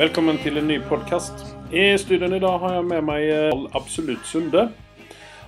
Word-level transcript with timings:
Velkommen 0.00 0.38
til 0.40 0.56
en 0.56 0.68
ny 0.70 0.78
podkast. 0.88 1.42
I 1.76 1.82
studioen 2.00 2.32
i 2.36 2.40
dag 2.42 2.56
har 2.62 2.76
jeg 2.78 2.86
med 2.88 3.04
meg 3.04 3.24
eh, 3.28 3.64
Absolutt 3.76 4.24
Sunde. 4.28 4.62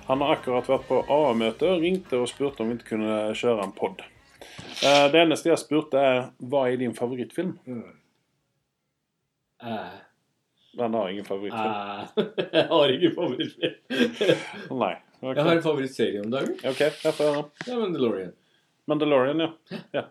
Han 0.07 0.21
har 0.21 0.35
akkurat 0.35 0.67
vært 0.69 0.85
på 0.89 0.99
AA-møte 1.15 1.69
og 1.73 1.81
ringte 1.83 2.19
og 2.21 2.29
spurte 2.29 2.61
om 2.63 2.69
vi 2.69 2.75
ikke 2.77 2.91
kunne 2.93 3.15
kjøre 3.39 3.65
en 3.65 3.73
pod. 3.77 4.03
Eh, 4.83 5.05
Det 5.13 5.21
eneste 5.23 5.49
jeg 5.49 5.61
spurte, 5.63 5.97
er 5.97 6.21
hva 6.51 6.65
er 6.69 6.77
din 6.83 6.93
favorittfilm? 6.97 7.55
Eh, 9.63 9.93
Han 10.79 10.93
har 10.99 11.09
ingen 11.09 11.25
favorittfilm. 11.25 11.73
eh, 11.73 12.45
jeg 12.59 12.67
har 12.69 12.95
ingen 12.97 13.15
favorittfilm. 13.17 13.75
Nei. 14.83 14.93
Okay. 15.23 15.37
Jeg 15.39 15.45
har 15.47 15.55
en 15.55 15.63
favorittserie 15.65 16.21
om 16.25 16.31
dagen. 16.33 16.57
Ok, 16.67 16.79
jeg 16.83 17.13
får 17.15 17.23
høre. 17.31 17.45
Det 17.63 17.71
er 17.73 17.79
Mandalorian. 17.79 18.33
Mandalorian, 18.91 19.39
ja. 19.47 19.79
ja. 19.95 20.05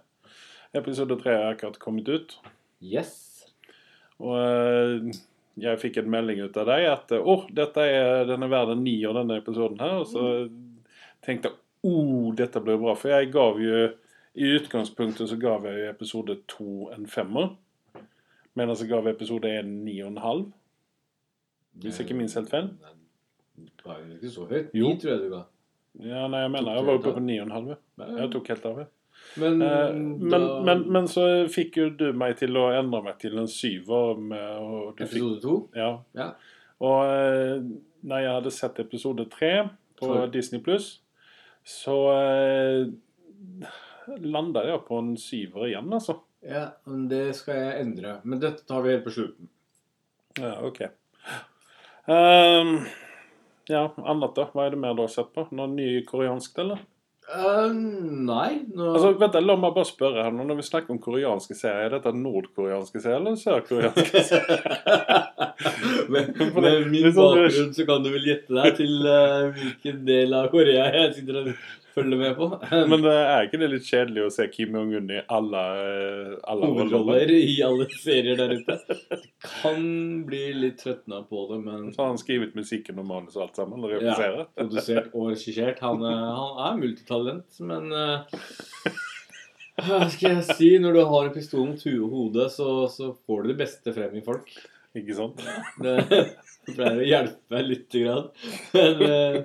Episode 0.74 1.18
tre 1.20 1.36
har 1.36 1.50
akkurat 1.52 1.76
kommet 1.78 2.08
ut. 2.08 2.38
Yes. 2.80 3.21
Og 4.22 4.36
eh, 4.38 5.20
jeg 5.62 5.80
fikk 5.82 5.98
en 6.00 6.12
melding 6.12 6.44
ut 6.46 6.56
av 6.62 6.68
deg 6.70 6.86
at 6.88 7.12
å, 7.16 7.20
åh, 7.34 7.42
dette 7.52 7.84
er, 7.84 8.22
den 8.28 8.46
er 8.46 8.52
verd 8.52 8.72
en 8.72 8.84
nier, 8.84 9.12
denne 9.16 9.40
episoden 9.42 9.82
her. 9.82 9.98
Og 10.00 10.08
så 10.08 10.24
tenkte 11.26 11.50
jeg 11.50 11.58
oh, 11.90 12.30
dette 12.38 12.62
blir 12.64 12.80
bra. 12.80 12.94
For 12.98 13.12
jeg 13.12 13.32
gav 13.34 13.60
jo 13.62 13.90
I 14.32 14.54
utgangspunktet 14.56 15.28
så 15.28 15.36
gav 15.36 15.66
jeg 15.68 15.90
episode 15.90 16.38
to 16.48 16.88
en 16.94 17.04
femmer. 17.10 17.50
Mens 18.56 18.80
jeg 18.80 18.88
gav 18.88 19.08
episode 19.10 19.50
én 19.50 19.68
ni 19.84 19.98
og 20.00 20.14
en 20.14 20.22
halv. 20.24 20.46
Hvis 21.82 21.98
jeg 21.98 22.06
ikke 22.06 22.16
minst 22.16 22.36
helt 22.38 22.52
feil. 22.52 22.70
Det 23.56 23.84
var 23.84 24.00
jo 24.00 24.16
ikke 24.16 24.32
så 24.32 24.46
høyt. 24.48 24.72
Jo. 24.76 24.88
Ni 24.92 25.00
tror 25.00 25.12
jeg 25.12 25.22
du 25.24 25.28
ga. 25.32 25.42
Ja, 26.00 26.24
nei, 26.32 26.40
jeg 26.46 26.52
mener 26.54 26.76
jeg 26.78 26.86
var 26.86 26.98
oppe 26.98 27.12
på 27.12 27.22
ni 27.24 27.36
og 27.40 27.46
en 27.50 27.54
halv. 27.58 27.72
Jeg 28.00 28.28
tok 28.32 28.50
helt 28.54 28.68
av. 28.68 28.78
jeg. 28.80 28.90
Men, 29.40 29.62
Eh, 29.62 29.68
da, 29.68 30.38
Men, 30.38 30.64
men, 30.64 30.82
men 30.92 31.06
så 31.08 31.24
fikk 31.48 31.76
jo 31.80 31.86
du 31.96 32.12
meg 32.12 32.36
til 32.40 32.56
å 32.60 32.66
endre 32.76 33.02
meg 33.06 33.18
til 33.22 33.38
en 33.40 33.48
syver. 33.48 34.18
Med, 34.20 35.00
Episode 35.00 35.40
to? 35.44 35.54
Ja. 35.76 35.94
Ja. 36.18 36.32
Og 36.82 37.06
eh, 37.06 37.62
når 38.02 38.24
jeg 38.24 38.34
hadde 38.36 38.52
sett 38.54 38.80
episode 38.82 39.28
tre 39.30 39.52
på 40.00 40.08
Sorry. 40.10 40.30
Disney 40.34 40.60
Pluss, 40.64 40.88
så 41.62 41.96
eh, 42.16 42.90
landa 44.18 44.64
jeg 44.66 44.82
på 44.88 44.98
en 44.98 45.14
syver 45.20 45.68
igjen, 45.68 45.92
altså. 45.94 46.18
ja, 46.42 46.66
men 46.90 47.06
det 47.10 47.36
skal 47.38 47.60
jeg 47.60 47.84
endre. 47.86 48.16
Men 48.26 48.42
dette 48.42 48.66
tar 48.66 48.82
vi 48.82 48.96
helt 48.96 49.06
på 49.06 49.14
slutten. 49.14 49.48
Ja, 50.40 50.56
OK. 50.66 50.80
Um, 52.10 52.80
ja, 53.70 53.84
annet 54.02 54.34
da? 54.34 54.48
Hva 54.50 54.66
er 54.66 54.74
det 54.74 54.80
mer 54.82 54.96
du 54.98 55.04
har 55.04 55.12
sett 55.12 55.30
på? 55.36 55.44
Noe 55.54 55.70
ny 55.70 56.00
koreansk, 56.08 56.56
eller? 56.64 56.82
Eh, 57.32 57.68
nei, 57.72 58.50
nå 58.76 58.90
Altså, 58.92 59.12
vent, 59.16 59.36
La 59.40 59.54
meg 59.56 59.72
bare 59.72 59.88
spørre 59.88 60.24
her 60.26 60.34
nå, 60.34 60.44
Når 60.48 60.58
vi 60.58 60.64
snakker 60.66 60.92
om 60.92 60.98
koreanske 61.00 61.56
serier, 61.56 61.86
er 61.86 61.94
dette 61.94 62.12
nordkoreanske 62.16 63.00
serier 63.00 63.22
eller 63.22 63.38
sørkoreanske 63.40 64.24
serier? 64.30 64.66
med, 66.12 66.34
med 66.36 66.90
min 66.92 67.08
sånn 67.08 67.14
bakgrunn 67.16 67.72
så 67.76 67.86
kan 67.88 68.04
du 68.04 68.10
vel 68.12 68.28
gjette 68.28 68.52
deg 68.58 68.76
til 68.82 69.06
uh, 69.06 69.48
hvilken 69.56 70.02
del 70.08 70.36
av 70.36 70.50
Korea 70.52 70.90
jeg 70.92 71.14
sitter 71.16 71.40
og 71.40 71.54
følger 71.94 72.18
med 72.20 72.34
på. 72.38 72.46
Men 72.90 73.02
det 73.04 73.12
er 73.18 73.46
ikke 73.46 73.60
det 73.62 73.68
litt 73.72 73.86
kjedelig 73.88 74.24
å 74.26 74.30
se 74.34 74.46
Kim 74.52 74.74
Jong-un 74.78 75.10
i 75.12 75.20
alle, 75.32 75.62
eh, 75.82 76.32
alle 76.52 76.70
roller? 76.92 77.32
i 77.36 77.56
alle 77.66 77.86
serier 78.00 78.36
der 78.40 78.54
ute. 78.58 78.78
Kan 79.62 79.86
bli 80.28 80.42
litt 80.56 80.80
trøttende 80.82 81.22
på 81.30 81.44
det, 81.52 81.60
men 81.66 81.88
Så 81.94 82.02
har 82.04 82.12
han 82.14 82.20
skrevet 82.22 82.56
musikken 82.58 82.98
og 83.02 83.08
manus 83.10 83.36
og 83.38 83.46
alt 83.48 83.60
sammen? 83.62 83.84
Eller 83.84 84.02
Ja. 84.08 84.46
produsert 84.58 85.12
og 85.14 85.30
regissert. 85.34 85.80
Han, 85.84 86.02
er- 86.02 86.34
han 86.40 86.60
er 86.72 86.82
multitalent, 86.84 87.60
men 87.68 87.92
eh, 87.92 88.42
Hva 89.82 90.02
skal 90.12 90.36
jeg 90.36 90.44
si? 90.56 90.66
Når 90.82 90.94
du 90.98 91.00
har 91.08 91.26
en 91.28 91.32
pistol 91.34 91.64
mot 91.70 91.80
huet 91.86 92.02
og 92.04 92.12
hodet, 92.12 92.50
så, 92.54 92.68
så 92.92 93.12
får 93.26 93.42
du 93.46 93.52
det 93.52 93.58
beste 93.64 93.94
frem 93.96 94.18
i 94.20 94.24
folk. 94.24 94.50
Ikke 94.92 95.14
sant? 95.16 95.40
Det 95.80 95.94
pleier 96.76 97.00
å 97.00 97.06
hjelpe 97.08 97.62
litt. 97.64 97.86
Grann. 97.96 98.28
Men 98.76 99.00
eh, 99.06 99.38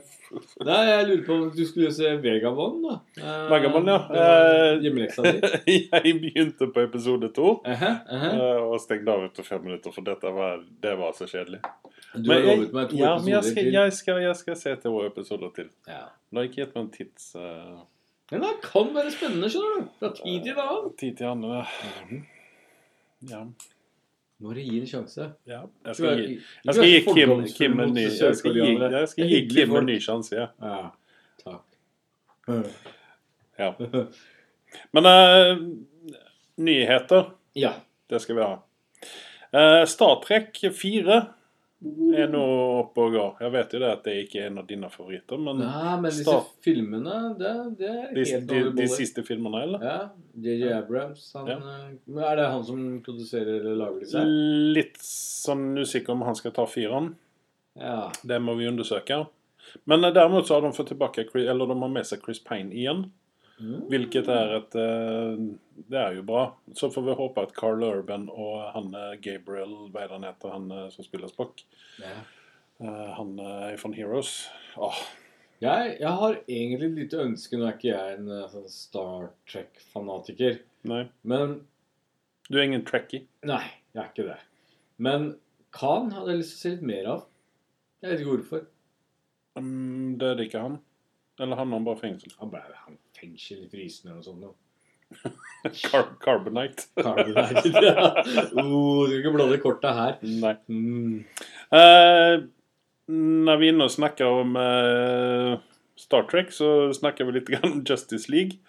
Nei, 0.67 0.79
jeg 0.89 1.05
lurer 1.07 1.21
på 1.23 1.35
om 1.37 1.43
du 1.55 1.61
skulle 1.67 1.89
se 1.95 2.09
Vegabond, 2.23 2.81
da. 2.83 2.95
Eh, 3.21 3.43
Vegabond, 3.51 3.91
ja. 3.91 3.97
det 4.11 4.23
Eh, 4.27 4.79
Hjemmeleksa 4.83 5.23
di. 5.23 5.75
jeg 5.93 6.13
begynte 6.21 6.67
på 6.73 6.83
episode 6.83 7.29
to 7.35 7.51
uh 7.51 7.81
-huh, 7.81 7.95
uh 8.13 8.23
-huh. 8.23 8.39
og 8.71 8.79
stengte 8.81 9.11
av 9.11 9.23
etter 9.25 9.43
fem 9.43 9.63
minutter, 9.63 9.91
for 9.91 10.01
dette 10.01 10.27
var, 10.27 10.63
det 10.83 10.95
var 10.97 11.11
så 11.11 11.27
kjedelig. 11.27 11.59
Du 12.15 12.31
har 12.31 12.39
lovet 12.39 12.73
meg 12.73 12.89
to 12.89 12.95
ja, 12.97 13.17
men 13.17 13.27
jeg 13.27 13.37
episoder 13.37 13.51
skal, 13.51 13.63
til. 13.63 13.73
jeg, 13.73 13.93
skal, 13.93 14.21
jeg 14.21 14.35
skal 14.35 14.55
se 14.55 14.75
to 14.75 15.05
episoder 15.05 15.49
til. 15.55 15.69
Ja. 15.87 16.03
Du 16.31 16.37
har 16.37 16.43
ikke 16.43 16.61
gitt 16.61 16.75
meg 16.75 16.83
en 16.83 16.91
tids... 16.91 17.35
Uh... 17.35 17.41
Men 18.31 18.41
det 18.41 18.49
kan 18.63 18.95
være 18.95 19.11
spennende, 19.11 19.49
skjønner 19.49 19.79
du. 19.79 19.87
Fra 19.99 20.09
tid 20.13 20.43
til 20.43 20.55
annen. 20.57 20.97
tid 20.99 21.15
til 21.15 21.25
andre. 21.25 21.65
Ja. 23.29 23.43
Må 24.39 24.53
du 24.53 24.59
gi 24.61 24.77
en 24.79 24.85
sjanse. 24.87 25.31
ja. 25.49 25.63
Jeg 25.85 25.95
skal 25.97 26.19
gi, 26.21 26.35
jeg 26.67 26.73
skal 26.75 26.87
gi 26.91 26.99
Kim, 27.07 27.31
Kim 27.55 27.79
en 27.81 27.93
ny, 27.95 28.03
jeg 28.05 28.35
skal 28.37 28.53
gi, 28.53 28.67
jeg 28.77 29.07
skal 29.09 29.31
gi 29.31 29.39
Kim 29.49 29.75
en 29.79 29.87
ny 29.89 29.95
sjanse, 30.03 30.35
ja. 30.37 30.47
Ja, 30.61 30.89
takk. 31.41 31.65
ja. 33.57 33.71
Men 34.93 35.09
uh, 35.09 35.63
nyheter, 36.57 37.31
Ja. 37.55 37.73
det 38.09 38.21
skal 38.21 38.35
vi 38.37 38.41
ha. 38.45 38.59
Uh, 39.53 39.85
Star 39.89 40.19
Trek 40.21 40.59
4 40.75 41.21
er 42.17 42.27
nå 42.33 42.39
oppe 42.79 43.03
og 43.05 43.11
går. 43.13 43.33
Jeg 43.43 43.51
vet 43.53 43.73
jo 43.75 43.79
det 43.83 43.89
at 43.93 44.03
det 44.07 44.13
ikke 44.23 44.39
er 44.41 44.47
en 44.49 44.57
av 44.63 44.65
dine 44.69 44.87
favoritter, 44.89 45.37
men 45.37 45.59
Nei, 45.61 45.91
men 46.01 46.07
disse 46.09 46.23
Start- 46.25 46.55
filmene, 46.65 47.17
det, 47.37 47.51
det 47.77 47.89
er 47.91 48.13
de, 48.15 48.23
helt 48.31 48.47
de, 48.49 48.61
de 48.79 48.87
siste 48.89 49.21
filmene, 49.27 49.61
eller? 49.67 49.85
Ja. 49.85 49.97
JJ 50.41 50.71
Abrams, 50.79 51.27
han 51.37 51.47
Ja. 51.53 51.57
eh, 51.59 52.23
Er 52.31 52.35
det 52.41 52.47
han 52.55 52.63
som 52.65 52.81
produserer 53.05 53.59
eller 53.61 53.75
lager 53.83 53.99
disse? 54.01 54.23
Litt 54.73 54.97
sånn 55.05 55.77
usikker 55.77 56.15
om 56.15 56.21
han 56.25 56.35
skal 56.35 56.51
ta 56.57 56.65
fireren. 56.65 57.13
Ja. 57.77 58.11
Det 58.25 58.41
må 58.41 58.55
vi 58.57 58.65
undersøke. 58.71 59.27
Men 59.85 60.03
eh, 60.03 60.13
derimot 60.17 60.47
så 60.49 60.57
har 60.57 60.61
de 60.65 60.73
fått 60.73 60.87
tilbake 60.95 61.27
Eller 61.35 61.67
de 61.67 61.77
har 61.79 61.89
med 61.93 62.05
seg 62.09 62.23
Chris 62.25 62.39
Pine 62.39 62.73
igjen. 62.73 63.11
Mm. 63.57 63.87
Hvilket 63.89 64.27
er 64.29 64.51
et 64.59 64.75
eh, 64.77 65.39
Det 65.89 65.97
er 65.97 66.17
jo 66.19 66.25
bra. 66.27 66.43
Så 66.77 66.91
får 66.93 67.05
vi 67.07 67.15
håpe 67.17 67.45
at 67.47 67.55
Carl 67.57 67.83
Urban 67.83 68.27
og 68.29 68.67
han 68.75 68.91
eh, 68.93 69.15
Gabriel, 69.23 69.73
hva 69.93 70.03
er 70.03 70.13
han 70.13 70.27
heter, 70.27 70.53
han 70.53 70.67
eh, 70.73 70.89
som 70.93 71.07
spiller 71.07 71.31
Spock, 71.31 71.63
ja. 72.01 72.17
han 73.17 73.31
er 73.41 73.79
von 73.81 73.95
Heroes 73.97 74.43
Åh, 74.77 74.99
Jeg, 75.63 75.95
jeg 75.97 76.11
har 76.21 76.35
egentlig 76.45 76.91
et 76.91 76.99
lite 76.99 77.23
ønske. 77.23 77.57
Nå 77.57 77.65
er 77.65 77.79
ikke 77.79 77.89
jeg 77.89 78.19
en 78.19 78.29
sånn 78.51 78.69
Star 78.69 79.31
Trek-fanatiker. 79.49 80.61
Nei. 80.87 81.07
Men 81.25 81.59
Du 82.47 82.59
er 82.59 82.67
ingen 82.67 82.85
trekkie? 82.85 83.25
Nei, 83.49 83.63
jeg 83.95 84.03
er 84.03 84.11
ikke 84.11 84.27
det. 84.29 84.37
Men 85.01 85.31
Khan 85.73 86.13
hadde 86.13 86.35
jeg 86.35 86.43
lyst 86.43 86.53
til 86.53 86.59
å 86.59 86.61
se 86.61 86.75
litt 86.75 86.85
mer 86.93 87.09
av. 87.15 87.25
Jeg 88.03 88.11
vet 88.11 88.21
ikke 88.21 88.35
hvorfor. 88.35 88.67
Um, 89.57 90.13
det 90.21 90.29
er 90.29 90.37
det 90.37 90.45
ikke 90.47 90.61
han. 90.61 90.77
Eller 91.39 91.55
han 91.59 91.71
har 91.71 91.79
bare 91.85 91.99
fengsel. 92.01 92.33
Han 92.39 92.49
ble 92.53 92.61
han 92.85 92.97
fengsel 93.17 93.65
i 93.65 93.69
frysen 93.71 94.09
eller 94.09 94.21
noe 94.21 94.25
sånt. 94.25 94.41
nå. 94.41 94.53
Car 95.87 96.07
Carbonite. 96.23 96.87
Carbonite. 97.03 97.71
ja. 97.83 98.09
oh, 98.57 99.05
skal 99.05 99.17
ikke 99.19 99.33
blande 99.35 99.59
kortet 99.63 99.93
her. 99.97 100.17
Nei. 100.41 100.55
Mm. 100.67 101.23
Uh, 101.71 102.47
når 103.07 103.61
vi 103.61 103.69
er 103.69 103.75
inne 103.75 103.87
og 103.87 103.93
snakker 103.93 104.41
om 104.41 104.57
uh, 104.59 105.53
Star 105.97 106.27
Trek, 106.29 106.51
så 106.51 106.89
snakker 106.95 107.27
vi 107.29 107.37
litt 107.37 107.53
om 107.63 107.79
Justice 107.87 108.31
League. 108.33 108.59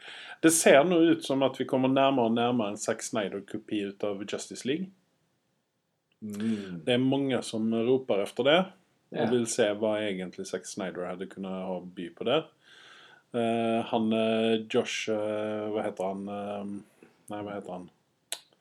Det 0.45 0.53
ser 0.55 0.85
nå 0.87 1.01
ut 1.11 1.25
som 1.27 1.43
at 1.43 1.57
vi 1.59 1.67
kommer 1.67 1.91
nærmere 1.91 2.29
og 2.31 2.37
nærmere 2.37 2.75
en 2.75 2.79
Zack 2.79 3.03
Snyder-kopi 3.03 3.81
ut 3.91 4.05
av 4.07 4.21
Justice 4.23 4.69
League. 4.69 4.87
Mm. 6.23 6.85
Det 6.87 6.95
er 6.95 7.03
mange 7.03 7.41
som 7.47 7.67
roper 7.75 8.23
efter 8.23 8.47
det, 8.47 8.59
og 9.15 9.19
Ja. 9.25 9.27
vil 9.31 9.47
se 9.51 9.67
hva 9.75 9.97
egentlig 10.03 10.47
Zack 10.47 10.67
Snyder 10.67 11.09
hadde 11.11 11.27
kunnet 11.31 11.67
ha 11.67 11.81
by 11.81 12.09
på 12.15 12.27
der. 12.29 12.47
Eh, 13.33 13.85
han 13.85 14.13
eh, 14.13 14.67
Josh 14.73 15.11
eh, 15.13 15.65
Hva 15.69 15.83
heter 15.85 16.13
han? 16.15 16.23
nei, 17.29 17.41
hva 17.45 17.57
heter 17.59 17.75
han? 17.75 17.89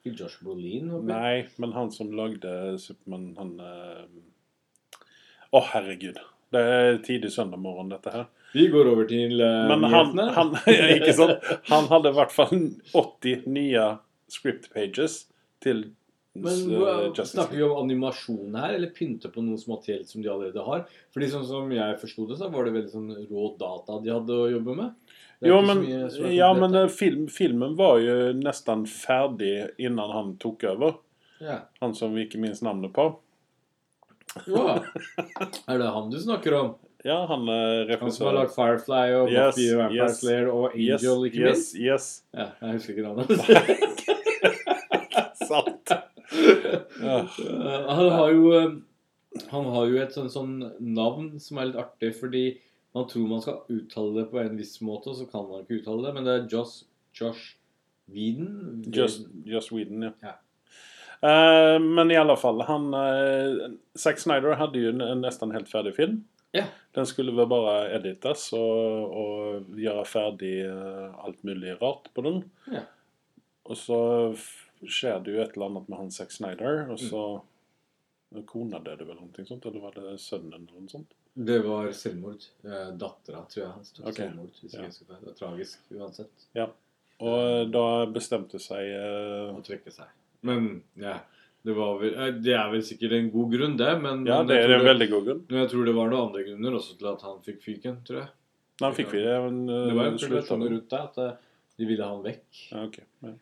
Josh 0.04 0.42
Brolin? 0.44 0.90
håper? 0.92 1.08
Nei, 1.08 1.36
men 1.60 1.76
han 1.76 1.92
som 1.92 2.12
lagde 2.16 2.76
Supermann, 2.80 3.30
han 3.40 3.54
Å, 5.48 5.62
herregud. 5.72 6.20
Det 6.52 6.64
er 6.64 7.00
tidlig 7.04 7.32
søndag 7.36 7.60
morgen, 7.64 7.92
dette 7.92 8.12
her. 8.12 8.28
Vi 8.54 8.68
går 8.72 8.88
over 8.92 9.08
til 9.08 9.40
uh, 9.40 9.68
Men 9.68 9.84
han, 9.92 10.14
han, 10.36 10.54
ikke 10.98 11.16
sant? 11.16 11.48
han 11.68 11.88
hadde 11.92 12.12
i 12.12 12.16
hvert 12.16 12.36
fall 12.36 12.54
80 12.96 13.48
nye 13.52 13.88
script 14.32 14.70
pages 14.76 15.26
til 15.64 15.90
Men 16.44 16.64
uh, 16.78 17.24
Snakker 17.26 17.58
vi 17.58 17.64
om 17.66 17.78
animasjon 17.84 18.56
her, 18.58 18.76
eller 18.78 18.92
pynte 18.96 19.30
på 19.34 19.42
noe 19.46 19.60
materielt 19.70 20.10
som 20.10 20.22
de 20.24 20.30
allerede 20.32 20.64
har? 20.66 20.86
Fordi 21.14 21.30
sånn 21.34 21.46
som 21.50 21.72
jeg 21.74 21.98
forsto 22.02 22.28
det, 22.30 22.38
så 22.40 22.50
var 22.54 22.68
det 22.68 22.76
veldig 22.78 22.94
sånn 22.94 23.12
rå 23.30 23.50
data 23.60 24.00
de 24.04 24.14
hadde 24.14 24.38
å 24.38 24.50
jobbe 24.52 24.76
med. 24.78 24.96
Jo, 25.46 25.60
men, 25.62 25.84
ja, 26.34 26.50
men 26.58 26.74
eh, 26.76 26.88
film, 26.90 27.28
filmen 27.30 27.76
var 27.78 28.00
jo 28.02 28.16
nesten 28.34 28.88
ferdig 28.90 29.68
innan 29.78 30.10
han 30.16 30.32
tok 30.42 30.64
over. 30.72 30.96
ja. 31.44 31.60
Han 31.84 31.94
som 31.94 32.16
vi 32.18 32.26
ikke 32.26 32.42
minst 32.42 32.66
navnet 32.66 32.94
på. 32.96 33.12
ja. 34.50 34.80
Er 35.70 35.78
det 35.80 35.88
han 35.94 36.10
du 36.10 36.18
snakker 36.20 36.58
om? 36.58 36.76
Ja, 37.06 37.20
han 37.30 37.46
er 37.48 37.92
Han 38.02 38.12
som 38.12 38.26
har 38.28 38.34
regissør. 38.34 38.40
lagd 38.42 38.56
Firefly 38.56 39.14
og 39.16 39.30
Yes, 39.32 39.56
Buffy 39.56 39.68
og 39.70 39.78
Vampire 39.84 40.08
yes. 40.10 40.18
Slayer 40.20 40.48
og 40.50 40.74
Yes, 40.74 41.04
Angel, 41.06 41.26
ikke 41.30 41.44
yes, 41.46 41.64
yes. 41.78 42.08
Ja, 42.34 42.48
jeg 42.62 42.80
husker 42.80 42.98
ikke 42.98 43.06
navnet. 43.06 43.28
Sant. 45.48 45.94
Han 47.02 48.10
har 48.14 48.32
jo 48.34 48.54
eh, 48.56 48.78
Han 49.52 49.68
har 49.74 49.86
jo 49.92 50.00
et 50.02 50.16
sånn, 50.16 50.32
sånn 50.34 50.56
navn 50.80 51.36
som 51.44 51.60
er 51.60 51.70
litt 51.70 51.80
artig, 51.82 52.14
fordi 52.18 52.46
man 52.98 53.06
tror 53.10 53.28
man 53.30 53.44
skal 53.44 53.60
uttale 53.70 54.16
det 54.16 54.26
på 54.32 54.40
en 54.42 54.58
viss 54.58 54.80
måte, 54.82 55.12
og 55.12 55.20
så 55.20 55.28
kan 55.30 55.46
man 55.46 55.62
ikke 55.62 55.82
uttale 55.82 56.08
det. 56.08 56.14
Men 56.16 56.26
det 56.26 56.34
er 56.34 56.48
Josh, 56.50 56.88
Josh 57.14 57.58
Whedon. 58.10 58.82
Just, 58.94 59.28
just 59.46 59.74
Whedon, 59.76 60.08
ja. 60.08 60.14
Ja. 60.26 60.38
Uh, 61.18 61.78
men 61.82 62.12
i 62.14 62.18
alle 62.18 62.38
fall, 62.38 62.62
han... 62.66 62.90
Uh, 62.94 63.78
Zack 63.98 64.22
Snyder 64.22 64.58
hadde 64.58 64.82
jo 64.82 64.96
en, 64.96 65.22
nesten 65.22 65.54
helt 65.54 65.70
ferdig 65.70 65.96
film. 65.98 66.24
Yeah. 66.56 66.70
Den 66.96 67.06
skulle 67.06 67.36
vel 67.38 67.50
bare 67.52 67.90
edites 67.98 68.48
og, 68.58 69.18
og 69.22 69.78
gjøre 69.78 70.06
ferdig 70.08 70.54
uh, 70.66 71.12
alt 71.26 71.42
mulig 71.46 71.76
rart 71.82 72.10
på 72.16 72.26
den. 72.26 72.44
Yeah. 72.72 72.88
Og 73.68 73.78
så 73.78 74.00
skjer 74.90 75.20
det 75.24 75.36
jo 75.36 75.44
et 75.44 75.54
eller 75.56 75.70
annet 75.72 75.88
med 75.92 75.98
han 76.02 76.12
Zack 76.12 76.32
Snyder 76.36 76.88
og 76.92 77.00
så... 77.02 77.24
Kona 78.46 78.80
døde 78.84 79.06
vel 79.08 79.16
någonting 79.16 79.46
sånt, 79.48 79.66
eller 79.66 79.80
var 79.80 79.94
det 79.96 80.18
sønnen 80.20 80.52
eller 80.68 80.82
noe 80.82 80.92
sånt? 80.92 81.14
Det 81.48 81.62
var 81.64 81.88
selvmord. 81.96 82.44
Eh, 82.66 82.90
Dattera, 83.00 83.44
tror 83.48 83.62
jeg 83.62 83.70
hans 83.72 83.94
tok 83.96 84.10
okay. 84.10 84.26
selvmord. 84.26 84.58
Hvis 84.60 84.74
Ja. 84.74 84.82
jeg 84.82 84.90
husker 84.92 85.06
feil. 85.08 85.20
Det 85.22 85.30
var 85.30 85.38
tragisk 85.40 85.94
uansett 85.96 86.48
Og 87.24 87.38
eh, 87.38 87.64
da 87.72 87.84
bestemte 88.12 88.60
seg 88.60 88.90
uh... 89.00 89.54
å 89.56 89.62
trekke 89.64 89.94
seg. 89.94 90.10
Men 90.50 90.68
ja, 91.00 91.16
det 91.66 91.76
var 91.78 92.02
vel 92.02 92.42
Det 92.44 92.54
er 92.58 92.68
vel 92.74 92.84
sikkert 92.86 93.16
en 93.16 93.32
god 93.32 93.56
grunn, 93.56 93.78
det. 93.80 93.94
Men, 94.04 94.26
Ja, 94.28 94.42
det 94.44 94.60
er 94.60 94.74
en 94.76 94.80
en 94.82 94.90
veldig 94.90 95.10
god 95.14 95.30
grunn. 95.30 95.42
Men 95.48 95.64
jeg 95.64 95.72
tror 95.72 95.88
det 95.88 95.96
var 95.96 96.12
noen 96.12 96.28
andre 96.28 96.44
grunner 96.50 96.78
også 96.82 96.98
til 97.00 97.10
at 97.14 97.26
han 97.30 97.40
fikk 97.48 97.64
fyken, 97.64 98.02
tror 98.08 98.22
jeg. 98.26 98.30
Han 98.84 98.94
fikk 99.00 99.14
fyken, 99.16 99.30
ja, 99.32 99.40
men 99.48 99.64
uh, 99.72 99.88
Det 99.88 99.96
var 100.02 100.12
en 100.12 100.20
slutt 100.20 100.28
spekulasjon 100.28 100.68
av- 100.68 100.72
rundt 100.76 100.90
det, 100.92 101.02
at 101.08 101.78
de 101.80 101.86
ville 101.90 102.04
ha 102.04 102.12
han 102.12 102.28
vekk. 102.28 102.46
Ja, 102.74 102.84
ok. 102.84 103.00
Ja. 103.24 103.34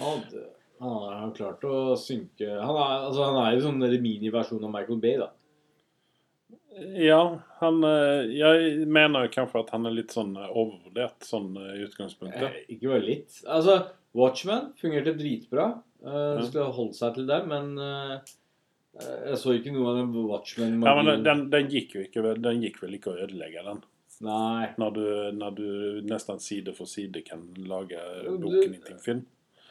Han, 0.00 0.22
hadde- 0.22 0.48
han 0.88 1.22
har 1.26 1.34
klart 1.36 1.64
å 1.68 1.92
synke 2.00 2.48
Han 2.48 2.72
er, 2.72 2.94
altså, 3.10 3.26
han 3.26 3.38
er 3.42 3.56
jo 3.56 3.66
sånn 3.66 3.82
miniversjon 4.00 4.64
av 4.64 4.72
Michael 4.72 5.00
Bay, 5.02 5.18
da. 5.20 5.28
Ja, 6.96 7.20
han 7.60 7.84
eh, 7.84 8.30
Jeg 8.38 8.86
mener 8.88 9.28
kanskje 9.32 9.64
at 9.64 9.72
han 9.74 9.88
er 9.88 9.96
litt 9.96 10.14
sånn 10.14 10.32
eh, 10.38 10.48
overvurdert 10.48 11.26
sånn 11.26 11.52
eh, 11.58 11.72
i 11.80 11.86
utgangspunktet. 11.88 12.46
Eh, 12.46 12.74
ikke 12.76 12.92
bare 12.94 13.04
litt. 13.04 13.40
Altså, 13.44 13.76
Watchman 14.16 14.70
fungerte 14.80 15.16
dritbra. 15.18 15.70
Uh, 16.00 16.38
Ja. 16.40 16.44
Skulle 16.46 16.70
holdt 16.72 16.96
seg 16.96 17.18
til 17.18 17.26
det, 17.28 17.42
men 17.50 17.74
eh, 17.76 18.30
jeg 18.96 19.40
så 19.42 19.52
ikke 19.52 19.74
noe 19.74 19.90
av 19.90 19.98
den 19.98 20.14
Watchman 20.30 20.78
Ja, 20.80 20.94
men 20.96 21.24
den, 21.26 21.42
den 21.52 21.68
gikk 21.70 21.92
jo 21.98 22.04
ikke 22.06 22.32
Den 22.40 22.62
gikk 22.64 22.80
vel 22.82 22.96
ikke 22.96 23.12
å 23.12 23.18
ødelegge 23.26 23.66
den. 23.66 23.82
Nei. 24.24 24.70
Når 24.80 24.96
du, 24.96 25.04
når 25.36 25.58
du 25.58 25.68
nesten 26.08 26.40
side 26.40 26.72
for 26.76 26.88
side 26.88 27.20
kan 27.26 27.44
lage 27.68 28.00
boken 28.40 28.78
i 28.78 28.80
en 28.94 29.04
film. 29.04 29.22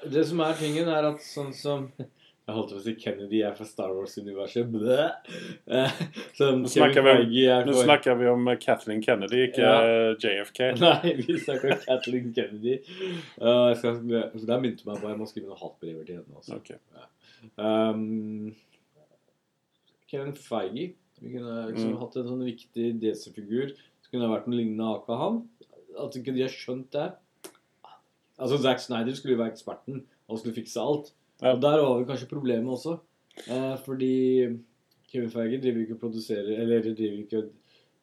Det 0.08 0.24
som 0.28 0.40
er 0.46 0.54
tingen, 0.60 0.88
er 0.88 1.04
at 1.10 1.20
sånn 1.26 1.52
som 1.54 1.90
Jeg 2.00 2.56
holdt 2.56 2.72
på 2.74 2.78
å 2.80 2.82
si 2.82 2.94
Kennedy 2.98 3.42
er 3.46 3.54
fra 3.54 3.66
Star 3.68 3.92
Wars-universet. 3.94 4.72
Eh, 5.70 6.00
Nå 6.40 6.70
snakker 6.72 7.04
vi 7.06 7.44
Nå 7.68 7.76
snakker 7.84 8.16
vi 8.18 8.30
om 8.32 8.48
eh, 8.50 8.58
Kathleen 8.58 9.04
Kennedy, 9.06 9.44
ikke 9.50 9.62
Ja. 9.62 9.76
eh, 9.84 10.16
JFK. 10.18 10.62
Nei, 10.82 11.14
vi 11.20 11.36
snakker 11.44 11.76
om 11.76 11.84
Kathleen 11.84 12.32
Kennedy. 12.34 12.80
Uh, 13.38 13.76
skal, 13.78 14.00
Der 14.08 14.58
begynte 14.64 14.88
meg 14.90 14.98
på 15.04 15.12
jeg 15.12 15.20
må 15.20 15.28
skrive 15.30 15.52
noen 15.52 15.62
hatbrever 15.62 16.08
til 16.08 16.22
henne. 16.24 16.42
Også. 16.42 16.58
Ok. 16.58 16.74
Um, 17.60 18.56
Kevin 20.10 20.34
Feige 20.34 20.94
Vi 21.22 21.34
kunne 21.36 21.68
liksom 21.70 21.92
Mm. 21.94 22.00
hatt 22.02 22.16
en 22.18 22.28
sånn 22.32 22.46
viktig 22.48 22.94
DC-figur. 23.02 23.74
Så 24.02 24.10
kunne 24.10 24.24
det 24.26 24.32
vært 24.34 24.48
noe 24.48 24.58
lignende 24.58 24.88
Aka 24.96 25.18
han. 25.22 25.42
At 26.00 26.16
ikke 26.16 26.34
de 26.34 26.42
har 26.48 26.54
skjønt 26.54 26.90
det. 26.96 27.10
Altså, 28.40 28.58
Zack 28.64 28.80
Snyder 28.80 29.14
skulle 29.16 29.36
jo 29.36 29.42
være 29.44 29.52
eksperten 29.54 30.04
og 30.30 30.40
skulle 30.40 30.56
fikse 30.56 30.80
alt. 30.82 31.12
Ja. 31.42 31.54
Og 31.56 31.62
der 31.62 31.78
var 31.82 31.98
vel 32.00 32.06
kanskje 32.10 32.30
problemet 32.32 32.72
også. 32.72 32.98
Eh, 33.48 33.76
fordi 33.86 34.14
Kevin 35.12 35.30
Feige 35.32 35.62
driver 35.62 35.82
ikke 35.82 35.94
og 35.96 36.00
produserer 36.02 36.60
Eller 36.60 36.82
driver 36.84 37.18
ikke 37.24 37.38
og 37.44 37.52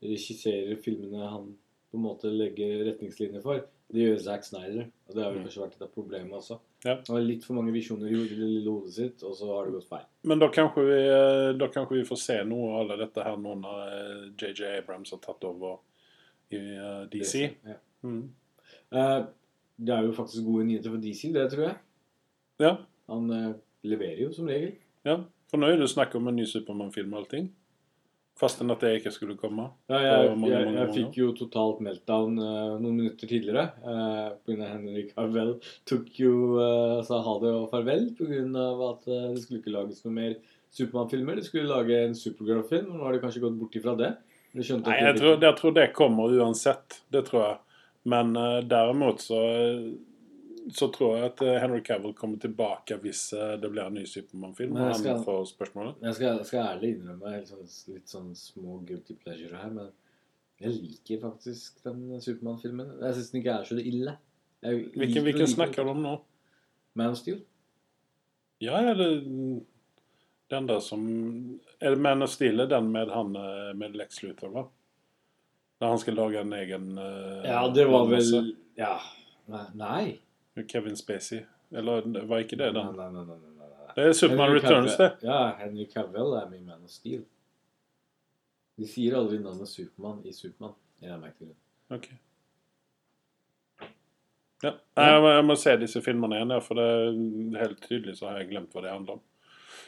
regisserer 0.03 0.77
filmene 0.83 1.29
han 1.29 1.50
på 1.91 1.97
en 1.99 2.03
måte 2.03 2.31
legger 2.33 2.85
retningslinjer 2.91 3.43
for. 3.44 3.61
Det 3.93 4.03
gjør 4.03 4.19
Zack 4.25 4.44
Snyder. 4.44 4.88
Og 5.09 5.15
det 5.15 5.23
har 5.23 5.31
vel 5.33 5.38
Mm. 5.41 5.44
kanskje 5.47 5.62
vært 5.62 5.77
et 5.77 5.83
av 5.83 5.93
problemet 5.94 6.33
også. 6.35 6.59
Ja. 6.85 6.94
Han 7.06 7.17
har 7.17 7.23
litt 7.23 7.44
for 7.44 7.55
mange 7.55 7.73
visjoner 7.73 8.09
i 8.09 8.29
det 8.29 8.38
lille 8.38 8.71
hodet 8.71 8.93
sitt, 8.93 9.23
og 9.23 9.35
så 9.37 9.47
har 9.47 9.65
det 9.67 9.75
gått 9.75 9.88
feil. 9.88 10.05
Men 10.25 10.38
da 10.38 10.49
kanskje, 10.49 10.83
vi, 10.87 10.99
eh, 11.09 11.53
da 11.59 11.69
kanskje 11.69 11.97
vi 12.00 12.05
får 12.05 12.19
se 12.19 12.44
noe 12.44 12.73
av 12.73 12.81
alle 12.91 12.97
dette 13.06 13.23
her 13.25 13.37
nå 13.37 13.55
når 13.61 13.87
eh, 13.87 14.31
JJ 14.37 14.79
Abrams 14.79 15.11
har 15.11 15.19
tatt 15.19 15.44
over 15.44 15.79
i 16.50 16.59
DC. 16.59 17.19
DC. 17.21 17.55
Ja. 17.67 17.77
Mm. 18.05 18.31
Eh, 18.93 19.25
det 19.76 19.94
er 19.94 20.06
jo 20.06 20.17
faktisk 20.17 20.46
gode 20.46 20.67
nyheter 20.69 20.93
for 20.93 21.02
DC, 21.02 21.31
det 21.34 21.46
tror 21.52 21.69
jeg. 21.69 21.78
Ja, 22.62 22.76
Han 23.12 23.31
eh, 23.31 23.55
leverer 23.84 24.26
jo 24.26 24.32
som 24.32 24.49
regel. 24.50 24.76
ja. 25.05 25.23
For 25.46 25.62
nå 25.62 25.69
er 25.70 25.78
det 25.78 25.87
snakk 25.93 26.14
om 26.19 26.26
en 26.26 26.34
ny 26.34 26.43
Supermann-film 26.50 27.12
og 27.14 27.20
allting. 27.20 27.44
Fasten 28.37 28.73
at 28.75 28.82
det 28.82 28.96
ikke 28.99 29.12
skulle 29.14 29.37
komme. 29.38 29.69
Ja, 29.88 30.00
jeg, 30.02 30.32
mange, 30.37 30.50
jeg, 30.50 30.73
jeg 30.75 30.88
fikk 30.96 31.19
jo 31.20 31.28
totalt 31.38 31.78
meltdown 31.87 32.34
uh, 32.37 32.75
noen 32.82 32.99
minutter 32.99 33.31
tidligere. 33.31 33.69
Uh, 33.81 34.34
Pga. 34.43 34.73
Henrik 34.75 35.14
Carvel 35.14 35.55
tok 35.88 36.11
jo 36.19 36.32
uh, 36.58 36.99
sa 37.06 37.23
ha 37.25 37.37
det 37.44 37.52
og 37.55 37.70
farvel 37.70 38.11
pga. 38.19 38.34
at 38.90 39.06
uh, 39.06 39.31
det 39.32 39.44
skulle 39.44 39.62
ikke 39.62 39.73
lages 39.73 40.02
noe 40.05 40.17
mer 40.19 40.34
Supermann-filmer. 40.76 41.38
De 41.38 41.46
skulle 41.46 41.70
lage 41.70 42.02
en 42.08 42.19
Supergirl-film, 42.19 42.90
og 42.90 42.99
nå 42.99 43.06
har 43.06 43.17
de 43.17 43.23
kanskje 43.23 43.44
gått 43.46 43.56
bort 43.62 43.78
ifra 43.78 43.96
det. 44.02 44.12
De 44.56 44.64
Nei, 44.82 44.99
jeg 45.05 45.17
tror, 45.20 45.38
jeg 45.40 45.56
tror 45.62 45.73
det 45.76 45.87
kommer 45.96 46.37
uansett. 46.43 47.00
Det 47.12 47.23
tror 47.28 47.43
jeg. 47.44 47.56
Men 48.06 48.37
eh, 48.37 48.61
derimot 48.70 49.20
så 49.20 49.41
så 50.73 50.88
tror 50.93 51.17
jeg 51.17 51.31
at 51.31 51.43
eh, 51.47 51.58
Henry 51.62 51.81
Cavill 51.85 52.14
kommer 52.17 52.41
tilbake 52.43 52.99
hvis 53.03 53.29
eh, 53.37 53.55
det 53.61 53.69
blir 53.70 53.87
en 53.87 53.94
ny 53.99 54.05
Supermann-film. 54.08 54.76
Jeg 54.81 54.99
skal-. 55.00 55.93
Jeg 56.03 56.17
skal, 56.19 56.41
skal 56.49 56.62
ærlig 56.64 56.93
innrømme 56.97 57.35
litt 57.37 57.53
sånn, 57.53 57.69
litt 57.94 58.11
sånn 58.11 58.32
små 58.38 58.81
guilty 58.87 59.17
pleasure 59.20 59.61
her, 59.61 59.70
men 59.75 59.93
jeg 60.62 60.73
liker 60.73 61.20
faktisk 61.23 61.82
den 61.85 62.17
Supermann-filmen. 62.23 62.97
Jeg 63.05 63.19
syns 63.19 63.31
den 63.32 63.43
ikke 63.43 63.58
er 63.61 63.69
så 63.69 63.79
ille. 63.79 64.17
Jeg 64.64 64.83
Hvilken, 64.97 65.26
hvilken 65.28 65.50
snakker 65.52 65.87
du 65.87 65.92
om 65.92 66.02
nå? 66.02 66.16
Man 66.97 67.12
of 67.12 67.21
Steel. 67.21 67.42
Ja, 68.64 68.80
er 68.80 68.97
det 68.97 69.11
den 70.49 70.69
der 70.71 70.78
som 70.80 71.02
Er 71.76 71.92
det 71.92 72.00
Man 72.00 72.25
of 72.25 72.30
Steel 72.33 72.64
den 72.71 72.88
med 72.95 73.12
han 73.12 73.35
med 73.76 73.99
Lex 74.00 74.23
Luthor, 74.25 74.54
va? 74.54 74.64
Der 75.80 75.92
han 75.92 75.99
skal 76.00 76.16
lage 76.16 76.40
en 76.40 76.52
egen 76.56 76.99
uh, 76.99 77.45
Ja, 77.45 77.66
det 77.68 77.85
var 77.90 78.06
vel. 78.09 78.54
Ja. 78.80 78.95
Nei. 79.75 80.18
Kevin 80.68 80.97
Spacey. 80.97 81.42
Eller 81.71 82.06
var 82.26 82.45
ikke 82.45 82.56
det 82.56 82.73
da? 82.75 82.87
nei, 82.90 83.09
nei, 83.12 83.25
nei, 83.25 83.37
nei, 83.37 83.52
nei. 83.59 83.92
Det 83.97 84.04
er 84.04 84.12
Superman 84.12 84.52
Returns, 84.54 84.97
det. 84.97 85.11
Ja, 85.25 85.40
Henry 85.61 85.87
Cavill 85.92 86.35
er 86.37 86.49
min 86.50 86.66
Man 86.66 86.85
of 86.85 86.92
Steel. 86.92 87.25
De 88.76 88.88
sier 88.88 89.16
aldri 89.16 89.38
navnet 89.40 89.68
Supermann 89.68 90.21
i 90.25 90.33
Supermann. 90.37 90.76
Jeg 91.00 91.16
merker 91.21 91.49
det. 91.49 91.56
Ok. 91.92 92.09
Ja. 94.64 94.73
Nei, 94.97 95.06
Jeg, 95.06 95.23
må, 95.23 95.30
jeg 95.33 95.47
må 95.49 95.56
se 95.61 95.75
disse 95.80 96.02
filmene 96.04 96.38
igjen, 96.38 96.52
for 96.64 96.80
det 96.80 96.87
er 96.88 97.64
helt 97.64 97.83
tydelig 97.85 98.16
så 98.18 98.30
har 98.30 98.40
jeg 98.40 98.50
glemt 98.52 98.73
hva 98.76 98.85
det 98.85 98.92
handler 98.92 99.18
om. 99.18 99.25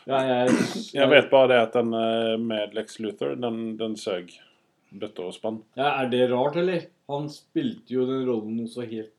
Ja, 0.08 0.20
jeg, 0.24 0.52
Jeg 0.94 1.08
vet 1.10 1.30
bare 1.32 1.50
det 1.52 1.60
at 1.66 1.76
den 1.76 1.92
eh, 1.96 2.34
med 2.40 2.76
Lex 2.76 2.98
Luthor, 3.04 3.34
den, 3.36 3.76
den 3.80 3.96
søg 4.00 4.32
bøtter 4.90 5.28
og 5.28 5.34
spann. 5.36 5.62
Ja, 5.78 5.94
Er 6.02 6.10
det 6.12 6.26
rart, 6.32 6.56
eller? 6.56 6.88
Han 7.08 7.28
spilte 7.32 7.94
jo 7.94 8.04
den 8.08 8.26
rollen 8.28 8.58
noe 8.60 8.68
så 8.70 8.84
helt 8.88 9.14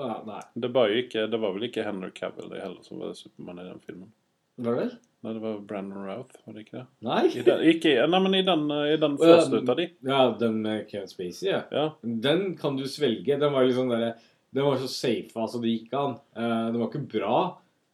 ja, 0.00 0.18
Nei. 0.26 0.40
Det 0.58 0.72
var 0.74 0.90
jo 0.90 1.02
ikke, 1.04 1.28
det 1.30 1.38
var 1.38 1.52
vel 1.54 1.68
ikke 1.68 1.84
Henry 1.86 2.10
Cavill 2.16 2.48
det 2.50 2.64
heller 2.64 2.82
som 2.82 2.98
var 2.98 3.12
Supermann 3.14 3.60
i 3.62 3.66
den 3.68 3.82
filmen. 3.84 4.08
Var 4.64 4.78
det? 4.80 4.88
Nei, 5.24 5.32
det 5.32 5.40
var 5.40 5.60
Brandon 5.68 6.04
Routh, 6.04 6.40
var 6.44 6.56
det 6.56 6.64
ikke 6.64 6.76
det? 6.80 6.84
Nei? 7.06 7.20
I 7.30 7.44
den, 7.46 7.62
ikke, 7.70 7.92
nei, 8.10 8.20
men 8.26 8.34
i 8.36 8.42
den, 8.44 8.64
eh, 8.74 8.88
i 8.92 8.98
den 9.00 9.14
første 9.20 9.60
ut 9.62 9.70
av 9.72 9.78
de. 9.78 9.86
Ja, 10.04 10.18
den 10.40 10.58
med 10.66 10.88
Kevin 10.90 11.08
Spacey, 11.08 11.48
ja. 11.48 11.62
Ja. 11.72 11.84
Den 12.02 12.42
kan 12.58 12.76
du 12.76 12.84
svelge. 12.90 13.38
Den 13.40 13.54
var 13.54 13.64
liksom 13.64 13.86
sånn 13.86 13.94
derre 13.94 14.10
Den 14.54 14.66
var 14.68 14.76
så 14.82 14.90
safe, 14.90 15.32
altså. 15.34 15.58
Det 15.62 15.72
gikk 15.72 15.94
an. 15.98 16.18
Eh, 16.36 16.66
den 16.74 16.78
var 16.82 16.90
ikke 16.90 17.06
bra, 17.16 17.38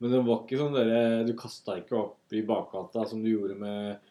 men 0.01 0.17
den 0.17 0.27
var 0.27 0.43
ikke 0.43 0.59
sånn 0.61 0.75
derre 0.77 1.05
Du 1.29 1.33
kasta 1.39 1.79
ikke 1.81 2.01
opp 2.01 2.35
i 2.37 2.43
bakgata 2.49 3.07
som 3.09 3.23
du 3.23 3.31
gjorde 3.31 3.57
med 3.61 4.10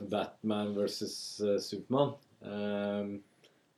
Batman 0.00 0.74
versus 0.76 1.40
uh, 1.44 1.56
Supermann. 1.62 2.14
Um, 2.40 3.22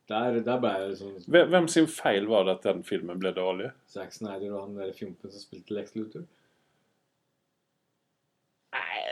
der, 0.09 0.39
der 0.45 0.57
ble 0.61 0.71
jeg 0.73 0.97
sånn 0.99 1.15
Hvem 1.31 1.51
hvem 1.53 1.67
sin 1.71 1.87
feil 1.89 2.25
var 2.29 2.47
det 2.47 2.57
at 2.57 2.65
den 2.65 2.81
filmen 2.85 3.21
ble 3.21 3.31
dårlig? 3.33 3.69
Zack 3.89 4.11
Snyder 4.15 4.51
og 4.55 4.63
han 4.63 4.77
der 4.79 4.93
fjompen 4.97 5.31
som 5.31 5.43
spilte 5.43 5.75
Lex 5.77 5.93
Luthor. 5.97 6.25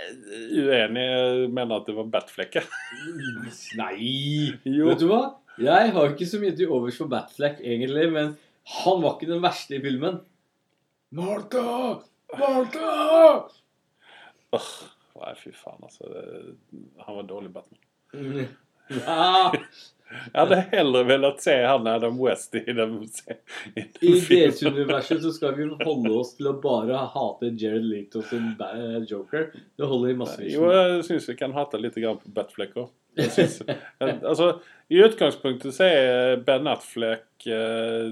Uenig. 0.07 0.69
Jeg 0.71 1.51
mener 1.51 1.75
at 1.77 1.87
det 1.87 1.95
var 1.97 2.09
Batflekke. 2.11 2.63
Nei! 3.81 4.57
Jo. 4.63 4.89
Vet 4.91 5.03
du 5.03 5.07
hva? 5.11 5.21
Jeg 5.57 5.93
har 5.95 6.11
ikke 6.13 6.29
så 6.29 6.39
mye 6.41 6.55
til 6.57 6.71
overs 6.73 6.97
for 6.99 7.09
Batfleck, 7.11 7.61
egentlig, 7.65 8.05
men 8.13 8.35
han 8.77 9.01
var 9.03 9.15
ikke 9.15 9.31
den 9.31 9.41
verste 9.43 9.77
i 9.77 9.81
filmen. 9.83 10.19
Martha! 11.17 12.03
Martha! 12.37 12.91
Nei, 15.27 15.36
fy 15.36 15.51
faen, 15.51 15.84
altså. 15.84 16.07
Det- 16.13 17.03
Han 17.03 17.19
var 17.19 17.24
dårlig 17.27 17.51
Batman. 17.51 17.79
Mm. 18.13 18.48
hadde 20.34 20.60
hellre 20.72 21.01
velat 21.03 21.41
se 21.43 21.55
han 21.65 21.88
Adam 21.88 22.19
West 22.22 22.55
i 22.55 22.60
den, 22.60 22.93
i 23.75 23.81
den 23.81 23.89
I 24.01 24.13
filmen. 24.22 24.51
DC-universet 24.53 25.22
så 25.24 25.31
skal 25.36 25.55
vi 25.57 25.67
holde 25.84 26.13
oss 26.15 26.36
til 26.38 26.48
å 26.51 26.55
bare 26.63 27.01
hate 27.12 27.51
Jared 27.60 27.84
Leto 27.89 28.22
som 28.24 28.53
Joker. 29.10 29.50
Det 29.77 29.89
holder 29.91 30.13
i 30.13 30.17
massevis. 30.22 30.55
Jo, 30.55 30.69
jeg 30.72 31.03
syns 31.10 31.27
vi 31.29 31.36
kan 31.39 31.55
hate 31.57 31.81
litt 31.81 32.00
grann 32.00 32.22
på 32.22 32.31
Batfleck 32.38 32.77
òg. 32.79 32.93
altså, 34.29 34.51
I 34.93 35.01
utgangspunktet 35.03 35.74
så 35.75 35.88
er 35.89 36.43
Ben 36.48 36.69
Atfleck 36.69 37.48
eh, 37.50 38.12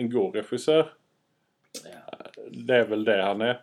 en 0.00 0.08
god 0.10 0.38
refusør 0.40 0.88
Det 2.50 2.78
er 2.78 2.88
vel 2.88 3.04
det 3.06 3.18
han 3.20 3.44
är. 3.44 3.60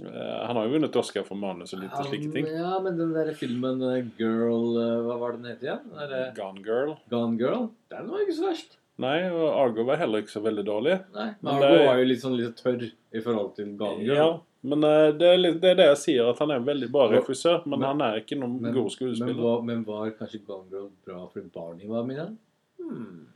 Eh, 0.00 0.46
han 0.46 0.56
har 0.56 0.66
jo 0.66 0.72
vunnet 0.74 0.96
Oscar 0.96 1.24
for 1.26 1.36
manus 1.36 1.74
og 1.76 1.82
litt 1.82 1.92
han, 1.92 2.06
slike 2.08 2.30
ting. 2.32 2.46
Ja, 2.48 2.78
men 2.82 2.96
den 2.98 3.12
der 3.12 3.32
filmen 3.36 3.82
eh, 3.84 4.04
Girl 4.18 4.76
eh, 4.80 4.98
Hva 5.06 5.16
var 5.20 5.34
den 5.36 5.48
het 5.50 5.64
igjen? 5.66 5.82
Der, 5.92 6.30
Gone 6.36 6.62
Girl. 6.64 6.94
Gone 7.12 7.36
Girl? 7.40 7.66
Den 7.92 8.08
var 8.10 8.22
ikke 8.24 8.36
så 8.38 8.46
verst. 8.48 8.78
Nei, 9.00 9.16
og 9.32 9.46
Argo 9.56 9.84
var 9.88 9.96
heller 10.00 10.20
ikke 10.24 10.32
så 10.34 10.42
veldig 10.44 10.64
dårlig. 10.66 10.98
Nei, 11.14 11.28
Men 11.40 11.52
Argo 11.54 11.68
det- 11.72 11.86
var 11.88 12.00
jo 12.02 12.08
litt 12.10 12.22
sånn 12.22 12.36
litt 12.36 12.56
tørr 12.60 12.86
i 12.88 13.20
forhold 13.24 13.54
til 13.56 13.74
Gone 13.80 14.04
Girl. 14.04 14.16
Ja, 14.16 14.30
men 14.62 14.84
det 14.84 15.28
er, 15.28 15.38
litt, 15.40 15.60
det 15.62 15.70
er, 15.70 15.78
det 15.78 15.86
jeg 15.88 16.00
sier, 16.02 16.28
at 16.32 16.38
han 16.44 16.50
er 16.52 16.60
en 16.60 16.66
veldig 16.68 16.90
bra 16.92 17.06
regissør. 17.08 17.62
Men, 17.66 17.78
men- 17.80 17.88
han 17.88 18.02
er 18.08 18.20
ikke 18.20 18.36
noen 18.40 18.58
Men, 18.60 18.74
god 18.76 18.96
men, 19.20 19.36
var, 19.40 19.62
men 19.62 19.84
var 19.84 20.10
kanskje 20.18 20.42
Gone 20.46 20.68
Girl 20.72 20.90
bra 21.06 21.26
fordi 21.32 21.48
Barney 21.54 21.88
var 21.88 22.04
med 22.04 22.16
i 22.16 22.20
den? 22.24 22.38
Hmm. 22.80 23.26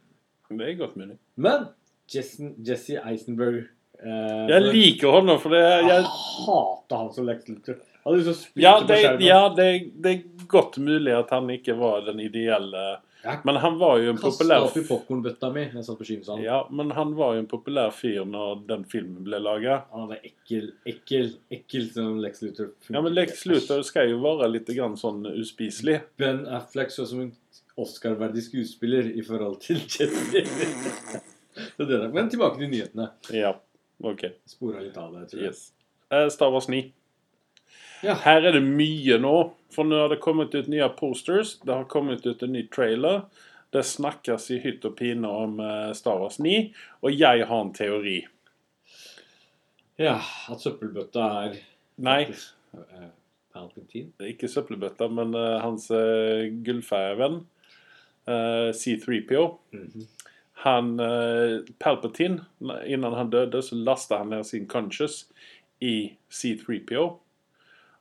Det 0.58 0.68
er 0.68 0.76
godt 0.78 0.96
mulig. 1.00 1.16
Men 1.36 1.68
Jesse, 2.12 2.52
Jesse 2.60 3.00
Eisenberg 3.00 3.64
eh, 4.04 4.44
jeg 4.52 4.68
liker 4.68 5.18
honom 5.18 5.40
for 5.42 5.56
det 5.56 5.64
jeg, 5.64 5.88
Jeg 5.88 6.04
Jag, 6.04 6.12
hater 6.46 7.02
han 7.02 7.12
som 7.12 7.26
Lex 7.28 7.48
Luthor. 7.48 7.82
Han 8.04 8.34
ja, 8.60 8.84
det, 8.88 9.00
ja 9.24 9.54
det, 9.56 9.68
det 9.96 10.10
er 10.10 10.46
godt 10.46 10.76
mulig 10.76 11.14
at 11.16 11.30
han 11.32 11.48
ikke 11.50 11.76
var 11.78 12.04
den 12.04 12.20
ideelle 12.20 12.84
Ja. 13.24 13.38
Men 13.44 13.56
han 13.56 13.78
var 13.78 13.98
jo 13.98 14.10
en 14.10 14.18
populær 14.18 14.60
populär... 14.60 14.64
opp 14.64 14.76
i 14.76 14.82
popkornbøtta 14.84 15.48
mi 15.54 15.62
jeg 15.72 15.84
satt 15.86 15.96
på 15.96 16.04
kynsalen. 16.04 16.42
Ja, 16.44 16.58
men 16.68 16.90
han 16.92 17.14
var 17.16 17.32
jo 17.32 17.40
en 17.40 17.48
populær 17.48 17.94
fyr 17.96 18.26
når 18.28 18.66
den 18.68 18.84
filmen 18.84 19.24
ble 19.24 19.40
laga. 19.40 19.78
Han 19.94 20.10
var 20.10 20.18
ekkel, 20.20 20.66
ekkel, 20.84 21.30
ekkel 21.56 21.88
som 21.94 22.18
Lex 22.20 22.42
Luther. 22.44 22.68
Ja, 22.92 23.00
men 23.00 23.16
Lex 23.16 23.46
Luthor 23.48 23.80
skal 23.88 24.12
jo 24.12 24.20
være 24.20 24.50
litt 24.52 24.68
grann 24.76 25.00
sånn 25.00 25.24
uspiselig. 25.32 26.02
Ben 26.20 26.44
Affleck 26.44 26.92
så 26.92 27.08
som 27.08 27.24
en 27.24 27.32
Oscar-verdig 27.80 28.44
skuespiller 28.44 29.08
i 29.16 29.24
forhold 29.24 29.56
til 29.64 29.80
der. 31.78 32.08
Men 32.12 32.28
tilbake 32.28 32.60
til 32.60 32.68
nyhetene. 32.76 33.08
Ja, 33.32 33.56
okej. 34.02 34.34
Spora 34.46 34.80
litt 34.80 34.96
av 34.96 35.14
det, 35.14 35.28
tror 35.30 35.42
jeg. 35.42 35.52
Yes. 35.52 35.72
Eh, 36.10 36.28
Star 36.32 36.50
Wars 36.50 36.68
9. 36.68 36.92
Ja. 38.04 38.14
Her 38.24 38.44
er 38.48 38.58
det 38.58 38.62
mye 38.64 39.18
nå. 39.22 39.34
For 39.74 39.88
nå 39.88 40.02
har 40.02 40.12
det 40.12 40.20
kommet 40.24 40.54
ut 40.54 40.68
nye 40.70 40.88
posters. 40.98 41.56
Det 41.64 41.72
har 41.74 41.88
kommet 41.90 42.26
ut 42.26 42.42
en 42.42 42.54
ny 42.54 42.66
trailer. 42.68 43.24
Det 43.74 43.82
snakkes 43.86 44.50
i 44.54 44.60
hytt 44.62 44.84
og 44.86 44.96
pine 44.98 45.30
om 45.30 45.58
eh, 45.60 45.92
Star 45.96 46.20
Wars 46.22 46.38
9. 46.38 46.68
og 47.02 47.14
jeg 47.14 47.46
har 47.48 47.64
en 47.64 47.72
teori. 47.74 48.18
Ja, 49.98 50.18
at 50.50 50.62
søppelbøtta 50.62 51.30
er 51.44 51.58
Nei. 52.02 52.26
Palpatine. 53.54 54.10
det 54.18 54.42
är 54.42 55.08
men 55.08 55.34
uh, 55.34 55.58
hans 55.60 55.90
uh, 55.90 56.44
guldfärgade 56.44 57.14
vän. 57.14 57.46
eh, 58.26 58.72
C3PO. 58.72 59.58
Han, 60.64 61.00
eh, 61.00 61.60
Palpatine, 61.78 62.40
innan 62.86 63.12
han 63.12 63.30
døde, 63.30 63.62
så 63.62 63.74
lasta 63.76 64.16
han 64.16 64.30
ned 64.30 64.46
sin 64.46 64.66
conscious 64.66 65.26
i 65.80 66.16
C3PO. 66.30 67.18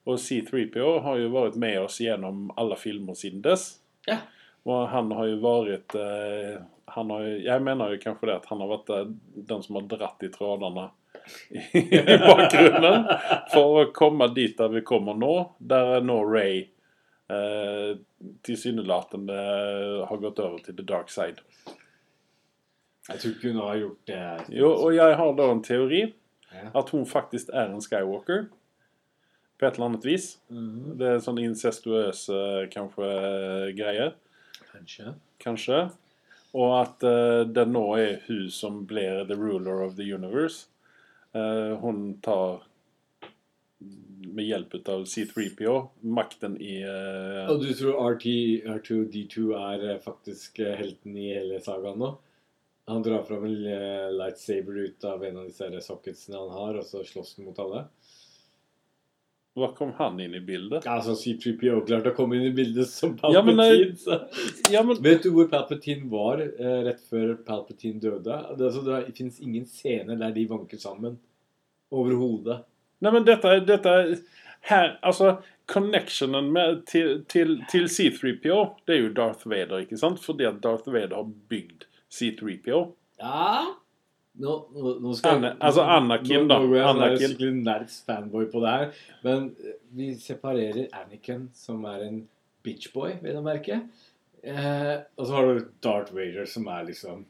Og 0.04 0.20
C3PO 0.20 1.02
har 1.04 1.18
jo 1.20 1.34
vært 1.34 1.58
med 1.60 1.82
oss 1.82 2.00
gjennom 2.00 2.54
alle 2.56 2.78
filmer 2.80 3.20
siden 3.20 3.44
dess. 3.44 3.82
Ja. 4.08 4.22
Og 4.64 4.88
han 4.96 5.12
har 5.12 5.28
jo 5.28 5.42
vært 5.44 5.98
eh, 6.00 6.64
han 6.94 7.12
har 7.12 7.28
Jeg 7.44 7.66
mener 7.68 7.92
jo 7.92 8.00
kanskje 8.00 8.30
det 8.30 8.40
at 8.40 8.48
han 8.48 8.64
har 8.64 8.72
varit 8.72 8.96
eh, 8.96 9.12
den 9.52 9.68
som 9.68 9.82
har 9.82 9.92
dratt 9.98 10.24
i 10.24 10.32
trådene 10.32 10.88
i 11.84 12.18
bakgrunnen 12.24 13.06
for 13.52 13.82
å 13.82 13.86
komme 13.96 14.32
dit 14.32 14.56
der 14.56 14.72
vi 14.72 14.88
kommer 14.88 15.20
nå. 15.20 15.36
Der 15.60 15.98
er 15.98 16.08
nå 16.08 16.22
Ray 16.24 16.70
tilsynelatende 18.44 19.38
har 20.08 20.20
gått 20.22 20.40
over 20.44 20.60
til 20.64 20.76
the 20.78 20.84
dark 20.86 21.10
side. 21.10 21.42
Jeg 23.10 23.20
tror 23.20 23.32
ikke 23.34 23.52
hun 23.52 23.62
har 23.62 23.80
gjort 23.82 24.08
det. 24.08 24.58
Jo, 24.58 24.70
og 24.74 24.94
jeg 24.96 25.16
har 25.20 25.34
da 25.38 25.52
en 25.52 25.64
teori 25.64 26.04
Ja. 26.54 26.70
At 26.80 26.90
hun 26.94 27.06
faktisk 27.06 27.50
er 27.54 27.72
en 27.72 27.82
Skywalker. 27.82 28.46
På 29.58 29.66
et 29.66 29.74
eller 29.74 29.90
annet 29.90 30.06
vis. 30.06 30.40
Mhm. 30.50 30.98
Det 31.00 31.08
er 31.08 31.30
en 31.30 31.38
incestuøse 31.38 32.70
kanskje 32.74 33.74
greier. 33.78 34.14
kanske 34.72 35.04
eh. 35.04 35.14
Kanskje. 35.40 35.90
Og 36.54 36.82
at 36.82 36.88
att 36.88 37.04
eh, 37.04 37.54
det 37.54 37.68
nå 37.68 37.96
er 37.98 38.22
hun 38.28 38.50
som 38.50 38.86
blir 38.86 39.26
the 39.26 39.36
ruler 39.36 39.82
of 39.82 39.96
the 39.96 40.14
universe. 40.14 40.68
Uh, 41.36 41.76
hun 41.82 42.20
tar 42.22 42.64
med 44.34 44.46
hjelp 44.46 44.88
av 44.88 45.06
C3PO 45.06 45.90
makten 46.02 46.62
i... 46.62 46.84
uh, 46.86 47.50
Og 47.50 47.62
du 47.62 47.74
tror 47.74 48.14
RT, 48.14 48.26
R2D2 48.66 49.50
er 49.58 49.98
faktisk 49.98 50.60
helten 50.60 51.18
i 51.18 51.34
hele 51.34 51.58
sagaen 51.62 51.98
nå? 51.98 52.12
Han 52.92 53.04
drar 53.04 53.24
fram 53.24 53.46
en 53.48 53.66
eh, 53.66 54.10
lightsaber 54.12 54.78
ut 54.78 55.06
av 55.08 55.24
en 55.26 55.38
av 55.38 55.46
disse 55.48 55.82
socketsene 55.86 56.38
han 56.40 56.50
har, 56.52 56.80
og 56.82 56.88
så 56.88 57.04
slåss 57.08 57.38
han 57.38 57.48
mot 57.48 57.60
alle? 57.64 57.86
Hva 59.54 59.70
kom 59.78 59.92
han 60.00 60.18
inn 60.20 60.34
i 60.34 60.42
bildet? 60.42 60.88
Altså, 60.90 61.14
C3PO 61.14 61.84
klarte 61.86 62.10
å 62.10 62.16
komme 62.18 62.40
inn 62.40 62.48
i 62.48 62.56
bildet 62.58 62.90
som 62.90 63.14
Ja, 63.22 63.44
Palpatine. 63.46 63.68
eh, 63.70 63.96
så. 64.02 64.18
Ja 64.74 64.82
men, 64.84 64.98
Vet 65.06 65.24
du 65.24 65.30
hvor 65.36 65.48
Palpatine 65.52 66.10
var 66.12 66.42
eh, 66.42 66.80
rett 66.90 67.04
før 67.08 67.36
Palpatine 67.46 68.02
døde? 68.02 68.40
Det, 68.58 68.66
altså, 68.72 68.82
det 68.88 69.14
finnes 69.16 69.40
ingen 69.46 69.68
scene 69.70 70.18
der 70.20 70.34
de 70.36 70.48
vanker 70.50 70.82
sammen. 70.82 71.20
Overhodet. 71.94 72.64
Nei, 73.04 73.12
men 73.14 73.28
dette 73.28 73.94
er 73.94 74.16
her, 74.64 74.98
altså, 75.06 75.38
connectionen 75.70 76.50
med, 76.56 76.84
til, 76.90 77.22
til, 77.30 77.60
til 77.72 77.86
C3PO 77.92 78.60
det 78.88 78.96
er 78.96 79.02
jo 79.06 79.14
Darth 79.16 79.46
Vader, 79.48 79.84
ikke 79.86 80.00
sant? 80.02 80.20
Fordi 80.24 80.48
at 80.50 80.62
Darth 80.64 80.90
Vader 80.90 81.20
har 81.20 81.30
byggt 81.52 81.86
C3PO. 82.14 82.82
Ja 83.22 83.64
Nå, 84.34 84.54
nå, 84.74 85.12
skal 85.14 85.36
Anna- 85.38 85.52
altså 85.62 85.84
Anakin, 85.94 86.48
nå, 86.48 86.48
da. 86.50 86.56
Nå 86.58 86.70
går 86.72 86.78
jeg 86.80 86.86
Anakin. 86.90 87.18
skikkelig 87.30 87.52
nerds 87.68 87.98
fanboy 88.08 88.48
på 88.50 88.62
det 88.64 88.72
her. 88.74 88.88
Men 89.28 89.44
eh, 89.62 89.76
vi 89.94 90.08
separerer 90.18 90.88
Anakin, 90.98 91.44
som 91.54 91.84
er 91.86 92.08
en 92.08 92.16
bitchboy, 92.66 93.20
vil 93.22 93.36
jeg 93.38 93.44
merke. 93.46 93.78
Eh, 94.44 94.96
og 95.20 95.28
så 95.30 95.36
har 95.38 95.52
du 95.60 95.68
Darth 95.86 96.16
Vader, 96.18 96.50
som 96.50 96.66
er 96.74 96.88
liksom 96.90 97.22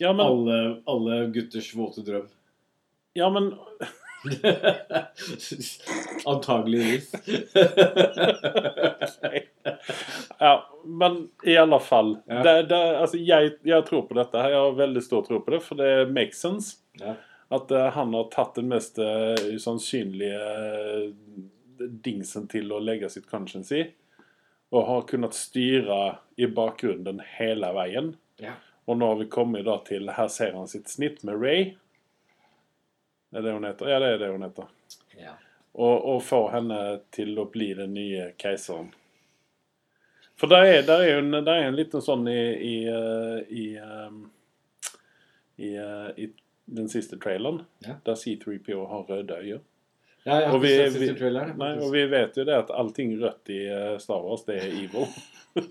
Ja 0.00 0.12
men, 0.14 0.22
alle, 0.24 0.60
alle 0.88 1.18
gutters 1.34 1.72
våte 1.76 2.04
drøm. 2.06 2.30
ja 3.18 3.26
men 3.34 3.50
Antageligvis. 6.26 7.12
Ja, 10.38 10.70
men 10.84 11.28
i 11.42 11.56
alle 11.56 11.80
fall. 11.80 12.18
Ja. 12.26 12.42
Det, 12.42 12.62
det, 12.62 12.98
altså, 12.98 13.16
jeg, 13.16 13.52
jeg, 13.62 13.84
tror 13.86 14.02
på 14.08 14.16
dette. 14.18 14.40
Jeg 14.50 14.58
har 14.58 14.72
veldig 14.74 15.02
stor 15.04 15.22
tro 15.22 15.38
på 15.38 15.52
det, 15.54 15.60
for 15.62 15.78
det 15.78 16.08
makes 16.10 16.40
sense. 16.42 16.80
ja. 16.98 17.14
At 17.52 17.70
uh, 17.70 17.86
han 17.94 18.14
har 18.16 18.30
tatt 18.32 18.56
den 18.56 18.70
mest 18.72 18.96
uh, 18.98 19.36
sannsynlige 19.60 20.40
eh, 20.40 21.10
dingsen 21.78 22.46
til 22.48 22.72
å 22.72 22.80
legge 22.80 23.10
sitt 23.12 23.28
conscience 23.28 23.76
i. 23.76 23.82
Og 24.72 24.86
har 24.88 25.04
kunnet 25.10 25.36
styre 25.36 25.98
i 26.40 26.48
bakgrunnen 26.48 27.20
hele 27.36 27.68
veien. 27.76 28.14
Ja. 28.40 28.56
Og 28.88 28.98
nå 28.98 29.10
har 29.12 29.20
vi 29.20 29.28
kommet 29.30 29.68
da 29.68 29.76
til 29.84 30.08
Her 30.16 30.32
ser 30.32 30.56
han 30.56 30.70
sitt 30.70 30.88
snitt 30.88 31.20
med 31.28 31.44
Ray. 31.44 31.74
Er 33.32 33.42
det 33.42 33.52
hun 33.56 33.64
heter? 33.64 33.88
Ja, 33.88 33.98
det 34.02 34.08
er 34.14 34.18
det 34.18 34.30
hun 34.34 34.42
heter. 34.46 34.66
ja. 35.18 35.34
Og, 35.74 36.04
og 36.14 36.18
få 36.22 36.38
henne 36.52 36.78
til 37.16 37.30
å 37.40 37.46
bli 37.48 37.70
den 37.74 37.94
nye 37.96 38.26
keiseren. 38.36 38.90
For 40.36 40.50
der 40.52 40.66
er, 40.68 40.82
der 40.84 41.00
er 41.06 41.18
en, 41.22 41.30
der 41.32 41.52
er 41.54 41.68
en 41.70 41.76
liten 41.78 42.02
sånn 42.04 42.26
i 42.28 42.34
i, 42.60 42.74
eh, 42.92 43.38
i, 43.48 43.64
ehm, 43.80 44.18
i, 45.56 45.70
eh, 45.80 46.10
i 46.18 46.28
den 46.66 46.88
siste 46.92 47.16
traileren, 47.16 47.62
Ja. 47.86 47.94
der 48.04 48.14
C3PO 48.20 48.84
har 48.90 49.06
røde 49.08 49.38
øyne. 49.40 49.60
ja 50.26 50.40
jeg 50.42 50.52
Og 50.52 50.60
vi- 50.62 50.88
vi-. 50.98 51.56
Nei, 51.56 51.72
og 51.78 51.90
vi 51.92 52.04
vet 52.06 52.36
jo 52.36 52.44
det 52.44 52.54
at 52.54 52.70
allting 52.70 53.16
rødt 53.22 53.48
i 53.48 53.62
eh, 53.66 53.96
Star 53.98 54.20
Wars, 54.22 54.44
det 54.44 54.58
er 54.60 54.68
evil. 54.68 55.08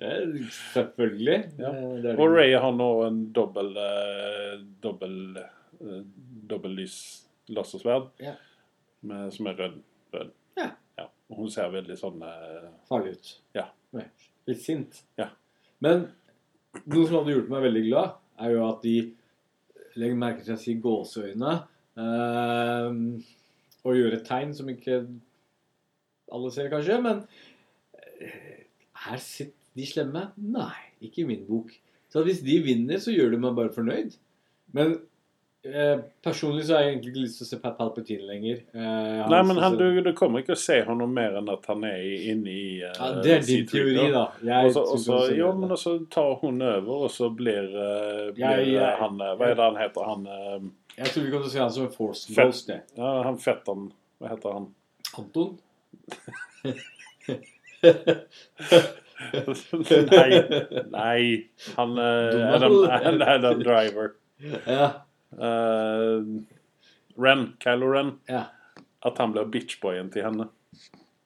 Eh, 0.00 0.28
Selvfølgelig. 0.74 1.42
Ja. 1.58 1.68
Eh, 1.72 1.94
det 1.96 2.02
det. 2.02 2.14
Og 2.18 2.30
Ray 2.36 2.52
har 2.60 2.72
nå 2.72 2.90
en 3.06 3.18
dobbel 3.32 3.72
eh, 3.76 4.60
dobbel 4.82 5.36
eh, 5.36 6.02
dobbellys 6.50 6.98
lasersverd 7.48 8.10
Ja. 8.22 8.34
med, 9.02 9.32
som 9.34 9.46
er 9.46 9.54
rød. 9.60 9.78
rød. 10.14 10.30
Ja. 10.58 10.70
Og 11.30 11.36
hun 11.42 11.50
ser 11.52 11.68
veldig 11.70 11.96
sånn 12.00 12.22
eh, 12.24 12.68
farlig 12.88 13.12
ut. 13.18 13.32
Ja. 13.54 13.66
Litt 14.48 14.62
sint. 14.64 15.02
Ja. 15.20 15.28
Men 15.84 16.06
noe 16.86 17.04
som 17.06 17.18
hadde 17.20 17.34
gjort 17.36 17.50
meg 17.52 17.62
veldig 17.66 17.82
glad, 17.88 18.14
er 18.40 18.54
jo 18.54 18.62
at 18.68 18.82
de 18.82 18.94
legger 19.98 20.16
merke 20.18 20.42
til 20.44 20.52
at 20.54 20.58
jeg 20.58 20.64
sier 20.64 20.80
gåseøyne. 20.84 21.52
ehm, 21.98 23.02
og 23.84 23.96
gjør 23.96 24.16
et 24.18 24.24
tegn 24.28 24.54
som 24.54 24.68
ikke 24.72 24.98
alle 26.32 26.50
ser, 26.54 26.68
kanskje. 26.72 26.98
Men 27.02 27.22
eh, 28.20 28.64
her 29.06 29.20
sitter 29.22 29.54
de 29.78 29.86
slemme? 29.86 30.24
Nei, 30.36 30.72
ikke 31.04 31.22
i 31.22 31.28
min 31.28 31.44
bok. 31.48 31.70
Så 32.10 32.22
hvis 32.24 32.40
de 32.42 32.56
vinner, 32.64 32.98
så 33.02 33.12
gjør 33.14 33.30
det 33.34 33.40
meg 33.42 33.54
bare 33.58 33.72
fornøyd. 33.74 34.16
Men 34.74 34.96
eh, 35.72 35.98
personlig 36.24 36.64
så 36.66 36.74
har 36.74 36.82
jeg 36.82 36.92
egentlig 36.94 37.10
ikke 37.12 37.22
lyst 37.24 37.36
til 37.40 37.44
å 37.46 37.48
se 37.50 37.58
Pat 37.62 37.76
Palpatine 37.78 38.24
lenger. 38.28 38.60
Eh, 38.74 39.28
Nei, 39.32 39.40
men 39.48 39.60
han, 39.62 39.76
du, 39.80 39.84
du 40.06 40.10
kommer 40.18 40.42
ikke 40.42 40.56
å 40.56 40.60
se 40.60 40.80
honom 40.86 41.12
mer 41.14 41.36
enn 41.40 41.48
at 41.52 41.66
han 41.70 41.84
er 41.88 42.00
inne 42.32 42.50
i 42.52 42.82
uh, 42.82 42.90
ja, 42.96 43.08
Det 43.24 43.32
er 43.36 43.46
din 43.46 43.66
teori, 43.70 44.08
da. 44.14 44.24
Jeg 44.48 44.74
også 44.82 45.18
jo, 45.36 45.52
men 45.60 45.76
så 45.80 45.94
tar 46.12 46.34
hun 46.42 46.62
over, 46.62 47.04
og 47.08 47.10
så 47.14 47.30
blir, 47.34 47.68
uh, 47.74 48.28
blir 48.36 48.44
Jeg- 48.64 48.72
jeg- 48.74 48.98
han 49.02 49.18
Hva 49.22 49.48
er 49.50 49.54
det 49.54 49.64
han 49.68 49.80
heter? 49.84 50.02
Han, 50.08 50.26
uh, 50.26 50.70
Jeg 50.98 51.06
tror 51.14 51.22
vi 51.24 51.30
kommer 51.30 51.46
til 51.46 51.52
å 51.52 51.56
se 51.56 51.64
han 51.64 51.72
som 51.78 51.84
en 51.86 51.92
force 51.94 52.34
ghost. 52.34 52.66
det. 52.72 52.80
ja, 52.96 53.12
han 53.28 53.38
fetteren 53.38 53.90
Hva 54.20 54.28
heter 54.34 54.52
han? 54.58 54.68
Anton? 55.18 55.58
nei, 60.10 60.30
nei. 60.92 61.22
Han 61.76 61.98
uh, 61.98 62.54
Adam, 62.54 62.74
Adam, 62.90 63.22
Adam 63.34 63.62
Driver. 63.62 64.12
Ja. 64.66 64.90
Eh, 65.32 66.22
Ren. 67.22 67.52
Kylo 67.58 67.92
Ren. 67.92 68.12
ja. 68.26 68.44
At 69.00 69.18
han 69.18 69.30
blir 69.32 69.44
bitchboyen 69.46 70.08
til 70.10 70.24
henne. 70.26 70.48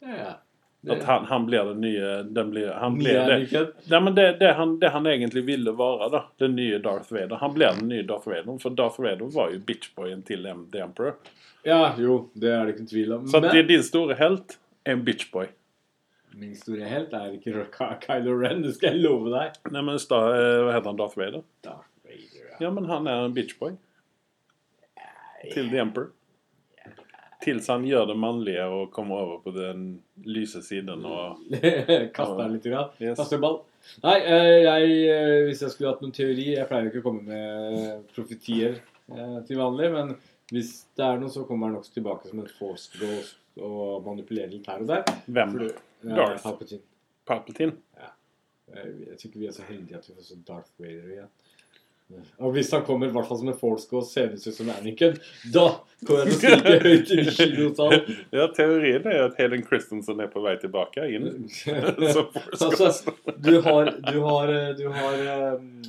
ja, 0.05 0.35
det, 0.83 0.93
At 0.93 1.05
han, 1.09 1.25
han 1.25 1.47
blir 1.47 1.65
den 1.65 1.81
nye 1.81 2.23
den 2.23 2.51
blir, 2.51 2.73
Han 2.73 2.99
blir 2.99 3.15
ja, 3.15 3.39
det. 3.39 3.63
Nei, 3.89 4.01
men 4.01 4.15
det, 4.15 4.27
det, 4.41 4.51
han, 4.59 4.75
det 4.81 4.91
han 4.93 5.07
egentlig 5.07 5.45
ville 5.47 5.73
være, 5.79 6.09
da. 6.13 6.21
Den 6.43 6.57
nye 6.59 6.79
Darth 6.85 7.13
Vader. 7.15 7.39
Han 7.41 7.55
ble 7.55 7.71
den 7.79 7.89
nye 7.89 8.03
Darth 8.03 8.29
Vader. 8.29 8.59
For 8.61 8.75
Darth 8.77 9.01
Vader 9.01 9.31
var 9.33 9.55
jo 9.55 9.61
bitchboyen 9.65 10.21
til 10.27 10.45
The 10.73 10.83
Emperor. 10.85 11.15
Ja, 11.65 11.95
jo, 11.99 12.19
det 12.35 12.51
er 12.51 12.67
det 12.67 12.75
ikke 12.75 12.89
tvil 12.91 13.13
om. 13.17 13.25
Så 13.31 13.41
Men 13.41 13.55
det, 13.55 13.63
din 13.71 13.83
store 13.87 14.19
helt 14.19 14.59
er 14.85 14.93
en 14.99 15.05
bitchboy. 15.07 15.47
min 16.35 16.55
store 16.57 16.89
helt 16.89 17.13
er 17.15 17.33
ikke 17.39 17.65
Kylo 18.05 18.35
Ren, 18.41 18.63
det 18.67 18.75
skal 18.75 18.97
jeg 18.97 19.05
love 19.05 19.31
deg. 19.33 19.57
Nei, 19.71 19.83
men 19.87 19.99
sta, 20.03 20.21
eh, 20.35 20.61
Hva 20.67 20.75
heter 20.77 20.91
han? 20.91 21.01
Darth 21.01 21.17
Vader? 21.19 21.43
Darth 21.65 21.89
Vader, 22.05 22.45
ja. 22.51 22.57
Ja, 22.67 22.71
men 22.71 22.85
han 22.91 23.07
er 23.07 23.25
en 23.31 23.35
bitchboy. 23.37 23.77
Til 25.51 25.71
The 25.73 25.83
Emperor. 25.83 26.13
Tills 27.43 27.67
han 27.69 27.85
gjør 27.87 28.07
det 28.13 28.15
mannlige 28.23 28.65
og 28.71 28.91
kommer 28.95 29.19
over 29.25 29.39
på 29.43 29.51
den 29.57 29.87
lyse 30.23 30.63
siden 30.63 31.03
og 31.03 31.41
Kaster 32.17 32.39
den 32.39 32.55
litt. 32.55 32.69
Grann. 32.69 32.93
Yes. 33.03 33.17
Kaster 33.19 33.41
ball. 33.43 33.59
Nei, 34.05 34.15
eh, 34.21 34.59
jeg, 34.63 34.93
eh, 35.11 35.39
hvis 35.49 35.65
jeg 35.65 35.73
skulle 35.73 35.91
hatt 35.91 36.03
noen 36.05 36.15
teori 36.15 36.53
Jeg 36.53 36.69
pleier 36.69 36.87
ikke 36.87 37.01
å 37.03 37.07
komme 37.09 37.25
med 37.27 38.05
profetier 38.15 38.77
eh, 38.79 39.39
til 39.49 39.59
vanlig, 39.59 39.89
men 39.91 40.15
hvis 40.53 40.71
det 40.95 41.07
er 41.07 41.19
noe, 41.19 41.33
så 41.33 41.43
kommer 41.49 41.71
han 41.71 41.81
også 41.81 41.97
tilbake 41.97 42.31
som 42.31 42.43
en 42.43 42.51
force 42.61 42.93
ghost 43.01 43.39
og 43.59 44.05
manipulerer 44.07 44.53
litt 44.53 44.69
her 44.69 44.85
og 44.85 44.91
der. 44.91 45.03
Hvem? 45.27 45.55
For, 45.57 45.81
ja, 46.05 46.17
Darth. 46.19 46.45
Palpatine. 46.45 46.85
Palpatine? 47.29 47.75
Jeg, 48.73 48.93
jeg 49.09 49.17
tror 49.19 49.29
ikke 49.31 49.43
vi 49.43 49.49
er 49.49 49.57
så 49.57 49.67
heldige 49.69 49.99
at 49.99 50.09
vi 50.09 50.15
får 50.17 50.29
så 50.29 50.39
Darth 50.49 50.71
Vader 50.81 51.11
igjen. 51.17 51.33
Og 52.43 52.57
hvis 52.57 52.73
han 52.75 52.85
kommer 52.87 53.09
i 53.09 53.15
hvert 53.15 53.29
fall 53.29 53.41
som 53.41 53.51
en 53.53 53.59
force 53.59 53.89
og 53.93 54.07
ser 54.09 54.35
ut 54.35 54.47
som 54.47 54.71
Anakin, 54.73 55.15
da 55.55 55.67
kommer 56.07 56.27
jeg 56.31 56.41
til 56.41 56.57
å 56.57 56.59
skrike 56.59 56.75
høyt 56.87 57.15
i 57.15 57.25
kinosalen. 57.37 58.19
Ja, 58.37 58.49
teorien 58.57 59.07
er 59.07 59.29
at 59.29 59.39
Helen 59.41 59.65
Christensen 59.67 60.21
er 60.23 60.31
på 60.33 60.43
vei 60.45 60.57
tilbake 60.63 61.07
inn. 61.13 61.47
som 61.53 62.35
Altså, 62.59 63.15
du 63.39 63.55
har 63.65 63.95
Du 64.11 64.21
har, 64.25 64.53
du 64.79 64.87
har 64.95 65.25
um, 65.57 65.83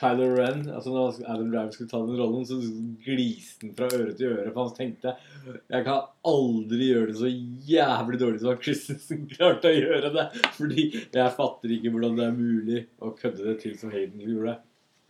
Kylo 0.00 0.30
Ren 0.36 0.62
altså 0.72 0.92
Når 0.94 1.18
Adam 1.28 1.50
Driver 1.50 1.74
skulle 1.74 1.90
ta 1.90 2.00
den 2.06 2.20
rollen, 2.20 2.46
så 2.48 2.56
gliste 3.04 3.66
han 3.66 3.74
fra 3.76 3.90
øre 3.90 4.14
til 4.16 4.32
øre. 4.32 4.48
For 4.54 4.62
han 4.62 4.74
tenkte 4.78 5.14
Jeg 5.58 5.86
kan 5.88 6.08
aldri 6.32 6.90
gjøre 6.90 7.10
det 7.10 7.18
så 7.20 7.32
jævlig 7.70 8.22
dårlig 8.22 8.42
som 8.44 8.62
Christensen 8.64 9.26
klarte 9.34 9.72
å 9.72 9.76
gjøre 9.76 10.12
det. 10.16 10.26
Fordi 10.56 10.88
jeg 10.96 11.36
fatter 11.36 11.76
ikke 11.76 11.94
hvordan 11.94 12.18
det 12.18 12.26
er 12.26 12.36
mulig 12.38 12.82
å 13.00 13.12
kødde 13.18 13.46
det 13.50 13.58
til 13.64 13.76
som 13.80 13.92
Hayden 13.94 14.24
gjorde. 14.24 14.56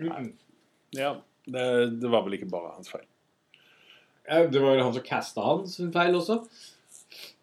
Mm. 0.01 0.33
Ja, 0.97 1.15
det, 1.45 1.65
det 2.01 2.11
var 2.11 2.25
vel 2.27 2.39
ikke 2.39 2.51
bare 2.51 2.75
hans 2.77 2.91
feil. 2.93 3.07
Ja, 4.27 4.45
Det 4.47 4.61
var 4.63 4.77
jo 4.77 4.85
han 4.85 4.95
som 4.95 5.05
casta 5.07 5.45
hans 5.45 5.77
feil 5.95 6.17
også. 6.17 6.41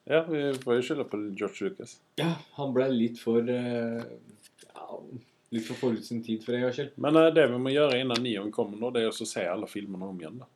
Ja, 0.08 0.22
vi 0.24 0.42
får 0.62 0.78
jo 0.78 0.84
skylde 0.88 1.06
på 1.12 1.20
George 1.36 1.68
Lucas. 1.68 1.98
Ja, 2.20 2.34
Han 2.56 2.72
ble 2.76 2.88
litt 2.94 3.20
for 3.20 3.44
uh, 3.44 4.04
ja, 4.72 5.00
Litt 5.52 5.68
for 5.68 5.80
forut 5.80 6.04
sin 6.06 6.22
tid 6.24 6.44
for 6.44 6.56
en 6.56 6.64
gangs 6.64 6.78
skyld. 6.80 6.94
Men 7.04 7.20
uh, 7.20 7.28
det 7.36 7.48
vi 7.52 7.60
må 7.60 7.74
gjøre 7.76 8.00
innan 8.00 8.24
Nion 8.24 8.52
kommer 8.56 8.80
nå, 8.80 8.92
det 8.96 9.04
er 9.04 9.12
å 9.12 9.28
se 9.28 9.44
alle 9.48 9.68
filmene 9.68 10.08
om 10.08 10.22
igjen. 10.22 10.40
da. 10.44 10.48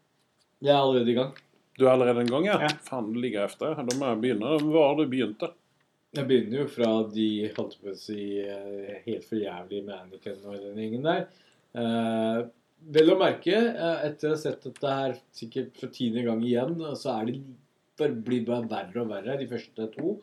Jeg 0.61 0.75
er 0.75 0.79
allerede 0.79 1.11
i 1.11 1.17
gang. 1.17 1.33
Du 1.79 1.85
er 1.87 1.93
allerede 1.95 2.23
en 2.23 2.31
gang, 2.31 2.45
ja? 2.47 2.57
Ja. 2.61 2.69
Faen, 2.85 3.11
du 3.11 3.19
ligger 3.19 3.47
efter. 3.47 3.75
Da 3.75 3.97
må 3.97 4.11
jeg 4.11 4.21
begynne. 4.23 4.55
Hvor 4.61 4.89
har 4.89 4.97
du 4.99 5.05
begynt, 5.09 5.39
da? 5.41 5.51
Jeg 6.11 6.27
begynner 6.27 6.61
jo 6.61 6.65
fra 6.67 6.89
de 7.07 7.27
holdt 7.55 7.77
på 7.79 7.93
å 7.93 7.95
si 7.95 8.19
eh, 8.43 8.97
helt 9.05 9.23
for 9.23 9.39
jævlig 9.39 9.85
Anakin 9.95 10.41
og 10.43 10.57
den 10.59 10.81
gjengen 10.83 11.07
der. 11.07 11.21
Eh, 11.77 12.41
vel 12.95 13.13
å 13.13 13.17
merke, 13.19 13.55
eh, 13.55 14.05
etter 14.09 14.31
å 14.31 14.35
ha 14.35 14.41
sett 14.41 14.63
dette 14.67 14.93
her 14.97 15.17
sikkert 15.35 15.77
for 15.79 15.93
tiende 15.93 16.25
gang 16.25 16.43
igjen, 16.43 16.77
så 16.99 17.15
er 17.19 17.31
det 17.31 17.39
blir 18.25 18.45
bare 18.47 18.67
verre 18.67 19.03
og 19.03 19.11
verre, 19.11 19.37
de 19.37 19.47
første 19.49 19.87
to. 19.93 20.15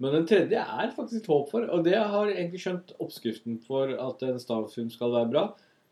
Men 0.00 0.16
den 0.16 0.26
tredje 0.26 0.60
er 0.60 0.94
faktisk 0.96 1.28
håp 1.28 1.50
for, 1.52 1.66
og 1.68 1.84
det 1.84 1.98
har 1.98 2.32
egentlig 2.32 2.62
skjønt 2.62 2.94
oppskriften 3.04 3.60
for 3.66 3.92
at 3.92 4.22
en 4.24 4.40
Star 4.40 4.62
Wars-film 4.62 4.88
skal 4.92 5.12
være 5.12 5.30
bra. 5.30 5.44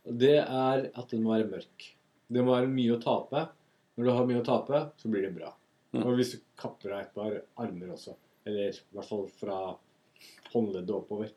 Det 0.09 0.38
er 0.40 0.88
at 0.88 1.12
den 1.12 1.23
må 1.23 1.35
være 1.35 1.51
mørk. 1.51 1.90
Det 2.33 2.44
må 2.44 2.55
være 2.55 2.73
mye 2.73 2.97
å 2.97 3.03
tape. 3.03 3.44
Når 3.99 4.09
du 4.09 4.12
har 4.14 4.31
mye 4.31 4.40
å 4.40 4.47
tape, 4.47 4.81
så 4.97 5.12
blir 5.12 5.27
det 5.27 5.35
bra. 5.37 5.53
Mm. 5.92 6.01
Og 6.07 6.16
hvis 6.16 6.35
du 6.35 6.40
kapper 6.61 6.94
deg 6.94 7.05
et 7.05 7.14
par 7.16 7.37
armer 7.64 7.92
også. 7.92 8.16
Eller 8.49 8.73
i 8.73 8.97
hvert 8.97 9.11
fall 9.11 9.29
fra 9.37 9.61
håndleddet 10.55 10.97
oppover. 10.97 11.33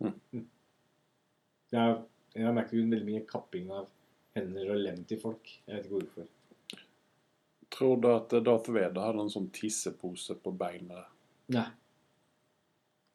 Mm. 0.00 0.46
Jeg, 1.70 1.96
jeg 2.34 2.46
har 2.46 2.54
merket 2.56 2.80
veldig 2.80 3.06
mye 3.06 3.24
kapping 3.28 3.70
av 3.74 3.88
hender 4.36 4.72
og 4.74 4.84
lem 4.84 5.02
til 5.08 5.20
folk. 5.22 5.50
Jeg 5.66 5.76
vet 5.76 5.86
ikke 5.86 5.98
hvorfor. 5.98 6.28
Tror 7.70 8.00
du 8.02 8.08
at 8.10 8.34
eh, 8.34 8.44
Darth 8.46 8.72
Vader 8.74 9.06
hadde 9.06 9.24
en 9.24 9.32
sånn 9.32 9.50
tissepose 9.54 10.36
på 10.42 10.52
beinet? 10.58 11.10
Nei. 11.54 11.66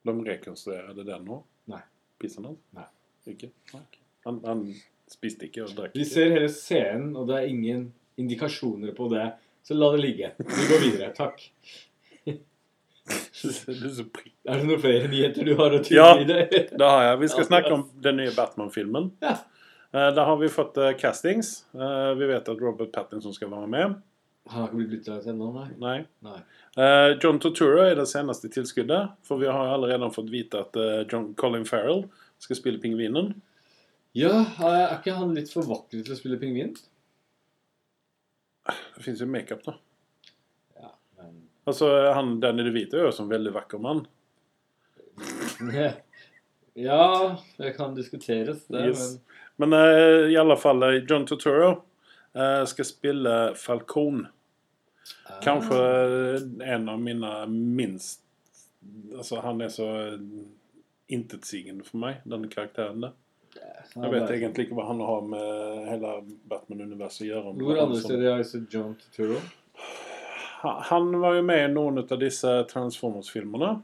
De 0.06 0.16
rekonstruerte 0.30 1.06
den 1.08 1.26
nå? 1.28 1.40
Nei. 1.72 1.82
Pissen 2.22 2.48
hans? 2.48 2.62
Nei. 2.78 2.88
Ikke? 3.32 3.50
Nei. 3.74 3.84
Han, 4.26 4.40
han 4.46 4.62
spiste 5.10 5.48
ikke 5.48 5.66
og 5.66 5.74
drakk 5.78 5.98
Vi 5.98 6.06
ser 6.08 6.32
hele 6.34 6.50
scenen, 6.54 7.12
og 7.18 7.28
det 7.30 7.40
er 7.40 7.52
ingen 7.52 7.88
indikasjoner 8.22 8.94
på 8.98 9.10
det. 9.12 9.28
Så 9.66 9.78
la 9.78 9.90
det 9.96 10.02
ligge. 10.04 10.32
Vi 10.38 10.68
går 10.70 10.84
videre. 10.84 11.12
Takk. 11.18 11.42
Er 13.44 14.60
det 14.60 14.64
noen 14.66 14.80
flere 14.80 15.10
nyheter 15.12 15.44
du 15.46 15.56
har 15.60 15.74
å 15.76 15.82
tyde 15.84 15.98
Ja. 16.00 16.14
deg? 16.24 16.54
Ja, 16.54 16.64
Det 16.80 16.88
har 16.88 17.04
jeg. 17.10 17.20
Vi 17.20 17.28
skal 17.34 17.46
snakke 17.50 17.74
om 17.76 17.84
den 18.02 18.18
nye 18.22 18.32
Batman-filmen. 18.36 19.12
Ja. 19.22 19.36
Eh, 19.94 20.10
Der 20.16 20.26
har 20.30 20.38
vi 20.40 20.48
fått 20.52 20.78
eh, 20.78 20.94
castings. 21.00 21.66
Eh, 21.76 22.14
Vi 22.16 22.28
vet 22.32 22.48
at 22.50 22.62
Robert 22.62 22.92
Pattinson 22.96 23.34
skal 23.36 23.52
være 23.52 23.68
med. 23.68 23.96
Han 24.48 24.62
har 24.62 24.68
ikke 24.70 24.78
blitt 24.78 24.92
bytta 24.94 25.18
ut 25.20 25.28
ennå, 25.32 25.48
nei. 25.56 25.70
Nei. 25.82 25.98
nei. 26.22 26.40
Uh, 26.78 27.16
John 27.18 27.40
Tortura 27.42 27.88
er 27.90 27.96
det 27.98 28.06
seneste 28.12 28.46
tilskuddet. 28.54 29.16
For 29.26 29.42
vi 29.42 29.48
har 29.50 29.72
allerede 29.74 30.12
fått 30.14 30.30
vite 30.30 30.60
at 30.62 30.76
uh, 30.78 31.02
John 31.10 31.32
Colin 31.34 31.66
Farrell 31.66 32.04
skal 32.44 32.60
spille 32.60 32.78
pingvinen. 32.84 33.32
Ja, 34.14 34.44
er 34.62 34.94
ikke 35.00 35.16
han 35.18 35.34
litt 35.36 35.50
for 35.52 35.66
vakker 35.66 36.04
til 36.06 36.14
å 36.14 36.20
spille 36.20 36.38
pingvin? 36.38 36.76
Det 38.70 39.04
fins 39.04 39.20
jo 39.22 39.28
makeup, 39.30 39.64
da. 39.66 39.74
Ja, 41.66 41.72
Altså, 41.72 41.88
han 42.14 42.40
Danny 42.40 42.64
DeVito 42.64 42.98
er 43.00 43.08
jo 43.08 43.12
som 43.12 43.30
veldig 43.30 43.54
vakker 43.56 43.82
mann. 43.82 44.06
Ja, 46.78 47.38
det 47.58 47.72
kan 47.78 47.96
diskuteres, 47.96 48.66
det. 48.68 48.88
Yes. 48.90 49.18
Men 49.56 49.74
eh, 49.74 50.28
i 50.28 50.38
alle 50.38 50.58
fall, 50.60 50.84
eh, 50.84 50.98
John 51.08 51.24
Turturro 51.26 51.70
uh, 52.36 52.66
skal 52.68 52.86
spille 52.86 53.56
Falcon. 53.56 54.28
Men, 55.30 55.40
Kanskje 55.44 55.78
Ah. 55.80 56.36
eh, 56.36 56.74
en 56.76 56.90
av 56.90 57.00
mine 57.00 57.32
minst 57.48 58.22
Altså, 59.16 59.40
han 59.40 59.62
er 59.62 59.70
så 59.72 59.88
intetsigende 61.08 61.86
for 61.88 61.98
meg, 62.04 62.20
denne 62.26 62.50
karakteren 62.52 63.02
der. 63.02 63.14
Jeg 63.96 64.12
vet 64.12 64.34
egentlig 64.36 64.66
ikke 64.68 64.76
hva 64.78 64.86
han 64.92 65.00
har 65.02 65.24
med 65.26 65.88
hele 65.90 66.12
Batman-universet 66.52 67.24
å 67.26 67.30
gjøre. 67.32 67.54
Hvor 67.62 67.96
steder 68.04 68.28
har 68.30 68.44
jeg 68.44 68.50
sett 68.52 68.76
John 68.76 68.94
Turturro? 69.00 69.40
Han- 70.66 71.20
var 71.22 71.36
jo 71.36 71.42
med 71.42 71.70
i 71.70 71.74
noen 71.74 71.98
av 72.00 72.20
disse 72.20 72.64
Transformers-filmene. 72.70 73.82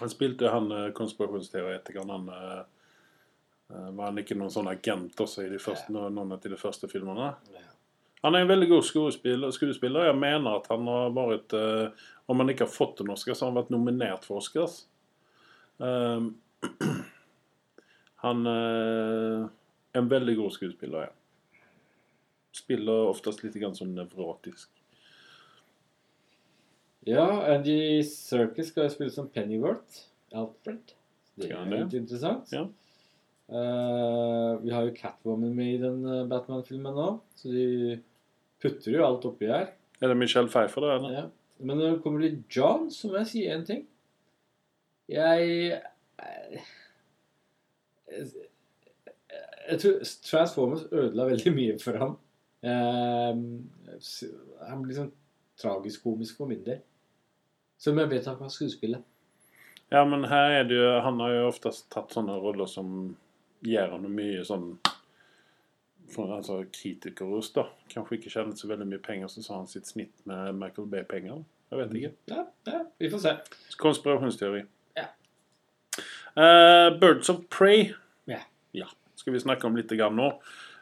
Han 0.00 0.10
spilte 0.10 0.46
jo 0.46 0.50
han 0.50 0.72
eh, 0.72 0.92
konspirasjonsteoretikeren. 0.96 2.10
Han 2.10 2.28
eh, 2.28 2.60
eh, 3.70 3.90
var 3.90 4.04
han 4.04 4.20
ikke 4.22 4.36
noen 4.38 4.52
sånn 4.52 4.70
agent 4.70 5.20
også 5.20 5.44
i 5.44 5.50
de 5.52 5.58
første, 5.60 5.92
noen 5.92 6.32
av 6.32 6.40
de 6.40 6.56
første 6.60 6.88
filmene. 6.88 7.34
Ja. 7.52 7.66
Han 8.22 8.36
er 8.36 8.44
en 8.44 8.52
veldig 8.52 8.68
god 8.68 8.84
skuespiller. 8.84 9.52
skuespiller. 9.56 10.08
Jeg 10.10 10.18
mener 10.20 10.58
at 10.58 10.66
han 10.68 10.86
har 10.86 11.14
vært 11.16 11.54
Om 12.28 12.42
han 12.42 12.50
ikke 12.52 12.66
har 12.66 12.72
fått 12.72 13.00
en 13.00 13.10
Oscar, 13.10 13.34
så 13.34 13.46
har 13.46 13.52
han 13.52 13.62
vært 13.62 13.72
nominert 13.72 14.26
for 14.28 14.42
Oscars. 14.42 14.84
Um, 15.78 16.34
han 18.24 18.46
er 18.46 19.48
en 19.96 20.10
veldig 20.10 20.36
god 20.36 20.52
skuespiller, 20.52 21.08
ja. 21.08 21.64
Spiller 22.52 23.08
oftest 23.08 23.42
litt 23.42 23.56
sånn 23.56 23.96
nevrotisk. 23.96 24.68
Ja, 27.08 27.24
Andy 27.54 28.02
Serkis 28.04 28.70
skal 28.72 28.86
jo 28.86 28.92
spille 28.92 29.12
som 29.14 29.28
Pennyworth. 29.32 30.04
Alfred. 30.36 30.92
Det 31.40 31.48
er 31.54 31.70
litt 31.72 31.96
interessant. 31.96 32.50
Ja. 32.52 32.66
Uh, 33.50 34.60
vi 34.62 34.70
har 34.74 34.84
jo 34.86 34.94
Catwoman 34.94 35.54
med 35.56 35.72
i 35.72 35.78
den 35.82 36.04
eh, 36.06 36.26
Batman-filmen 36.30 36.94
nå, 36.94 37.06
så 37.34 37.50
de 37.50 37.96
putter 38.62 38.94
jo 38.94 39.06
alt 39.06 39.24
oppi 39.26 39.48
her. 39.50 39.72
Er 39.98 40.12
det 40.12 40.18
Michelle 40.20 40.50
Pfeiffer, 40.52 40.84
da? 40.84 40.98
eller? 40.98 41.16
Ja. 41.16 41.24
Men 41.58 41.80
når 41.80 41.96
det 41.96 42.02
kommer 42.04 42.22
til 42.22 42.36
John, 42.52 42.86
så 42.94 43.10
må 43.10 43.18
jeg 43.20 43.30
si 43.32 43.42
én 43.50 43.64
ting. 43.66 43.82
Jeg 45.10 45.80
eh, 46.22 46.68
jeg, 48.10 48.28
jeg 49.70 49.80
tror 49.82 49.98
Transformers 50.28 50.86
ødela 50.92 51.26
veldig 51.32 51.54
mye 51.56 51.80
for 51.82 51.98
ham. 52.04 52.14
Eh, 52.62 53.42
han 54.68 54.84
blir 54.84 55.00
sånn 55.00 55.12
tragisk-komisk 55.60 56.38
for 56.38 56.50
min 56.50 56.62
del. 56.64 56.80
Som 57.80 57.98
jeg 57.98 58.10
vet 58.10 58.28
han 58.28 58.38
kan 58.38 58.52
skuespille. 58.52 59.00
Ja, 59.90 60.04
men 60.06 60.26
her 60.30 60.60
er 60.60 60.66
det 60.68 60.76
jo 60.76 60.90
Han 61.02 61.18
har 61.18 61.32
jo 61.34 61.46
oftest 61.48 61.88
tatt 61.90 62.12
sånne 62.14 62.36
roller 62.38 62.68
som 62.70 63.16
gir 63.66 63.90
han 63.90 64.06
mye 64.14 64.44
sånn 64.46 64.74
for, 66.10 66.30
altså, 66.34 66.64
kritikerros, 66.74 67.52
da. 67.54 67.68
Kanskje 67.92 68.16
ikke 68.18 68.32
tjente 68.32 68.58
så 68.58 68.66
veldig 68.70 68.86
mye 68.90 69.02
penger, 69.02 69.28
så 69.30 69.44
sa 69.44 69.60
han 69.60 69.68
sitt 69.70 69.86
snitt 69.86 70.12
med 70.26 70.56
Michael 70.58 70.88
Bay-penger. 70.90 71.44
Jeg 71.70 71.78
vet 71.78 71.92
ikke. 72.00 72.10
Ja, 72.32 72.44
ja, 72.66 72.80
vi 72.98 73.10
får 73.12 73.22
se. 73.22 73.34
Konspirasjonsteori. 73.78 74.64
Ja. 74.98 75.06
Uh, 76.34 76.98
Birds 76.98 77.30
of 77.30 77.44
Prey. 77.52 77.92
Ja. 78.30 78.40
ja. 78.74 78.88
Skal 79.14 79.36
vi 79.36 79.44
snakke 79.44 79.68
om 79.68 79.78
litt 79.78 79.92
grann 79.94 80.18
nå. 80.18 80.32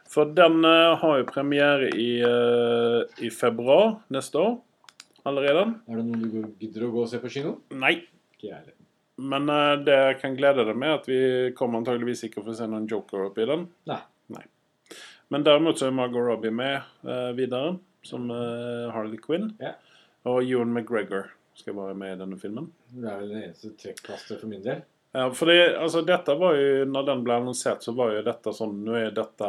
For 0.09 0.33
den 0.33 0.63
uh, 0.65 0.97
har 0.97 1.19
jo 1.21 1.29
premiere 1.29 1.91
i, 1.93 2.09
uh, 2.25 3.05
i 3.21 3.29
februar 3.29 3.99
neste 4.09 4.41
år. 4.41 4.57
Allerede. 5.29 5.65
Er 5.87 6.01
det 6.01 6.05
noen 6.09 6.27
du 6.33 6.39
gidder 6.59 6.87
å 6.87 6.93
gå 6.93 7.05
og 7.05 7.09
se 7.11 7.21
på 7.21 7.31
kino? 7.33 7.59
Nei. 7.77 7.95
Ikke 8.35 8.49
jeg 8.49 8.57
heller. 8.57 8.75
Men 9.19 9.49
uh, 9.51 9.75
det 9.83 9.97
jeg 9.97 10.19
kan 10.21 10.37
glede 10.37 10.65
deg 10.67 10.77
med, 10.79 11.01
at 11.01 11.09
vi 11.09 11.19
kommer 11.57 11.81
antageligvis 11.81 12.25
ikke 12.27 12.43
få 12.45 12.55
se 12.55 12.67
noen 12.69 12.87
Joker 12.89 13.27
oppi 13.29 13.47
den. 13.49 13.67
Nei. 13.89 14.01
Men 15.29 15.43
derimot 15.45 15.77
så 15.77 15.89
er 15.89 15.93
Margot 15.93 16.25
Robbie 16.25 16.53
med 16.53 16.81
uh, 17.05 17.31
videre, 17.37 17.75
som 18.05 18.29
uh, 18.33 18.89
Harley 18.93 19.19
Quinn. 19.21 19.51
Ja. 19.61 19.75
Og 20.29 20.41
Ewan 20.41 20.71
McGregor 20.73 21.27
skal 21.57 21.75
være 21.77 21.97
med 21.97 22.15
i 22.15 22.21
denne 22.21 22.39
filmen. 22.41 22.71
Det 22.89 23.05
er 23.05 23.19
vel 23.19 23.35
det 23.35 23.43
eneste 23.43 23.75
trekkplasteret 23.77 24.41
for 24.41 24.49
min 24.49 24.63
del. 24.65 24.81
Ja, 25.13 25.27
for 25.33 25.49
det, 25.49 25.75
altså 25.81 26.01
dette 26.05 26.33
var 26.37 26.57
jo, 26.57 26.85
når 26.89 27.05
den 27.07 27.21
ble 27.25 27.37
annonsert, 27.41 27.85
så 27.85 27.93
var 27.97 28.13
jo 28.13 28.25
dette 28.25 28.53
sånn 28.53 28.75
Nå 28.85 28.97
er 28.97 29.13
dette 29.13 29.47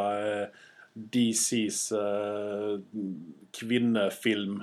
DCs 0.93 1.81
kvinnefilm. 3.57 4.55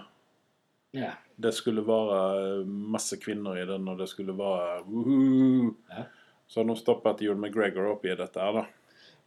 Ja. 0.97 1.13
Det 1.37 1.53
skulle 1.55 1.83
være 1.87 2.21
eh, 2.61 2.69
masse 2.95 3.19
kvinner 3.21 3.59
i 3.61 3.67
den, 3.69 3.89
og 3.91 3.99
det 4.01 4.09
skulle 4.11 4.35
være 4.37 4.83
uhuhu. 4.89 5.75
Ja. 5.93 6.07
Så 6.49 6.65
nå 6.65 6.77
stoppet 6.81 7.21
Joel 7.27 7.37
McGregor 7.43 7.91
oppi 7.93 8.15
dette 8.17 8.41
her, 8.41 8.63
da. 8.63 8.65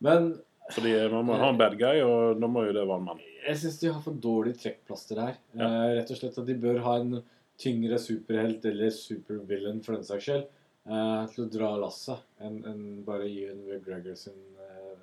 Men 0.01 0.31
Fordi 0.73 0.93
man 1.11 1.27
må 1.27 1.35
ha 1.37 1.49
en 1.51 1.59
bad 1.59 1.75
guy, 1.77 1.99
og 2.05 2.39
da 2.41 2.47
må 2.49 2.63
jo 2.65 2.73
det 2.73 2.85
være 2.87 2.97
en 3.01 3.05
mann. 3.11 3.19
jeg 3.45 3.57
syns 3.61 3.77
de 3.81 3.89
har 3.91 4.01
for 4.01 4.17
dårlig 4.23 4.55
trekkplaster 4.61 5.19
her. 5.21 5.35
Ja. 5.53 5.67
Eh, 5.67 5.91
rett 5.99 6.11
og 6.13 6.17
slett 6.17 6.37
at 6.41 6.47
de 6.49 6.55
bør 6.61 6.79
ha 6.85 6.95
en 7.01 7.21
tyngre 7.61 7.99
superhelt 8.01 8.65
eller 8.65 8.89
supervillain 8.95 9.83
for 9.85 9.93
den 9.97 10.05
saks 10.07 10.25
skyld 10.25 10.45
eh, 10.47 11.25
til 11.33 11.43
å 11.45 11.49
dra 11.53 11.69
lasset 11.81 12.23
enn 12.41 12.57
en 12.65 12.81
bare 13.05 13.27
en 13.51 13.59
McGregor 13.67 14.17
sin 14.17 14.39
eh, 14.57 14.95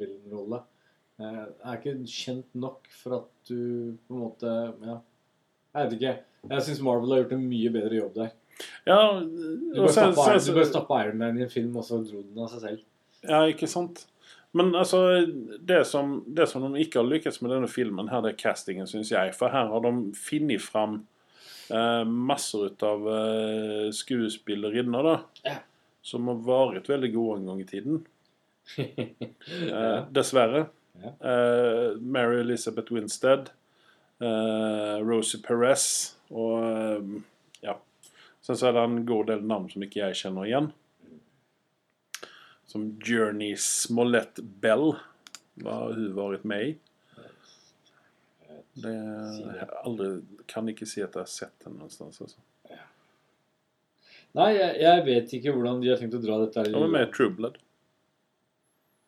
villain-rolle. 0.00 0.62
Eh, 1.20 1.42
er 1.44 1.76
ikke 1.80 1.96
kjent 2.08 2.56
nok 2.56 2.88
for 3.02 3.18
at 3.20 3.28
du 3.50 3.96
på 4.06 4.16
en 4.16 4.22
måte 4.22 4.54
Ja, 4.84 4.96
jeg 5.76 5.90
vet 5.90 5.96
ikke. 6.00 6.16
Jeg 6.50 6.66
syns 6.66 6.82
Marvel 6.84 7.14
har 7.14 7.24
gjort 7.24 7.36
en 7.36 7.46
mye 7.50 7.70
bedre 7.74 8.00
jobb 8.00 8.18
der. 8.18 8.34
Ja, 8.86 8.98
Du 9.20 9.86
stappa 9.92 10.36
du 10.38 10.52
bare 10.56 10.68
stappa 10.68 11.00
Iron 11.04 11.18
Man 11.20 11.38
i 11.38 11.44
en 11.44 11.52
film, 11.52 11.74
og 11.76 11.84
så 11.84 11.98
dro 12.04 12.22
den 12.22 12.44
av 12.44 12.52
seg 12.54 12.62
selv. 12.62 12.84
Ja, 13.26 13.42
ikke 13.50 13.68
sant? 13.68 14.06
Men 14.56 14.70
altså, 14.78 15.00
det 15.60 15.82
som, 15.90 16.20
det 16.26 16.46
som 16.48 16.64
de 16.64 16.80
ikke 16.80 17.02
har 17.02 17.08
lykkes 17.10 17.42
med 17.42 17.52
denne 17.52 17.68
filmen, 17.68 18.08
her 18.08 18.22
det 18.24 18.32
er 18.32 18.40
castingen, 18.40 18.88
syns 18.88 19.10
jeg. 19.12 19.34
For 19.36 19.52
her 19.52 19.68
har 19.72 19.84
de 19.84 19.92
funnet 20.16 20.62
fram 20.64 21.02
eh, 21.68 22.04
masser 22.08 22.70
ut 22.70 22.86
av 22.86 23.04
eh, 23.12 23.88
skuespillerinner, 23.92 25.10
da. 25.10 25.16
Ja. 25.44 25.58
Som 26.06 26.30
har 26.30 26.40
vært 26.46 26.88
veldig 26.88 27.10
gode 27.12 27.40
en 27.40 27.50
gang 27.52 27.64
i 27.64 27.70
tiden. 27.72 28.04
Eh. 29.46 30.00
Dessverre. 30.10 30.64
Ja. 30.98 31.10
Eh, 31.30 31.98
Mary 32.02 32.40
Elizabeth 32.40 32.90
Winstead. 32.92 33.52
Eh, 34.20 34.96
Rosie 35.04 35.40
Perez. 35.44 35.86
Og 36.32 36.64
eh, 36.64 37.20
ja. 37.66 37.76
Sen 38.44 38.56
så 38.58 38.70
er 38.70 38.76
det 38.78 38.84
en 38.88 38.98
god 39.08 39.28
del 39.32 39.44
navn 39.46 39.68
som 39.72 39.84
ikke 39.84 40.02
jeg 40.04 40.18
kjenner 40.22 40.48
igjen. 40.48 40.70
Som 42.66 42.88
Journey 43.04 43.54
Smollett 43.60 44.40
Bell. 44.62 44.94
Har 45.64 45.94
hun 45.96 46.10
vært 46.16 46.44
med 46.48 46.72
i? 46.72 46.74
Det 48.76 48.90
jeg 48.92 49.66
aldri, 49.88 50.08
kan 50.52 50.66
ikke 50.68 50.84
si 50.88 51.00
at 51.00 51.14
jeg 51.16 51.22
har 51.22 51.30
sett 51.32 51.64
henne 51.64 51.80
noensteds. 51.80 52.18
Altså. 52.26 52.42
Nei, 54.36 54.50
jeg, 54.52 54.74
jeg 54.82 55.04
vet 55.06 55.30
ikke 55.38 55.54
hvordan 55.56 55.78
de 55.80 55.88
har 55.88 55.96
tenkt 56.02 56.18
å 56.18 56.20
dra 56.20 56.36
dette 56.42 56.60
her. 56.60 56.68
Var 56.76 56.90
med 56.92 57.06
i 57.06 57.12
True 57.14 57.32
Blood 57.38 57.56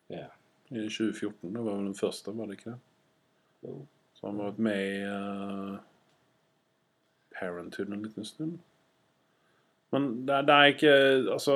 Ja. 0.08 0.30
i 0.72 0.86
2014. 0.88 1.50
Det 1.52 1.60
var 1.60 1.74
vel 1.74 1.84
den 1.90 1.98
første, 1.98 2.32
var 2.38 2.48
det 2.48 2.56
ikke 2.56 2.70
det? 2.70 2.78
Jo. 3.68 3.74
Så 4.18 4.26
han 4.26 4.40
har 4.42 4.50
vært 4.50 4.64
med 4.66 4.80
i 4.82 5.02
uh, 5.06 5.76
Parenthood 7.38 7.92
en 7.94 8.02
liten 8.02 8.26
stund. 8.26 8.56
Men 9.94 10.08
det, 10.28 10.40
det 10.48 10.54
er 10.54 10.72
ikke 10.74 10.94
Altså 11.32 11.54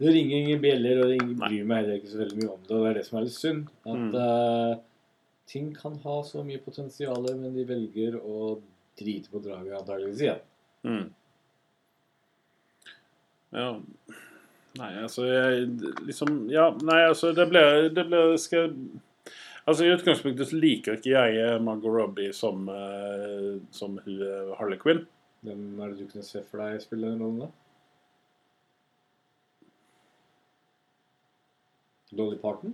Det 0.00 0.10
ringer 0.14 0.36
ingen 0.40 0.62
bjeller, 0.62 1.02
og 1.04 1.12
ingen 1.14 1.36
bryr 1.38 1.66
meg 1.68 1.82
heller 1.84 2.00
ikke 2.00 2.10
så 2.14 2.18
veldig 2.22 2.38
mye 2.40 2.50
om 2.54 2.62
det. 2.64 2.72
Og 2.74 2.82
det 2.86 2.90
er 2.90 2.98
det 2.98 3.04
som 3.06 3.18
er 3.20 3.26
litt 3.28 3.36
synd. 3.36 3.68
At 3.84 3.98
Mm. 3.98 4.14
uh, 4.14 4.74
ting 5.48 5.68
kan 5.76 5.94
ha 6.04 6.16
så 6.28 6.42
mye 6.44 6.60
potensial, 6.64 7.22
men 7.38 7.54
de 7.56 7.64
velger 7.68 8.16
å 8.20 8.58
drite 8.98 9.30
på 9.32 9.40
draget 9.44 9.76
antakeligvis 9.78 10.24
igjen. 10.26 10.42
mm. 10.84 11.06
Ja 13.56 13.70
Nei, 14.78 14.90
altså 15.02 15.24
jeg 15.24 15.68
liksom 16.06 16.50
Ja, 16.52 16.68
nei, 16.84 16.98
altså 17.08 17.30
det 17.34 17.46
ble, 17.50 17.62
det 17.96 18.04
ble 18.10 18.20
skal, 18.38 18.74
Altså 19.68 19.84
I 19.84 19.92
utgangspunktet 19.92 20.48
så 20.48 20.56
liker 20.56 20.96
ikke 20.96 21.10
jeg 21.12 21.38
eh, 21.42 21.58
Margot 21.60 21.92
Robbie 21.92 22.32
som, 22.32 22.62
uh, 22.72 23.58
som 23.74 23.98
hun 24.04 24.20
eh, 24.24 24.52
Harley 24.56 24.78
Quinn. 24.80 25.02
Hvem 25.44 25.64
er 25.84 25.92
det 25.92 25.98
du 26.00 26.08
kunne 26.08 26.24
se 26.26 26.40
for 26.48 26.62
deg 26.64 26.80
spille 26.82 27.10
den 27.10 27.20
rollen, 27.20 27.42
da? 27.44 27.48
Dolly 32.16 32.38
Parton? 32.40 32.72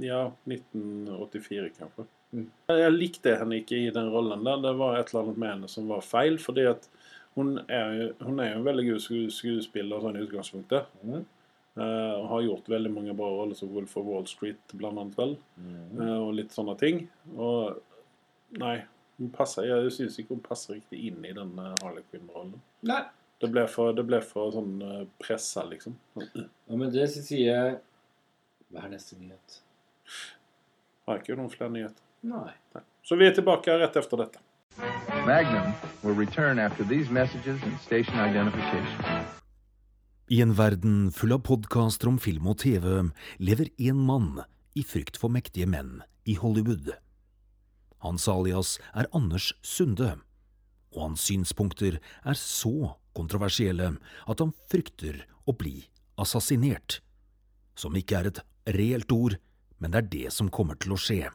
Ja, 0.00 0.22
1984 0.48 1.68
kanskje. 1.76 2.06
Mm. 2.32 2.48
Jeg 2.72 2.92
likte 2.96 3.36
henne 3.38 3.60
ikke 3.60 3.78
i 3.78 3.92
den 3.94 4.08
rollen 4.14 4.44
der. 4.46 4.62
Det 4.64 4.72
var 4.80 4.96
et 4.98 5.12
eller 5.12 5.26
annet 5.26 5.40
med 5.42 5.52
henne 5.52 5.70
som 5.70 5.88
var 5.92 6.02
feil. 6.06 6.38
fordi 6.42 6.64
at 6.70 6.88
hun 7.36 7.58
er, 7.68 7.92
jo- 8.00 8.14
hun 8.26 8.40
er 8.40 8.52
jo 8.54 8.58
en 8.62 8.64
veldig 8.64 8.86
god 8.90 9.30
skuespiller 9.36 10.00
sånn 10.00 10.16
i 10.16 10.24
utgangspunktet. 10.24 10.86
Mhm. 11.04 11.26
Eh, 11.76 12.12
og 12.16 12.28
har 12.30 12.44
gjort 12.46 12.68
veldig 12.72 12.90
mange 12.92 13.14
bra 13.16 13.28
roller 13.28 13.56
som 13.58 13.68
Wolf 13.74 13.96
of 14.00 14.06
Wall 14.08 14.26
Street, 14.30 14.62
blant 14.72 14.96
annet 14.96 15.18
vel. 15.18 15.34
Eh, 15.60 16.16
og 16.16 16.32
litt 16.38 16.54
sånne 16.56 16.76
ting. 16.80 17.02
Og 17.36 17.76
nei, 18.62 18.78
hun 19.18 19.32
passer, 19.34 19.68
jeg 19.68 19.92
syns 19.92 20.16
ikke 20.20 20.36
hun 20.36 20.44
passer 20.44 20.76
riktig 20.78 21.02
inn 21.10 21.24
i 21.24 21.34
den 21.36 21.52
uh, 21.60 21.74
Harley 21.82 22.04
Quinn-rollen. 22.10 22.56
Nei. 22.88 23.02
Det 23.40 23.50
ble 23.52 23.66
for, 23.68 23.92
det 23.96 24.06
ble 24.08 24.22
for 24.24 24.54
sånn 24.54 24.74
uh, 24.80 25.04
pressa, 25.20 25.66
liksom. 25.68 25.98
Ja, 26.16 26.48
men 26.72 26.88
det 26.92 27.04
så 27.12 27.20
sier 27.24 27.46
jeg 27.50 27.76
Hva 28.72 28.86
er 28.86 28.92
neste 28.96 29.18
nyhet? 29.20 29.60
Har 31.06 31.20
ikke 31.20 31.36
noen 31.36 31.52
flere 31.52 31.72
nyheter. 31.72 32.02
Nei. 32.26 32.56
Så 33.06 33.20
vi 33.20 33.28
er 33.28 33.36
tilbake 33.36 33.76
rett 33.78 34.00
etter 34.00 34.24
dette. 34.24 34.42
Magnum 35.28 35.72
will 36.02 36.16
return 36.16 36.58
after 36.58 36.84
these 36.84 37.08
messages 37.10 37.62
and 37.62 37.78
station 37.80 38.18
identification. 38.18 39.35
I 40.26 40.40
en 40.42 40.56
verden 40.58 41.12
full 41.14 41.30
av 41.36 41.44
podkaster 41.46 42.08
om 42.10 42.16
film 42.18 42.48
og 42.50 42.56
TV 42.58 42.86
lever 43.38 43.68
én 43.78 44.00
mann 44.08 44.40
i 44.74 44.82
frykt 44.82 45.20
for 45.22 45.30
mektige 45.30 45.68
menn 45.70 46.00
i 46.26 46.34
Hollywood. 46.34 46.90
Hans 48.02 48.26
alias 48.26 48.72
er 48.90 49.06
Anders 49.14 49.52
Sunde, 49.62 50.16
og 50.90 50.98
hans 51.04 51.28
synspunkter 51.28 52.00
er 52.02 52.40
så 52.40 52.96
kontroversielle 53.14 53.92
at 54.26 54.42
han 54.42 54.50
frykter 54.66 55.22
å 55.46 55.54
bli 55.54 55.84
assassinert. 56.18 56.98
Som 57.78 57.94
ikke 57.94 58.18
er 58.18 58.32
et 58.32 58.42
reelt 58.74 59.14
ord, 59.14 59.38
men 59.78 59.94
det 59.94 60.02
er 60.02 60.12
det 60.18 60.34
som 60.34 60.50
kommer 60.50 60.74
til 60.74 60.98
å 60.98 61.02
skje. 61.06 61.30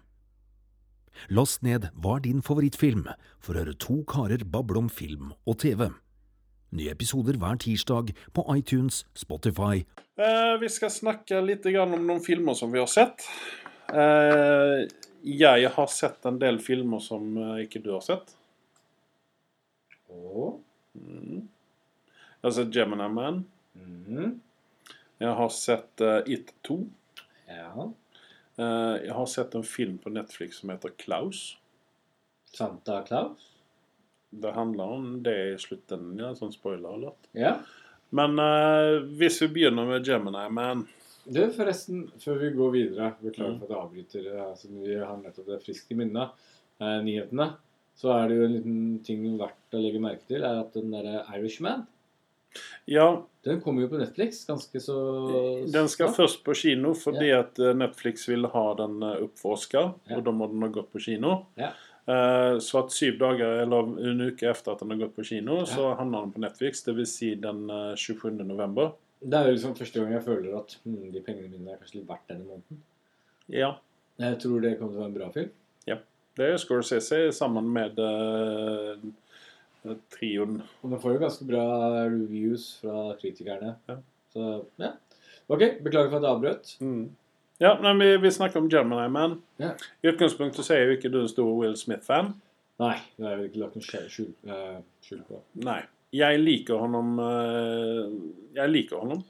Last 1.32 1.64
ned 1.64 1.94
Hva 1.96 2.20
er 2.20 2.28
din 2.28 2.44
favorittfilm? 2.44 3.08
for 3.40 3.56
å 3.56 3.64
høre 3.64 3.80
to 3.80 4.02
karer 4.04 4.44
bable 4.44 4.84
om 4.84 4.92
film 4.92 5.32
og 5.48 5.64
TV. 5.64 5.88
Nye 6.72 6.92
episoder 6.92 7.38
hver 7.38 7.60
tirsdag 7.60 8.14
på 8.34 8.46
iTunes, 8.56 9.06
Spotify 9.16 9.84
Eh, 10.22 10.60
vi 10.60 10.70
skal 10.70 10.92
snakke 10.94 11.40
litt 11.42 11.66
om 11.82 11.96
noen 11.96 12.22
filmer 12.22 12.54
som 12.58 12.72
vi 12.74 12.82
har 12.82 12.90
sett. 12.92 13.24
Eh, 13.90 14.84
jeg 15.26 15.72
har 15.76 15.90
sett 15.90 16.28
en 16.30 16.38
del 16.42 16.60
filmer 16.62 17.02
som 17.02 17.38
eh, 17.38 17.64
ikke 17.66 17.82
du 17.82 17.92
har 17.96 18.04
sett. 18.06 18.36
Oh. 20.12 20.60
Mm. 20.94 21.48
Jeg 21.48 22.46
har 22.46 22.56
sett 22.60 22.76
Gemini 22.76 23.08
Man. 23.10 23.44
Mm. 23.74 24.40
Jeg 25.22 25.36
har 25.38 25.52
sett 25.54 26.02
uh, 26.02 26.20
It 26.26 26.54
2. 26.68 26.80
Ja. 27.48 27.88
Eh, 28.58 28.96
jeg 29.06 29.14
har 29.16 29.30
sett 29.30 29.56
en 29.56 29.66
film 29.66 30.00
på 30.02 30.14
Netflix 30.14 30.62
som 30.62 30.74
heter 30.74 30.94
Klaus. 30.98 31.58
Santa 32.52 33.04
Claus. 33.08 33.51
Det 34.32 34.54
handler 34.56 34.84
om 34.96 35.08
det 35.24 35.36
i 35.54 35.58
slutten. 35.60 36.14
Ja, 36.20 36.32
sånn 36.38 36.54
spoiler 36.56 36.94
alert. 36.96 37.28
Ja. 37.36 37.58
Men 38.16 38.40
uh, 38.40 39.02
hvis 39.20 39.42
vi 39.44 39.48
begynner 39.58 39.86
med 39.88 40.08
Gemini 40.08 40.46
Man 40.52 40.86
Du, 41.26 41.42
forresten, 41.56 42.06
før 42.20 42.40
vi 42.42 42.50
går 42.58 42.72
videre 42.74 43.12
Beklager 43.22 43.54
Mm. 43.54 43.60
for 43.60 43.66
at 43.66 43.72
jeg 43.76 43.82
avbryter, 43.84 44.56
siden 44.58 44.82
vi 44.84 44.96
har 45.00 45.18
nettopp 45.22 45.46
det 45.52 45.60
friskt 45.64 45.92
i 45.92 45.96
minnet. 46.00 46.32
Eh, 46.82 46.98
nyhetene. 47.06 47.52
Så 47.96 48.10
er 48.16 48.28
det 48.32 48.38
jo 48.40 48.46
en 48.48 48.54
liten 48.56 49.04
ting 49.06 49.24
verdt 49.38 49.76
å 49.78 49.82
legge 49.84 50.00
merke 50.02 50.26
til, 50.28 50.42
er 50.44 50.62
at 50.64 50.74
den 50.74 50.90
derre 50.92 51.22
Irishman 51.38 51.84
Ja, 52.90 53.22
Den 53.46 53.62
kommer 53.62 53.82
jo 53.86 53.88
på 53.94 54.00
Netflix 54.02 54.42
ganske 54.48 54.80
så 54.82 54.96
den 55.72 55.88
skal 55.88 56.10
snart. 56.10 56.18
først 56.18 56.42
på 56.44 56.56
kino 56.58 56.94
fordi 56.98 57.30
at 57.38 57.60
eh, 57.60 57.74
Netflix 57.78 58.28
vil 58.28 58.46
ha 58.52 58.66
den 58.76 58.98
oppforska, 59.04 59.94
Ja. 60.10 60.18
og 60.18 60.24
da 60.26 60.32
må 60.32 60.48
den 60.52 60.62
ha 60.66 60.68
gått 60.70 60.92
på 60.92 61.00
kino. 61.00 61.46
Ja. 61.56 61.72
Eh, 62.08 62.60
Så 62.60 62.80
at 62.80 62.92
syv 62.96 63.20
dager 63.20 63.62
eller 63.62 63.92
en 64.10 64.26
uke 64.26 64.50
etter 64.50 64.74
at 64.74 64.82
den 64.82 64.94
har 64.94 65.04
gått 65.04 65.16
på 65.16 65.26
kino, 65.28 65.62
så 65.70 65.92
havner 66.00 66.26
den 66.26 66.34
på 66.34 66.42
Netflix. 66.44 66.84
Dvs. 66.88 67.16
Si 67.20 67.34
den 67.36 67.70
eh, 67.70 67.96
27. 67.96 68.42
november. 68.42 68.94
Det 69.22 69.38
er 69.38 69.50
jo 69.50 69.58
liksom 69.58 69.76
første 69.78 70.02
gang 70.02 70.16
jeg 70.16 70.26
føler 70.26 70.58
at 70.58 70.78
hm, 70.82 71.12
de 71.14 71.22
pengene 71.22 71.52
mine 71.52 71.76
er 71.76 71.82
kanskje 71.82 72.00
litt 72.00 72.10
verdt 72.10 72.32
denne 72.32 72.48
måneden. 72.48 72.82
Ja. 73.54 73.76
Jeg 74.22 74.40
tror 74.42 74.64
det 74.64 74.78
kommer 74.80 74.96
til 74.96 75.02
å 75.02 75.04
være 75.04 75.12
en 75.12 75.18
bra 75.20 75.28
film. 75.36 75.52
Ja. 75.90 75.98
Det 76.38 76.48
er 76.48 76.58
Scorsese 76.62 77.20
sammen 77.36 77.68
med 77.76 78.00
uh, 78.00 78.98
trioen. 80.14 80.62
Og 80.82 80.94
den 80.94 81.02
får 81.04 81.16
jo 81.16 81.22
ganske 81.22 81.48
bra 81.50 81.64
reviews 82.08 82.68
fra 82.82 83.12
kritikerne. 83.22 83.76
Ja. 83.92 83.98
Så 84.34 84.50
ja. 84.82 84.94
OK, 85.52 85.66
beklager 85.84 86.10
for 86.10 86.18
at 86.18 86.26
jeg 86.26 86.32
avbrøt. 86.32 86.74
Mm. 86.82 87.04
Ja, 87.62 87.76
men 87.82 88.00
vi, 88.02 88.10
vi 88.24 88.32
snakker 88.34 88.60
om 88.60 88.70
Gemini 88.72 89.08
Man. 89.14 89.36
Ja. 89.62 89.76
I 90.02 90.10
utgangspunktet 90.10 90.66
så 90.66 90.74
er 90.74 90.88
jo 90.88 90.96
ikke 90.98 91.12
du 91.14 91.20
en 91.22 91.30
stor 91.30 91.50
Will 91.60 91.76
Smith-fan. 91.78 92.32
Nei, 92.82 92.96
det 93.20 93.28
har 93.28 93.36
jeg 93.38 93.52
ikke 93.52 93.62
lagt 93.62 93.76
noe 93.78 94.06
skjul, 94.10 94.32
eh, 94.50 94.80
skjul 95.06 95.20
på. 95.28 95.42
Nei. 95.68 95.82
Jeg 96.12 96.42
liker 96.42 96.82
honom 96.82 97.14
uh, 97.22 98.10
Jeg 98.58 98.68
liker 98.68 99.00
honom. 99.00 99.22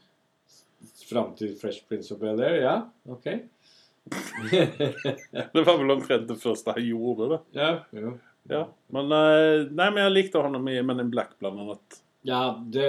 Fram 1.05 1.35
til 1.37 1.51
Fresh 1.59 1.83
Prince 1.85 2.15
of 2.15 2.21
Bel-Air, 2.23 2.55
ja? 2.63 2.77
OK. 3.11 3.27
Det 5.53 5.61
var 5.67 5.77
vel 5.77 5.93
omtrent 5.93 6.25
det 6.31 6.39
første 6.41 6.73
han 6.73 6.87
gjorde. 6.87 7.27
det. 7.35 7.39
ja, 7.59 7.71
jo. 7.93 8.15
Ja. 8.49 8.63
Men, 8.95 9.11
uh, 9.13 9.67
nei, 9.69 9.91
men 9.91 10.01
jeg 10.05 10.15
likte 10.15 10.41
honom 10.41 10.65
i 10.71 10.79
Men 10.81 11.03
in 11.03 11.11
Black, 11.13 11.35
blant 11.43 11.59
annet. 11.61 12.01
ja, 12.25 12.41
det 12.73 12.87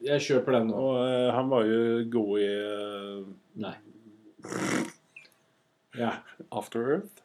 Jeg 0.00 0.22
kjøper 0.24 0.56
den 0.56 0.70
nå. 0.70 0.78
Og 0.80 0.98
eh, 1.04 1.28
han 1.36 1.50
var 1.50 1.66
jo 1.68 1.80
god 2.14 2.30
i 2.40 2.46
eh, 2.48 3.18
Nei. 3.60 3.74
Ja. 5.98 6.12
After 6.50 6.80
Earth. 6.94 7.22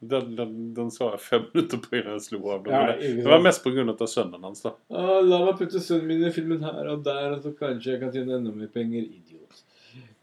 Den, 0.00 0.36
den, 0.36 0.52
den 0.74 0.90
så 0.90 1.10
jeg 1.12 1.20
fem 1.20 1.42
minutter 1.52 1.80
på 1.82 1.96
innan 1.98 2.14
jeg 2.16 2.22
slo 2.24 2.38
av. 2.54 2.62
den. 2.64 2.72
Ja, 2.72 2.94
det, 2.96 3.24
var 3.26 3.42
mest 3.44 3.64
pga. 3.64 4.06
sønnen 4.08 4.44
hans. 4.46 4.62
da. 4.64 4.72
Å, 4.96 5.18
la 5.26 5.40
meg 5.44 5.58
putte 5.58 5.82
sønnen 5.84 6.06
min 6.08 6.24
i 6.24 6.30
filmen 6.32 6.62
her 6.64 6.88
og 6.94 7.02
der, 7.04 7.34
og 7.34 7.42
så 7.44 7.52
kanskje 7.58 7.92
jeg 7.96 8.00
kan 8.00 8.12
tjene 8.14 8.38
enda 8.38 8.54
mer 8.54 8.70
penger. 8.72 9.04
Idiot. 9.04 9.60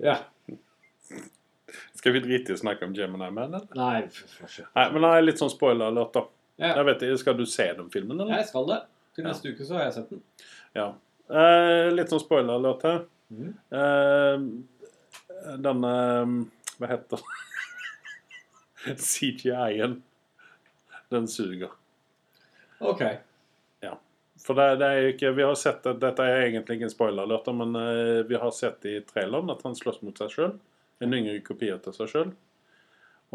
Ja. 0.01 0.15
Skal 1.97 2.15
vi 2.15 2.21
drite 2.23 2.53
i 2.53 2.55
å 2.55 2.61
snakke 2.61 2.87
om 2.87 2.95
Gemini 2.97 3.27
Man? 3.33 3.53
eller? 3.53 3.67
Nei, 3.77 4.07
for- 4.13 4.47
for 4.47 4.65
Nei, 4.79 4.87
men 4.95 5.03
er 5.19 5.21
litt 5.27 5.41
sånn 5.41 5.51
spoiler-alert, 5.53 6.13
da. 6.15 6.23
Ja. 6.57 6.71
Jeg 6.79 6.85
vet 6.85 7.03
Skal 7.19 7.37
du 7.37 7.45
se 7.45 7.67
den 7.77 7.89
filmen, 7.93 8.19
eller? 8.21 8.37
Jeg 8.39 8.47
skal 8.47 8.65
det. 8.71 8.79
Til 9.13 9.23
Ja. 9.25 9.29
neste 9.29 9.51
uke 9.53 9.65
så 9.65 9.73
har 9.77 9.83
jeg 9.83 9.93
sett 9.93 10.09
den. 10.09 10.21
Ja. 10.73 10.87
Eh, 11.29 11.91
litt 11.93 12.09
sånn 12.09 12.23
spoiler-alert 12.23 12.81
her. 12.87 13.05
Mm. 13.29 13.53
Eh, 13.71 14.47
den 15.57 15.83
eh, 15.83 16.33
Hva 16.77 16.91
heter 16.91 17.21
den? 17.21 18.97
CGI-en. 19.07 20.01
Den 21.09 21.27
suger. 21.27 21.69
OK. 22.79 23.01
Ja. 23.79 23.99
For 24.45 24.53
det, 24.53 24.67
det 24.81 24.87
er 24.87 24.99
jo 25.01 25.13
ikke 25.13 25.31
Vi 25.37 25.45
har 25.47 25.55
sett 25.59 25.85
at 25.89 26.01
Dette 26.01 26.25
er 26.25 26.43
egentlig 26.45 26.77
ikke 26.77 26.89
en 26.89 26.93
spoiler-alert, 26.93 27.47
men 27.57 27.77
eh, 27.79 28.25
vi 28.29 28.39
har 28.39 28.51
sett 28.55 28.85
i 28.85 28.99
traileren 29.07 29.53
at 29.53 29.63
han 29.65 29.77
slåss 29.77 30.03
mot 30.05 30.19
seg 30.19 30.33
sjøl. 30.33 30.57
En 31.03 31.13
yngre 31.13 31.39
kopi 31.45 31.71
av 31.73 31.87
seg 31.95 32.11
sjøl. 32.11 32.35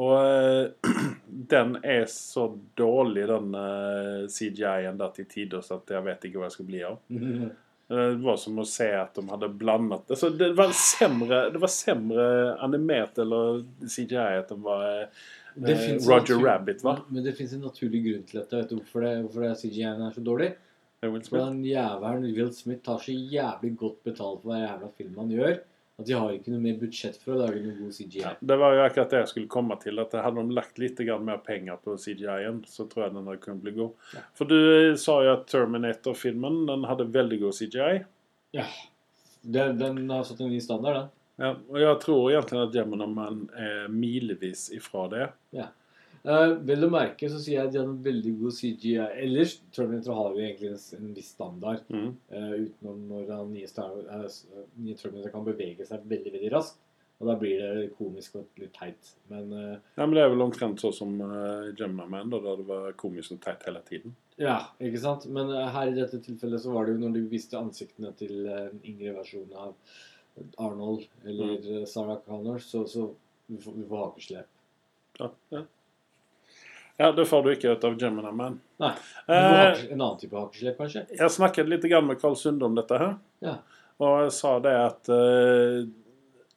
Og 0.03 0.15
eh, 0.21 0.93
den 1.53 1.77
er 1.83 2.07
så 2.11 2.47
dårlig, 2.79 3.27
den 3.29 3.59
eh, 3.59 4.23
CGI-en 4.33 5.01
der 5.01 5.13
til 5.17 5.29
tider, 5.29 5.65
så 5.65 5.81
at 5.81 5.93
jeg 5.97 6.07
vet 6.07 6.29
ikke 6.29 6.41
hva 6.41 6.49
jeg 6.49 6.57
skal 6.57 6.71
bli 6.71 6.87
av. 6.89 7.01
Det 7.93 8.23
var 8.25 8.39
som 8.41 8.57
å 8.63 8.65
se 8.65 8.89
at 8.97 9.19
de 9.19 9.27
hadde 9.29 9.51
blandet 9.61 10.09
altså, 10.15 10.31
Det 10.33 10.53
var 10.57 10.71
sämre, 10.77 11.43
det 11.53 11.61
var 11.61 11.69
sämre 11.69 12.27
animert 12.65 13.19
eller 13.21 13.61
CGI 13.85 14.43
de 14.49 14.57
var 14.65 14.87
eh, 14.89 15.23
Roger 16.09 16.39
Rabbit, 16.41 16.81
va? 16.85 16.97
Men 17.09 17.27
det 17.27 17.35
fins 17.37 17.53
en 17.53 17.67
naturlig 17.67 18.01
grunn 18.07 18.23
til 18.25 18.41
dette. 18.41 18.57
Vet 18.57 18.71
du 18.71 18.79
hvorfor, 18.79 19.05
det, 19.05 19.17
hvorfor 19.27 19.45
det 19.45 19.57
CGI-en 19.61 20.07
er 20.07 20.15
så 20.15 20.25
dårlig? 20.25 20.55
Will 21.03 21.25
Smith. 21.25 21.45
den 21.45 21.65
jævelen 21.67 22.25
Will 22.37 22.53
Smith 22.55 22.83
tar 22.87 22.99
så 23.03 23.13
jævlig 23.13 23.75
godt 23.77 24.03
betalt 24.07 24.43
for 24.43 24.53
hver 24.53 24.63
jævla 24.63 24.91
film 24.97 25.19
han 25.19 25.33
gjør, 25.35 25.57
at 26.01 26.07
de 26.09 26.15
har 26.17 26.33
ikke 26.33 26.53
noe 26.55 26.63
mer 26.65 26.79
budsjett 26.81 27.19
for 27.21 27.35
å 27.35 27.41
lage 27.43 27.61
noe 27.63 27.77
god 27.77 27.95
CGI. 27.95 28.31
Det 28.41 28.57
var 28.59 28.77
jo 28.77 28.85
akkurat 28.87 29.13
det 29.13 29.19
jeg 29.21 29.31
skulle 29.35 29.51
komme 29.53 29.77
til. 29.83 30.01
At 30.03 30.15
hadde 30.25 30.41
de 30.41 30.57
lagt 30.57 30.81
litt 30.81 31.03
mer 31.21 31.43
penger 31.45 31.81
på 31.85 31.99
CGI-en, 32.01 32.63
så 32.67 32.87
tror 32.91 33.07
jeg 33.07 33.15
den 33.15 33.29
hadde 33.29 33.43
kunnet 33.43 33.65
bli 33.67 33.75
god. 33.77 34.07
Ja. 34.17 34.23
For 34.39 34.49
du 34.49 34.57
eh, 34.57 34.95
sa 35.01 35.19
jo 35.27 35.35
at 35.37 35.45
Terminator-filmen 35.53 36.65
den 36.71 36.89
hadde 36.89 37.11
veldig 37.13 37.43
god 37.45 37.59
CGI. 37.61 37.93
Ja. 38.57 38.67
Den, 39.43 39.77
den 39.79 40.01
har 40.11 40.25
satt 40.25 40.41
en 40.41 40.53
ny 40.53 40.63
standard, 40.65 40.97
den. 40.97 41.13
Ja, 41.43 41.55
og 41.57 41.79
jeg 41.81 42.01
tror 42.03 42.27
egentlig 42.31 42.61
at 42.61 42.75
Gemini 42.77 43.07
Man 43.09 43.39
er 43.57 43.87
milevis 43.91 44.67
ifra 44.77 45.07
det. 45.11 45.29
Eh, 46.23 46.53
vel 46.69 46.87
å 46.87 46.91
merke 46.93 47.27
så 47.31 47.41
sier 47.43 47.57
jeg 47.57 47.67
at 47.67 47.73
de 47.75 47.81
har 47.81 47.89
en 47.89 47.99
veldig 48.05 48.33
god 48.39 48.55
CGI. 48.55 48.93
Ellers 49.25 49.57
Terminator 49.75 50.15
har 50.15 50.37
jo 50.37 50.45
egentlig 50.45 50.71
en, 50.71 50.81
en 51.01 51.11
viss 51.17 51.33
standard, 51.35 51.83
Mm. 51.93 52.13
Uh, 52.31 52.55
utenom 52.63 53.01
når 53.09 53.27
den 53.29 53.51
nye, 53.57 53.67
eh, 53.67 54.63
nye 54.85 54.97
Terminator 54.99 55.33
kan 55.35 55.45
bevege 55.47 55.87
seg 55.87 56.07
veldig 56.09 56.33
veldig 56.37 56.53
raskt. 56.55 56.79
Og 57.23 57.29
da 57.29 57.35
blir 57.39 57.61
det 57.61 57.91
komisk 57.95 58.37
og 58.39 58.59
litt 58.59 58.73
teit. 58.75 59.11
Men 59.31 59.53
Ja, 59.53 60.07
men 60.07 60.15
det 60.17 60.23
er 60.25 60.31
vel 60.33 60.43
omtrent 60.43 60.81
sånn 60.83 60.95
som 60.97 61.13
uh, 61.23 61.69
Gemma 61.79 62.07
Man, 62.11 62.31
da, 62.33 62.41
da 62.43 62.57
det 62.59 62.67
var 62.67 62.97
komisk 62.99 63.37
og 63.37 63.43
teit 63.45 63.63
hele 63.67 63.83
tiden. 63.87 64.17
ja, 64.39 64.57
ikke 64.83 65.03
sant? 65.03 65.29
Men 65.31 65.51
her 65.51 65.91
i 65.91 65.95
dette 65.95 66.19
tilfellet 66.23 66.63
så 66.63 66.73
var 66.75 66.87
det 66.87 66.97
jo 66.97 67.05
når 67.05 67.19
de 67.19 67.27
viste 67.31 67.59
ansiktene 67.59 68.11
til 68.19 68.47
en 68.47 68.81
yngre 68.81 69.15
versjon 69.21 69.55
av 69.55 69.77
Arnold 70.59 71.07
eller 71.27 71.61
mm. 71.61 71.87
Sarah 71.87 72.19
Connor, 72.27 72.59
så, 72.59 72.87
så 72.91 73.13
vi 73.47 73.61
får, 73.61 73.79
vi 73.79 73.87
får. 73.87 74.19
Ja, 75.21 75.31
ja. 75.55 75.63
Ja, 77.03 77.11
det 77.17 77.25
får 77.29 77.43
du 77.45 77.51
ikke 77.53 77.73
ut 77.75 77.85
av 77.89 77.97
Gemini 78.01 78.31
Man. 78.39 78.61
Nei. 78.83 78.93
Eh, 79.27 79.83
En 79.93 80.01
annen 80.01 80.19
type 80.21 80.39
hakeslep, 80.39 80.79
kanskje? 80.79 81.03
jeg 81.19 81.35
snakket 81.35 81.69
litt 81.71 81.85
med 82.05 82.21
Karl 82.21 82.37
Sunde 82.39 82.67
om 82.69 82.77
dette 82.79 82.99
her. 83.01 83.17
Ja. 83.45 83.57
Og 84.03 84.25
jeg 84.25 84.33
sa 84.39 84.53
det 84.63 84.73
at, 84.79 85.11
eh, 85.13 85.83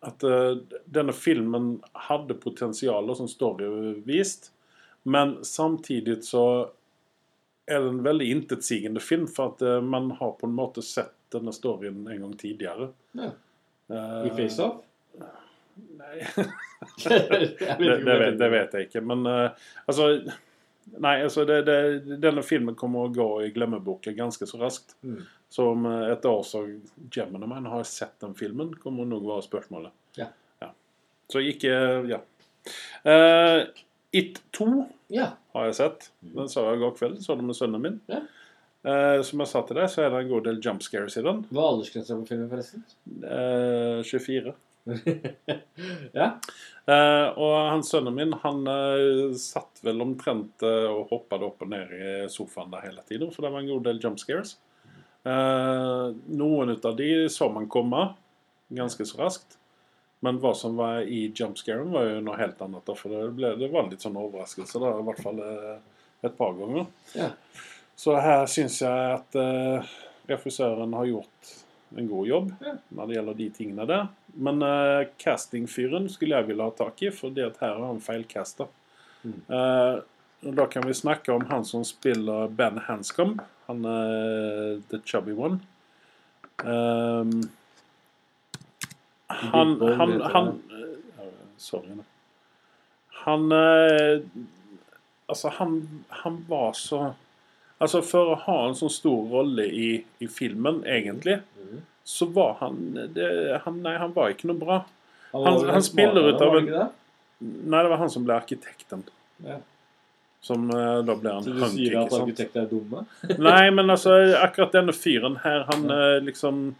at 0.05 0.23
eh, 0.23 0.79
denne 0.85 1.13
filmen 1.17 1.71
hadde 2.07 2.37
potensialer 2.41 3.17
som 3.17 3.29
storyvist, 3.29 4.51
men 5.03 5.37
samtidig 5.45 6.21
så 6.25 6.45
er 7.65 7.81
det 7.81 7.89
en 7.95 8.03
veldig 8.05 8.27
intetsigende 8.29 9.01
film, 9.01 9.25
for 9.27 9.53
at 9.55 9.83
man 9.83 10.11
har 10.19 10.35
på 10.37 10.45
en 10.45 10.53
måte 10.57 10.83
sett 10.85 11.13
denne 11.33 11.53
storyen 11.53 12.03
en 12.07 12.21
gang 12.21 12.33
tidligere. 12.37 12.91
Ja. 13.17 13.31
I 13.89 14.29
Face 14.37 14.61
Off? 14.61 14.83
Nei, 15.75 16.17
det, 17.09 17.97
det, 18.05 18.17
vet, 18.19 18.37
det 18.39 18.49
vet 18.53 18.75
jeg 18.77 18.89
ikke. 18.89 19.01
Men 19.05 19.25
uh, 19.27 19.69
altså 19.85 20.11
Nei, 21.01 21.15
altså 21.25 21.47
det, 21.49 21.63
det, 21.65 21.77
denne 22.21 22.43
filmen 22.45 22.75
kommer 22.77 23.07
å 23.07 23.13
gå 23.13 23.27
i 23.41 23.49
glemmeboken 23.55 24.13
ganske 24.15 24.45
så 24.45 24.59
raskt. 24.61 24.93
Mm. 25.01 25.23
Så 25.49 25.65
om 25.71 25.87
eh, 25.89 26.11
et 26.13 26.25
år 26.29 26.43
så 26.45 26.61
Gemini 27.09 27.49
Man 27.49 27.65
har 27.71 27.81
sett 27.89 28.13
den 28.21 28.35
filmen, 28.37 28.69
kommer 28.83 29.07
nok 29.09 29.25
være 29.25 29.47
spørsmålet. 29.47 29.95
Ja. 30.19 30.27
Så 31.31 31.41
ikke 31.41 31.73
Ja. 32.11 32.21
Uh, 33.05 33.65
It 34.15 34.39
2 34.51 34.85
Ja. 35.07 35.31
har 35.53 35.65
jeg 35.65 35.75
sett. 35.75 36.11
Den 36.21 36.49
sa 36.49 36.69
jeg 36.69 36.77
i 36.77 36.83
går 36.85 36.93
kveld. 36.97 37.17
Så 37.23 37.35
den 37.35 37.49
med 37.49 37.57
sønnen 37.57 37.81
min. 37.81 37.97
Ja. 38.07 38.21
Uh, 38.85 39.21
som 39.25 39.41
jeg 39.41 39.49
sa 39.49 39.61
til 39.65 39.79
deg, 39.79 39.89
så 39.89 40.05
er 40.05 40.13
det 40.13 40.21
en 40.21 40.29
god 40.29 40.45
del 40.45 40.61
jump 40.61 40.85
scares 40.85 41.17
i 41.17 41.23
den. 41.25 41.41
Hva 41.49 41.63
er 41.63 41.71
aldersgrensa 41.73 42.17
på 42.19 42.27
filmen, 42.29 42.49
forresten? 42.51 42.85
Uh, 43.25 44.05
24. 44.05 44.53
ja. 46.19 46.27
Eh, 46.85 47.27
og 47.41 47.53
han 47.71 47.83
sønnen 47.85 48.13
min 48.13 48.35
han 48.43 48.67
eh, 48.69 49.33
satt 49.41 49.81
vel 49.85 50.03
omtrent 50.05 50.61
eh, 50.65 50.85
og 50.91 51.09
hoppet 51.09 51.45
opp 51.47 51.65
og 51.65 51.71
ned 51.71 51.93
i 51.95 52.13
sofaen 52.31 52.73
der 52.73 52.85
hele 52.85 53.05
tiden, 53.09 53.31
for 53.33 53.45
det 53.45 53.53
var 53.53 53.63
en 53.63 53.71
god 53.73 53.87
del 53.87 54.01
jump 54.03 54.21
scares. 54.21 54.55
Eh, 55.25 56.05
noen 56.37 56.75
av 56.75 56.97
de 56.99 57.09
så 57.33 57.49
man 57.49 57.69
komme 57.71 58.11
ganske 58.75 59.07
så 59.09 59.23
raskt. 59.23 59.57
Men 60.25 60.39
hva 60.41 60.55
som 60.57 60.77
var 60.77 61.03
i 61.05 61.27
jump 61.35 61.57
scaren, 61.59 61.91
var 61.93 62.07
jo 62.07 62.21
noe 62.23 62.37
helt 62.39 62.61
annet. 62.63 62.87
For 62.97 63.13
det, 63.13 63.25
ble, 63.37 63.51
det 63.59 63.67
var 63.73 63.91
litt 63.91 64.01
sånn 64.01 64.15
overraskelse, 64.17 64.79
da, 64.81 64.93
i 64.97 65.05
hvert 65.05 65.21
fall 65.21 65.41
et 66.25 66.37
par 66.37 66.55
ganger. 66.57 66.87
ja. 67.17 67.29
Så 67.95 68.11
her 68.19 68.41
syns 68.51 68.81
jeg 68.81 69.11
at 69.13 69.37
regissøren 70.27 70.95
har 70.97 71.05
gjort 71.07 71.51
en 71.97 72.07
god 72.09 72.27
jobb 72.27 72.53
Ja. 72.61 72.73
når 72.89 73.07
det 73.07 73.15
gjelder 73.17 73.37
de 73.39 73.49
tingene 73.55 73.85
der. 73.89 74.07
Men 74.35 74.63
uh, 74.63 75.05
castingfyren 75.21 76.09
skulle 76.11 76.35
jeg 76.35 76.47
ville 76.49 76.63
ha 76.63 76.73
tak 76.75 77.01
i, 77.01 77.11
for 77.15 77.33
det 77.33 77.45
at 77.49 77.61
her 77.63 77.77
har 77.77 77.85
han 77.87 78.01
feilcasta. 78.03 78.67
Mm. 79.23 79.37
Uh, 79.49 80.01
og 80.45 80.57
da 80.59 80.65
kan 80.69 80.85
vi 80.85 80.93
snakke 80.93 81.33
om 81.33 81.45
han 81.49 81.65
som 81.65 81.83
spiller 81.87 82.47
Ben 82.53 82.77
Hanscom. 82.87 83.39
Han 83.65 83.85
er 83.85 84.81
the 84.91 84.99
chubby 85.05 85.33
one. 85.33 85.59
Um, 86.63 87.49
han, 89.27 89.81
han, 89.81 89.99
han, 89.99 90.21
han 90.21 90.47
eh, 90.69 91.31
Sorry. 91.57 91.97
Han 93.25 93.51
eh, 93.51 94.21
Altså, 95.27 95.49
han, 95.49 96.05
han 96.09 96.45
var 96.47 96.73
så 96.73 97.13
Altså, 97.83 97.99
for 98.07 98.31
å 98.31 98.39
ha 98.45 98.57
en 98.69 98.75
sånn 98.79 98.91
stor 98.93 99.25
rolle 99.33 99.65
i, 99.67 99.89
i 100.23 100.27
filmen, 100.31 100.79
egentlig, 100.87 101.41
mm. 101.59 101.81
så 102.07 102.27
var 102.31 102.55
han, 102.61 102.77
det, 103.13 103.27
han 103.65 103.81
Nei, 103.83 103.97
han 103.99 104.13
var 104.15 104.31
ikke 104.31 104.47
noe 104.51 104.61
bra. 104.61 104.77
Han, 105.33 105.43
Han- 105.49 105.69
han 105.75 105.83
spiller 105.83 106.29
ut 106.31 106.41
av 106.41 106.55
en- 106.61 106.69
det? 106.71 106.85
Nei, 107.43 107.81
det 107.83 107.89
var 107.91 107.99
han 107.99 108.09
som 108.09 108.23
ble 108.23 108.37
arkitekten. 108.37 109.03
Ja. 109.43 109.57
Som 110.45 110.69
eh, 110.71 111.01
da 111.03 111.15
ble 111.19 111.33
han 111.33 111.43
Så 111.43 111.51
du 111.51 111.59
hunk, 111.59 111.73
sier 111.73 111.97
at 111.99 112.13
arkitekter 112.15 112.61
er 112.63 112.69
dumme? 112.71 113.03
Nei, 113.49 113.69
men 113.75 113.89
altså, 113.91 114.13
akkurat 114.39 114.71
denne 114.77 114.93
fyren 114.95 115.39
her, 115.43 115.65
han 115.71 115.87
ja. 115.89 116.19
liksom 116.23 116.75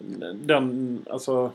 Den 0.00 0.70
Altså 1.06 1.52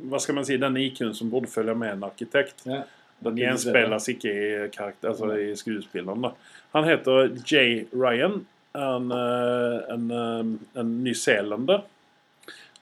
Hva 0.00 0.18
skal 0.24 0.38
man 0.38 0.46
si? 0.48 0.56
Den 0.58 0.78
IQ-en 0.80 1.12
som 1.14 1.30
burde 1.30 1.50
følge 1.52 1.74
med 1.78 1.92
en 1.92 2.06
arkitekt. 2.08 2.64
Ja. 2.66 2.80
Den 3.24 3.38
gjenspeiles 3.40 4.06
ikke 4.12 4.30
i, 4.30 4.50
karakter, 4.74 5.10
altså 5.10 5.32
i 5.34 5.50
skuespilleren. 5.58 6.22
da. 6.22 6.30
Han 6.76 6.84
heter 6.86 7.32
Jay 7.46 7.84
Ryan. 7.92 8.46
En, 8.78 9.10
eh, 9.12 9.94
en, 9.94 10.10
eh, 10.10 10.80
en 10.80 10.90
nyzeelender 11.04 11.82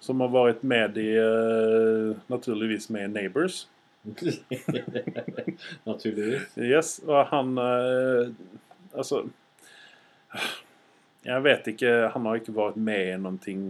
som 0.01 0.20
har 0.20 0.29
vært 0.35 0.64
med 0.66 0.99
i 0.99 1.12
eh, 1.16 2.16
Naturligvis 2.29 2.90
med 2.90 3.07
i 3.07 3.12
Neighbors. 3.14 3.66
Naturligvis. 5.88 6.53
Yes, 6.59 7.01
og 7.07 7.25
han 7.33 7.57
Altså 8.94 9.25
Jeg 11.25 11.42
vet 11.42 11.66
ikke 11.72 11.90
Han 12.14 12.29
har 12.29 12.38
ikke 12.38 12.55
vært 12.55 12.77
med 12.79 13.09
i 13.09 13.16
noen 13.18 13.40
ting 13.42 13.64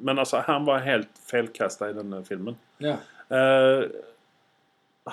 Men 0.00 0.18
altså, 0.18 0.40
han 0.48 0.66
var 0.66 0.82
helt 0.82 1.20
feilkasta 1.30 1.92
i 1.92 1.94
denne 1.94 2.24
filmen. 2.26 2.56
Ja. 2.82 2.96
Eh, 3.30 3.84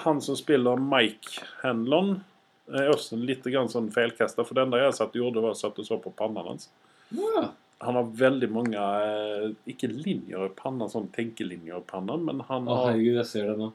han 0.04 0.22
som 0.22 0.36
spiller 0.40 0.80
Mike 0.82 1.42
Hanlon, 1.64 2.18
er 2.68 2.90
også 2.92 3.16
litt 3.20 3.46
sånn 3.72 3.92
feilkasta. 3.96 4.44
For 4.44 4.54
det 4.58 4.66
enda 4.68 4.82
jeg 4.82 4.94
satt 4.98 5.16
gjorde, 5.16 5.42
var 5.44 5.54
satt 5.56 5.78
og 5.80 5.86
så 5.88 5.98
på 6.04 6.12
panna 6.16 6.44
hans. 6.48 6.70
ja. 7.12 7.50
Han 7.80 7.94
har 7.94 8.08
veldig 8.10 8.48
mange 8.50 8.74
eh, 8.82 9.52
Ikke 9.70 9.86
linjer 9.86 10.48
i 10.48 10.54
panna, 10.58 10.88
sånn 10.90 11.12
tenkelinjer 11.14 11.78
i 11.78 11.84
panna, 11.86 12.16
men 12.18 12.40
han 12.48 12.66
Å, 12.66 12.74
har, 12.74 12.88
herregud, 12.90 13.20
jeg 13.20 13.28
ser 13.30 13.52
det 13.52 13.58
nå. 13.60 13.68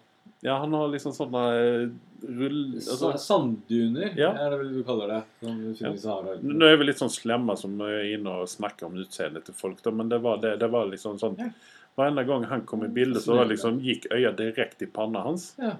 ja, 0.42 0.56
han 0.58 0.72
har 0.74 0.88
liksom 0.90 1.14
sånne 1.14 1.42
eh, 1.60 1.84
rull... 2.26 2.56
Altså, 2.80 3.12
Sandduner 3.22 4.10
Ja. 4.18 4.32
er 4.34 4.50
det 4.50 4.58
vel 4.58 4.72
du 4.74 4.80
kaller 4.88 5.12
det. 5.12 5.20
Som 5.44 5.60
du 5.62 5.68
finner. 5.78 6.42
Nå 6.42 6.66
er 6.72 6.80
vi 6.82 6.88
litt 6.88 6.98
sånn 6.98 7.14
slemme 7.14 7.54
som 7.60 7.78
er 7.86 8.08
inne 8.16 8.34
og 8.42 8.50
snakker 8.50 8.90
om 8.90 8.98
utseendet 9.04 9.46
til 9.46 9.54
folk, 9.54 9.78
da, 9.86 9.94
men 9.94 10.10
det 10.10 10.18
var, 10.26 10.42
det, 10.42 10.56
det 10.64 10.72
var 10.74 10.90
liksom 10.90 11.22
sånn 11.22 11.38
Ja. 11.38 11.52
Hver 11.94 12.08
eneste 12.10 12.26
gang 12.32 12.44
han 12.50 12.66
kom 12.66 12.82
i 12.82 12.90
bildet, 12.90 13.22
så 13.22 13.36
var 13.38 13.46
liksom, 13.52 13.78
gikk 13.86 14.10
øya 14.16 14.30
direkte 14.34 14.86
i 14.88 14.90
panna 14.98 15.22
hans. 15.28 15.52
Ja. 15.62 15.76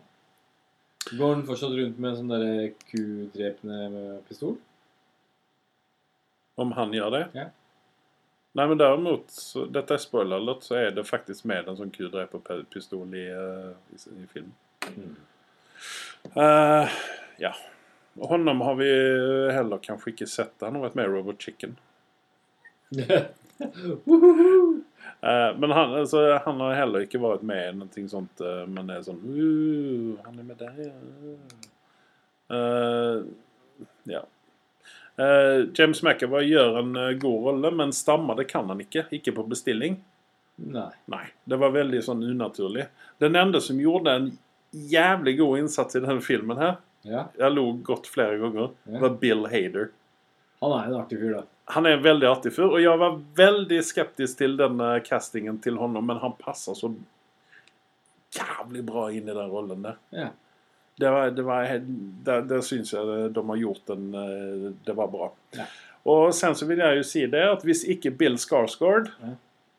Går 1.11 1.35
han 1.35 1.47
fortsatt 1.47 1.75
rundt 1.75 1.99
med 1.99 2.13
en 2.13 2.19
sånn 2.21 2.31
derre 2.31 2.69
kudrepende 2.87 3.89
med 3.93 4.23
pistol? 4.29 4.55
Om 6.61 6.73
han 6.77 6.95
gjør 6.95 7.11
det. 7.17 7.23
Ja. 7.37 7.49
Nei, 8.53 8.67
men 8.69 8.79
derimot, 8.79 9.33
dette 9.73 9.97
er 9.97 10.01
spoiler 10.03 10.37
alert, 10.37 10.67
så 10.67 10.77
er 10.77 10.91
det 10.93 11.09
faktisk 11.09 11.47
med 11.49 11.69
en 11.69 11.79
sånn 11.79 11.93
kudreperpistol 11.95 13.15
i, 13.17 13.27
uh, 13.33 13.73
i, 13.97 14.01
i 14.13 14.27
filmen. 14.29 14.53
Mm. 14.93 15.15
Uh, 16.37 16.99
ja. 17.41 17.55
Honom 18.21 18.61
har 18.61 18.77
vi 18.77 18.91
heller 19.57 19.81
kanskje 19.81 20.13
ikke 20.13 20.29
sett. 20.29 20.53
Han 20.61 20.77
har 20.77 20.85
vært 20.85 20.99
med 21.01 21.09
i 21.09 21.15
Robot 21.15 21.41
Chicken. 21.41 21.79
Eh, 25.23 25.59
men 25.59 25.71
han, 25.71 25.95
altså, 25.95 26.39
han 26.45 26.61
har 26.61 26.75
heller 26.75 27.05
ikke 27.07 27.21
vært 27.23 27.45
med 27.47 27.63
i 27.69 27.75
noe 27.79 28.09
sånt, 28.11 28.41
eh, 28.43 28.65
men 28.67 28.89
det 28.91 28.97
er 28.97 29.05
sånn 29.07 29.21
uh, 29.23 30.17
Han 30.27 30.41
er 30.41 30.47
med 30.49 30.59
der, 30.59 30.81
ja. 30.83 31.35
Eh, 32.53 33.19
ja. 34.11 34.23
James 35.77 36.01
McAvoy 36.03 36.49
gjør 36.49 36.79
en 36.81 36.97
god 37.21 37.45
rolle, 37.47 37.71
men 37.77 37.93
stammer 37.95 38.35
det 38.39 38.47
kan 38.51 38.67
han 38.73 38.81
ikke. 38.83 39.05
Ikke 39.15 39.35
på 39.37 39.45
bestilling. 39.47 39.99
Nei. 40.57 40.89
Nei. 41.13 41.27
Det 41.45 41.59
var 41.61 41.75
veldig 41.77 42.01
sånn 42.03 42.25
unaturlig. 42.25 42.87
Den 43.23 43.37
ene 43.39 43.61
som 43.63 43.79
gjorde 43.81 44.15
en 44.17 44.31
jævlig 44.73 45.37
god 45.39 45.61
innsats 45.63 46.01
i 46.01 46.03
denne 46.03 46.25
filmen 46.25 46.59
her, 46.59 46.79
Ja. 47.05 47.27
jeg 47.39 47.53
lo 47.55 47.67
godt 47.85 48.09
flere 48.09 48.41
ganger, 48.41 48.73
Ja. 48.89 48.99
var 49.05 49.11
Bill 49.21 49.47
Hader. 49.53 49.91
Han 50.63 50.73
er 50.73 50.89
en 50.89 51.01
artig 51.01 51.21
fyr, 51.21 51.35
da. 51.37 51.43
Han 51.71 51.87
er 51.87 51.97
en 51.97 52.03
veldig 52.05 52.27
artig 52.27 52.53
fyr, 52.57 52.67
og 52.75 52.81
jeg 52.83 52.99
var 52.99 53.19
veldig 53.39 53.79
skeptisk 53.87 54.39
til 54.41 54.57
denne 54.59 54.89
castingen 55.07 55.61
til 55.63 55.77
honom, 55.79 56.05
men 56.11 56.19
han 56.19 56.35
passer 56.41 56.75
så 56.75 56.91
jævlig 58.35 58.83
bra 58.89 59.07
inn 59.13 59.29
i 59.29 59.35
den 59.37 59.51
rollen 59.53 59.85
der. 59.85 59.99
Ja. 60.11 60.29
Det, 60.99 61.11
var, 61.11 61.31
det, 61.31 61.45
var, 61.47 61.69
det, 62.27 62.37
det 62.51 62.59
syns 62.67 62.93
jeg 62.93 63.31
de 63.33 63.43
har 63.49 63.57
gjort 63.63 63.91
en 63.95 64.11
eh, 64.15 64.67
Det 64.85 64.93
var 64.95 65.09
bra. 65.09 65.31
Ja. 65.57 65.65
Og 66.13 66.35
sen 66.37 66.55
så 66.59 66.67
vil 66.69 66.83
jeg 66.83 66.99
jo 66.99 67.07
si 67.07 67.23
det 67.33 67.41
at 67.49 67.65
hvis 67.65 67.85
ikke 67.89 68.13
Bill 68.21 68.37
Skarsgård 68.43 69.09
Ja. 69.23 69.33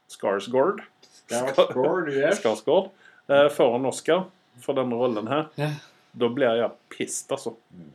Skarsgård 0.09 0.81
Skarsgård, 1.29 2.09
yes. 2.11 2.39
Skarsgård 2.41 2.89
eh, 3.29 3.45
får 3.53 3.75
en 3.77 3.85
Oscar 3.91 4.25
for 4.61 4.77
denne 4.77 4.97
rollen 4.99 5.29
her, 5.31 5.45
Ja. 5.57 5.69
da 6.13 6.27
blir 6.29 6.57
jeg 6.59 6.71
pissed, 6.93 7.31
altså. 7.33 7.53
Mm. 7.73 7.91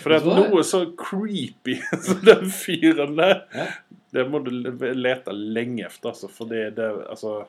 For 0.00 0.12
det 0.12 0.20
er 0.20 0.44
noe 0.48 0.62
så 0.66 0.84
creepy 0.98 1.76
som 2.06 2.22
den 2.26 2.46
fyren 2.52 3.16
der. 3.18 3.42
Ja. 3.54 3.66
Det 4.12 4.26
må 4.28 4.42
du 4.44 4.50
lete 4.52 5.32
lenge 5.32 5.86
etter, 5.88 6.12
altså. 6.12 6.28
For 6.32 6.50
det, 6.50 6.74
det 6.76 6.88
altså 7.08 7.42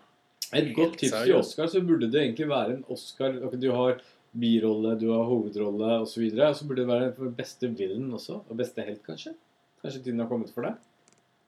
Et 0.55 0.71
godt 0.75 0.97
tips 1.01 1.17
til 1.25 1.35
Oscar, 1.39 1.67
så 1.71 1.81
burde 1.83 2.07
det 2.11 2.21
egentlig 2.21 2.47
være 2.51 2.77
en 2.77 2.85
Oscar 2.93 3.35
okay, 3.43 3.59
Du 3.59 3.71
har 3.75 3.97
birolle, 4.33 4.95
du 4.99 5.09
har 5.11 5.27
hovedrolle 5.27 5.99
osv. 6.01 6.13
Så 6.13 6.23
videre, 6.23 6.53
så 6.55 6.67
burde 6.69 6.85
det 6.85 6.91
være 6.93 7.11
for 7.17 7.35
beste 7.35 7.69
villain 7.69 8.07
også. 8.15 8.39
Og 8.47 8.57
beste 8.57 8.85
helt, 8.85 9.03
kanskje. 9.05 9.35
Kanskje 9.83 10.05
tiden 10.05 10.23
har 10.23 10.31
kommet 10.31 10.53
for 10.55 10.65
det? 10.65 10.73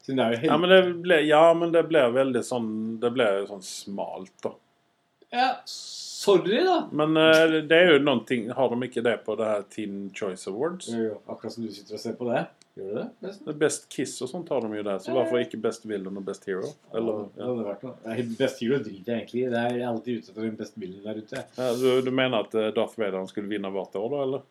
Siden 0.05 0.19
det 0.19 0.25
er 0.25 0.35
jo 0.35 0.41
helt 0.43 0.51
Ja, 0.51 0.57
men 0.61 0.73
det 0.73 0.81
ble, 1.05 1.19
ja, 1.25 1.43
men 1.57 1.71
det 1.73 1.81
ble 1.89 2.01
veldig 2.13 2.41
sånn 2.45 2.69
Det 3.01 3.09
ble 3.15 3.25
sånn 3.49 3.63
smalt, 3.65 4.35
da. 4.43 4.51
Ja, 5.33 5.47
sorry, 6.25 6.59
da. 6.65 6.77
Men 6.91 7.15
uh, 7.17 7.61
det 7.69 7.77
er 7.77 7.93
jo 7.93 8.03
noen 8.03 8.25
ting 8.27 8.49
Har 8.57 8.73
de 8.73 8.89
ikke 8.89 9.03
det 9.05 9.17
på 9.25 9.37
det 9.39 9.49
her 9.49 9.65
Teen 9.71 10.05
Choice 10.15 10.49
Awards? 10.51 10.89
Jo, 10.91 11.09
jo, 11.11 11.17
akkurat 11.29 11.55
som 11.55 11.65
du 11.65 11.73
sitter 11.73 11.97
og 11.97 12.01
ser 12.01 12.17
på 12.19 12.29
det. 12.33 12.45
Gjør 12.75 12.89
du 12.89 12.95
det? 12.99 13.05
nesten? 13.23 13.51
Best 13.59 13.85
Kiss 13.89 14.17
og 14.25 14.27
sånt 14.27 14.49
har 14.51 14.65
de 14.65 14.75
jo 14.75 14.83
der, 14.83 14.97
så 14.99 15.13
hvorfor 15.15 15.39
ikke 15.39 15.61
Best 15.63 15.85
Villain 15.87 16.19
og 16.19 16.25
Best 16.27 16.43
Hero? 16.49 16.73
Eller, 16.91 17.21
ja. 17.39 17.51
det 17.55 17.67
vært 17.69 17.85
noe. 17.87 18.25
Best 18.35 18.59
hero 18.59 18.79
driter 18.83 19.13
jeg 19.13 19.21
egentlig 19.21 19.45
i. 19.45 19.51
Det 19.53 19.61
er 19.61 19.85
alltid 19.87 20.17
ute 20.19 20.33
etter 20.33 20.49
en 20.49 20.57
best 20.59 20.75
villain 20.81 21.05
der 21.05 21.21
ute. 21.21 21.45
Ja, 21.55 21.69
du, 21.79 21.87
du 22.03 22.11
mener 22.11 22.43
at 22.43 22.57
eh, 22.59 22.73
Darth 22.75 22.99
Vader 22.99 23.29
skulle 23.31 23.47
vinne 23.53 23.71
hvert 23.71 23.95
år, 23.95 24.09
da? 24.11 24.25
eller? 24.25 24.43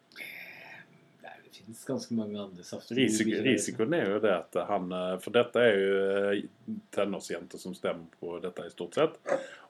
Det 1.45 1.53
finnes 1.59 1.85
ganske 1.91 2.17
mange 2.17 2.41
andre 2.41 2.65
saftige 2.65 3.03
Risiko, 3.03 3.37
risikoen 3.45 3.99
er 3.99 4.09
jo 4.15 4.23
det 4.25 4.33
at 4.33 4.59
han 4.69 4.89
eh, 4.93 5.13
For 5.21 5.37
dette 5.37 5.61
er 5.61 5.79
jo 5.83 6.49
tenårsjenter 6.97 7.61
som 7.61 7.77
stemmer 7.77 8.09
på 8.21 8.41
dette 8.41 8.65
i 8.65 8.73
stort 8.73 8.97
sett. 8.97 9.21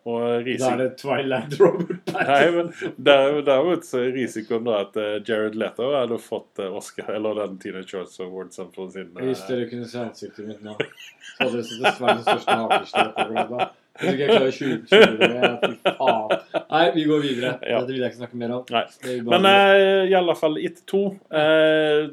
Og 0.04 0.44
Da 0.44 0.70
er 0.70 0.80
det 0.82 0.88
Twilight 1.00 1.54
Robert 1.60 2.10
Nei, 2.12 2.40
men 2.52 2.66
der- 2.96 3.38
derimot 3.46 3.86
så 3.88 4.02
er 4.02 4.10
risikoen 4.12 4.66
da 4.66 4.82
at 4.82 4.98
eh, 5.00 5.14
Jared 5.24 5.56
Leto 5.56 5.86
hadde 5.94 6.18
fått 6.20 6.60
eh, 6.60 6.76
Oscar, 6.76 7.14
eller 7.16 7.40
den 7.40 7.56
Tina 7.62 7.80
Choice 7.88 8.20
Awardsen 8.20 8.68
for 8.74 8.92
sin 8.92 9.08
eh, 9.16 9.30
Hvis 9.30 9.46
dere 9.48 9.70
kunne 9.70 9.88
se 9.88 10.02
ansiktet 10.02 10.50
mitt 10.50 10.60
nå, 10.66 10.76
så 10.76 11.46
hadde 11.46 11.56
dere 11.56 11.64
sett 11.64 11.80
det 11.80 11.94
verdens 12.04 12.92
største 12.92 13.72
ikke 13.94 14.24
jeg 14.24 14.30
klarer 14.32 14.48
det. 14.50 15.50
Fy 15.62 15.92
faen. 15.94 16.32
Nei, 16.66 16.86
vi 16.96 17.04
går 17.06 17.20
videre. 17.22 17.50
Ja. 17.70 17.78
Dette 17.78 17.92
vil 17.94 18.02
jeg 18.02 18.10
ikke 18.10 18.20
snakke 18.24 18.38
mer 18.40 18.54
om. 18.56 18.64
Nei. 18.74 18.82
Det 19.04 19.12
Men 19.22 19.46
uh, 19.46 20.00
i 20.10 20.16
alle 20.18 20.34
fall 20.34 20.58
It 20.58 20.80
2 20.90 21.02
uh, 21.30 22.08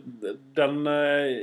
Den 0.59 0.77
uh, 0.85 1.39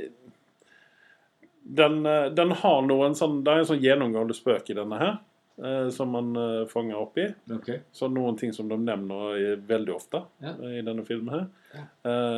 den, 1.69 2.05
eh, 2.05 2.25
den 2.33 2.51
har 2.51 2.81
noen 2.81 3.13
sånn 3.15 3.43
Det 3.43 3.51
er 3.53 3.61
en 3.61 3.67
sånn 3.69 3.83
gjennomgående 3.83 4.33
spøk 4.33 4.71
i 4.71 4.77
denne 4.77 4.97
her. 4.97 5.17
Eh, 5.63 5.89
som 5.93 6.11
man 6.15 6.29
uh, 6.37 6.65
fanger 6.71 6.97
opp 6.99 7.17
i. 7.17 7.27
Okay. 7.55 7.79
Så 7.91 8.07
noen 8.11 8.37
ting 8.39 8.53
som 8.55 8.69
de 8.71 8.77
nevner 8.79 9.55
veldig 9.67 9.93
ofte 9.95 10.23
Ja. 10.43 10.53
eh, 10.55 10.79
i 10.79 10.85
denne 10.85 11.05
filmen 11.07 11.33
her. 11.35 11.45
Ja. 11.75 11.83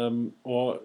Um, 0.07 0.33
og 0.43 0.81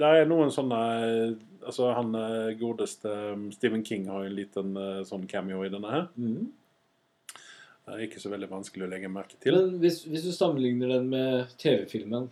der 0.00 0.22
er 0.22 0.26
noen 0.30 0.50
sånne 0.50 0.80
eh, 1.04 1.36
Altså 1.68 1.90
han 1.92 2.14
eh, 2.14 2.54
godeste 2.58 3.10
um, 3.34 3.48
Stephen 3.52 3.82
King 3.84 4.06
har 4.08 4.24
en 4.24 4.34
liten 4.34 4.76
eh, 4.78 5.00
sånn 5.04 5.26
cameo 5.28 5.64
i 5.66 5.70
denne 5.72 5.90
her. 5.90 6.06
Mm. 6.16 6.46
Det 7.84 7.94
er 7.96 8.04
ikke 8.06 8.20
så 8.22 8.30
veldig 8.32 8.48
vanskelig 8.50 8.86
å 8.86 8.90
legge 8.92 9.10
merke 9.12 9.36
til. 9.42 9.56
Men 9.58 9.78
hvis, 9.82 9.98
hvis 10.08 10.24
du 10.24 10.30
sammenligner 10.32 10.94
den 10.96 11.08
med 11.12 11.52
TV-filmen 11.60 12.28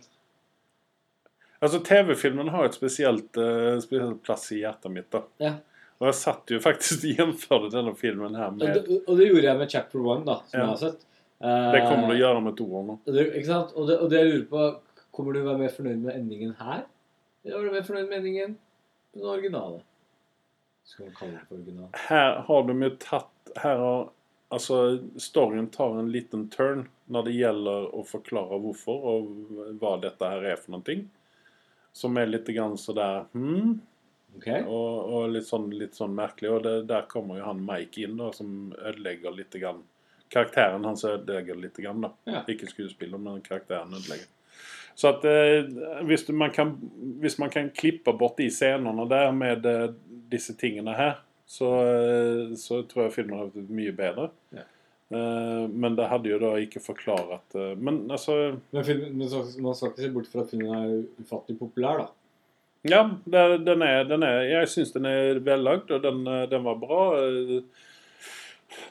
Altså, 1.57 1.79
TV-filmen 1.81 2.51
har 2.53 2.67
et 2.67 2.75
spesielt, 2.77 3.37
eh, 3.41 3.79
spesielt 3.81 4.19
plass 4.25 4.43
i 4.53 4.59
hjertet 4.61 4.93
mitt. 4.93 5.09
da. 5.11 5.23
Ja. 5.41 5.53
Og 5.97 6.05
jeg 6.11 6.17
satt 6.19 6.51
jo 6.53 6.59
faktisk 6.61 7.05
og 7.07 7.19
jämförde 7.19 7.69
denne 7.73 7.95
filmen 7.97 8.35
her 8.37 8.51
Og 8.51 8.57
med 8.59 8.75
det, 8.75 8.99
og 9.07 9.17
det 9.17 9.27
gjorde 9.31 9.47
jeg 9.47 9.57
med 9.57 9.71
Chapter 9.71 9.99
One, 9.99 10.25
da, 10.25 10.35
som 10.45 10.59
Ja. 10.59 10.65
jeg 10.65 10.67
har 10.67 10.75
sett. 10.77 11.05
Eh, 11.41 11.71
Det 11.71 11.81
kommer 11.87 12.07
du 12.07 12.13
å 12.13 12.19
gjøre 12.19 12.41
med 12.41 12.57
to 12.57 12.65
år 12.65 12.83
nå. 12.85 12.99
Det, 13.05 13.25
ikke 13.33 13.45
sant? 13.45 13.73
Og 13.75 13.87
det, 13.87 13.99
og 13.99 14.09
det 14.09 14.19
jeg 14.19 14.31
lurer 14.33 14.45
på 14.51 14.67
Kommer 15.17 15.33
du 15.33 15.39
å 15.41 15.47
være 15.47 15.57
mer 15.57 15.71
fornøyd 15.73 15.97
med 16.03 16.13
endingen 16.13 16.51
her? 16.59 16.83
Eller 17.43 17.57
var 17.57 17.63
du 17.65 17.71
mer 17.71 17.85
fornøyd 17.87 18.09
med 18.09 18.17
endingen 18.19 18.57
den 19.15 19.23
originale? 19.25 19.79
Skal 20.85 21.05
man 21.07 21.15
kalle 21.17 21.31
det 21.31 21.47
for 21.47 21.55
original? 21.55 21.89
Her 22.07 22.41
har 22.47 22.67
de 22.67 22.73
jo 22.83 22.89
tatt 23.01 23.51
Her 23.63 23.77
har 23.77 24.09
Altså, 24.49 24.75
storyen 25.19 25.67
tar 25.67 25.97
en 25.99 26.11
liten 26.11 26.45
turn 26.49 26.85
når 27.11 27.25
det 27.25 27.33
gjelder 27.35 27.89
å 27.91 28.03
forklare 28.07 28.59
hvorfor 28.63 29.03
og 29.11 29.25
hva 29.81 29.97
dette 29.99 30.23
her 30.23 30.45
er 30.53 30.55
for 30.55 30.71
noe. 30.77 30.95
Som 31.91 32.15
er 32.17 32.29
litt 32.31 32.47
grann 32.47 32.77
sådär 32.77 33.25
hmm, 33.33 33.81
Ok? 34.37 34.47
og, 34.69 35.11
og 35.17 35.29
litt, 35.33 35.47
sånn, 35.47 35.67
litt 35.73 35.97
sånn 35.97 36.15
merkelig. 36.17 36.53
Og 36.53 36.63
det, 36.65 36.75
der 36.89 37.05
kommer 37.11 37.39
jo 37.39 37.47
han 37.49 37.61
Mike 37.65 38.05
inn, 38.05 38.17
da, 38.21 38.31
som 38.35 38.71
ødelegger 38.77 39.35
litt 39.35 39.57
grann. 39.57 39.83
Karakteren 40.33 40.85
hans 40.85 41.05
ødelegger 41.07 41.59
litt 41.59 41.77
grann, 41.81 42.03
da. 42.05 42.13
Ja. 42.29 42.43
Ikke 42.51 42.69
skuespiller, 42.69 43.21
men 43.21 43.43
karakteren 43.45 43.95
ødelegger. 43.95 44.29
Så 44.97 45.11
at 45.11 45.25
eh, 45.29 45.67
hvis, 46.09 46.25
man 46.33 46.51
kan, 46.53 46.73
hvis 47.21 47.37
man 47.37 47.51
kan 47.53 47.69
klippe 47.69 48.15
bort 48.17 48.39
de 48.41 48.47
scenene 48.49 49.05
der 49.09 49.29
med 49.35 49.67
eh, 49.69 49.91
disse 50.31 50.55
tingene 50.57 50.95
her, 50.97 51.19
så, 51.45 51.69
eh, 51.85 52.55
så 52.57 52.81
tror 52.89 53.05
jeg 53.05 53.19
filmen 53.19 53.37
hadde 53.37 53.53
blitt 53.53 53.75
mye 53.77 53.93
bedre. 53.95 54.31
Ja. 54.57 54.65
Eh, 55.09 55.67
men 55.69 55.95
det 55.95 56.09
hadde 56.11 56.31
jo 56.33 56.39
da 56.41 56.49
ikke 56.59 56.81
forklaret 56.83 57.53
eh, 57.55 57.77
Men 57.79 58.01
altså 58.11 58.57
Men, 58.73 58.81
film, 58.83 59.13
man 59.15 59.75
skal 59.77 59.93
ikke 59.93 60.01
se 60.03 60.09
bort 60.11 60.27
fra 60.27 60.43
at 60.43 60.49
filmen 60.51 60.73
er 60.75 61.21
ufattelig 61.21 61.61
populær, 61.61 62.01
da. 62.01 62.07
Ja, 62.83 63.01
den 63.25 63.81
er, 63.81 64.03
den 64.07 64.23
er, 64.23 64.41
jeg 64.47 64.69
syns 64.71 64.93
den 64.93 65.05
er 65.09 65.39
vellagd, 65.43 65.91
og 65.91 66.03
den, 66.03 66.21
eh, 66.27 66.45
den 66.51 66.63
var 66.67 66.75
bra. 66.81 67.01
Eh, 67.23 67.61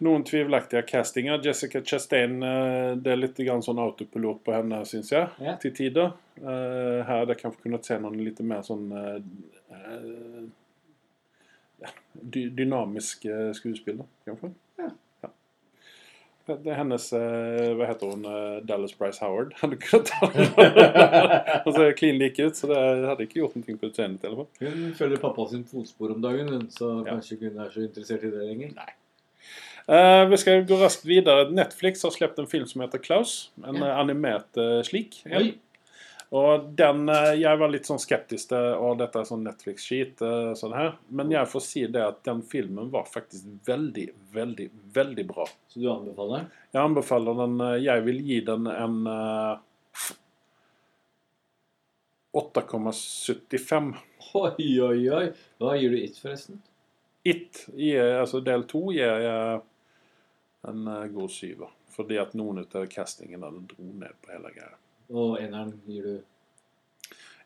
Noen 0.02 0.24
tvilaktige 0.26 0.82
castinger. 0.88 1.38
Jessica 1.44 1.80
Chastain 1.84 2.42
eh, 2.42 2.96
Det 2.96 3.12
er 3.12 3.20
litt 3.20 3.36
grann 3.38 3.62
sånn 3.62 3.78
autopilot 3.78 4.42
på 4.44 4.52
henne, 4.56 4.82
syns 4.88 5.12
jeg, 5.12 5.28
Ja. 5.40 5.56
til 5.62 5.72
tider. 5.76 6.12
Her 6.42 7.04
hadde 7.06 7.32
jeg 7.32 7.40
kanskje 7.44 7.62
kunnet 7.62 7.84
se 7.86 7.98
noen 8.00 8.18
litt 8.20 8.40
mer 8.44 8.64
sånn 8.66 8.90
ja, 11.80 11.88
dy 12.12 12.48
dynamisk 12.56 13.24
eh, 13.30 13.52
kanskje. 14.26 14.50
Det 16.46 16.70
er 16.70 16.76
hennes 16.78 17.08
eh, 17.16 17.72
Hva 17.74 17.88
heter 17.88 18.12
hun? 18.12 18.20
eh, 18.30 18.58
Dallas 18.68 18.92
Bryce 18.94 19.18
Howard. 19.24 19.54
Hadde 19.58 19.78
kunnet 19.82 20.12
ta 20.12 20.28
Og 21.66 21.72
så 21.74 21.88
klin 21.98 22.20
lik 22.20 22.38
ut, 22.38 22.54
så 22.58 22.68
det 22.70 22.78
hadde 23.08 23.26
ikke 23.26 23.40
gjort 23.42 23.56
noe 23.58 23.78
på 23.80 23.88
utseendet. 23.90 24.36
Hun 24.62 24.92
følger 24.98 25.18
pappa 25.22 25.48
sin 25.50 25.64
fotspor 25.66 26.14
om 26.14 26.22
dagen, 26.22 26.52
hun, 26.54 26.68
så 26.70 26.92
Ja. 27.02 27.16
kanskje 27.16 27.34
ikke 27.38 27.50
hun 27.50 27.64
er 27.66 27.72
så 27.74 27.82
interessert 27.88 28.22
i 28.28 28.30
det 28.30 28.46
lenger. 28.52 28.70
Nei. 28.78 28.92
Uh, 29.86 30.24
vi 30.30 30.36
skal 30.42 30.64
gå 30.66 30.74
raskt 30.80 31.04
videre. 31.06 31.44
Netflix 31.54 32.02
har 32.02 32.10
sluppet 32.14 32.40
en 32.42 32.48
film 32.50 32.64
som 32.66 32.80
heter 32.82 32.98
Klaus. 33.02 33.50
En 33.62 33.76
Ja. 33.82 33.92
animert 34.00 34.56
uh, 34.58 34.80
slik. 34.86 35.20
en. 35.26 35.52
Og 36.34 36.64
den 36.74 37.08
eh, 37.08 37.34
Jeg 37.38 37.58
var 37.60 37.70
litt 37.70 37.86
sånn 37.86 38.00
skeptisk 38.02 38.48
til 38.50 38.72
og 38.82 38.96
dette 38.98 39.20
er 39.20 39.28
sånn 39.28 39.44
Netflix-skit. 39.46 40.22
eh, 40.26 40.52
sånn 40.58 40.74
her. 40.74 40.96
Men 41.14 41.30
jeg 41.30 41.46
får 41.52 41.62
si 41.62 41.84
det 41.86 42.02
at 42.02 42.22
den 42.26 42.42
filmen 42.42 42.90
var 42.90 43.04
faktisk 43.06 43.44
veldig, 43.68 44.08
veldig, 44.34 44.66
veldig 44.96 45.26
bra. 45.28 45.46
Så 45.70 45.80
du 45.84 45.86
anbefaler? 45.92 46.48
Jeg 46.74 46.82
anbefaler 46.82 47.38
den 47.44 47.60
eh, 47.60 47.76
Jeg 47.84 48.04
vil 48.08 48.18
gi 48.26 48.40
den 48.48 48.66
en 48.66 48.98
eh, 49.06 50.12
8,75. 52.36 53.94
Oi, 54.34 54.80
oi, 54.82 55.08
oi. 55.14 55.26
Hva 55.62 55.76
gir 55.78 55.94
du 55.94 56.00
It, 56.02 56.18
forresten? 56.20 56.58
It, 57.26 57.62
gir- 57.74 58.18
altså 58.20 58.42
del 58.44 58.66
to, 58.70 58.82
gir 58.94 59.22
jeg 59.24 59.60
en 60.68 60.82
god 61.14 61.30
syver. 61.32 61.70
Fordi 61.96 62.18
at 62.20 62.34
noen 62.36 62.60
av 62.66 62.84
castingene 62.92 63.48
dro 63.70 63.86
ned 64.02 64.12
på 64.20 64.34
hele 64.34 64.50
greia. 64.52 64.74
Og 65.12 65.36
eneren 65.40 65.76
gir 65.86 66.08
du 66.08 66.16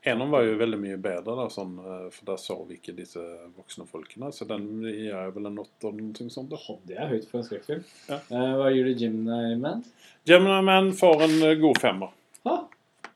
Eneren 0.03 0.31
var 0.33 0.47
jo 0.47 0.55
veldig 0.57 0.79
mye 0.81 0.97
bedre, 0.97 1.35
da, 1.37 1.45
sånn, 1.53 1.75
eh, 1.77 2.05
for 2.15 2.31
der 2.31 2.39
så 2.41 2.55
vi 2.65 2.79
ikke 2.79 2.95
disse 2.97 3.21
voksne 3.53 3.85
folkene. 3.85 4.31
Så 4.33 4.47
den 4.49 4.65
gir 4.87 5.11
jeg 5.11 5.35
vel 5.35 5.51
en 5.51 5.61
åtte 5.61 5.91
eller 5.91 6.07
noe 6.07 6.33
sånt. 6.33 6.49
da. 6.49 6.57
hadde 6.63 6.89
Det 6.89 6.97
er 6.97 7.11
høyt 7.11 7.27
for 7.29 7.41
en 7.41 7.45
skrekkfilm. 7.45 7.83
Ja. 8.09 8.17
Eh, 8.17 8.55
hva 8.57 8.71
gir 8.73 8.89
du 8.89 8.95
Gemini 9.03 9.59
Man? 9.61 9.85
Gemini 10.25 10.63
Man 10.65 10.89
får 10.97 11.27
en 11.27 11.37
eh, 11.51 11.59
god 11.61 11.83
femmer. 11.83 12.17
Ha, 12.49 12.57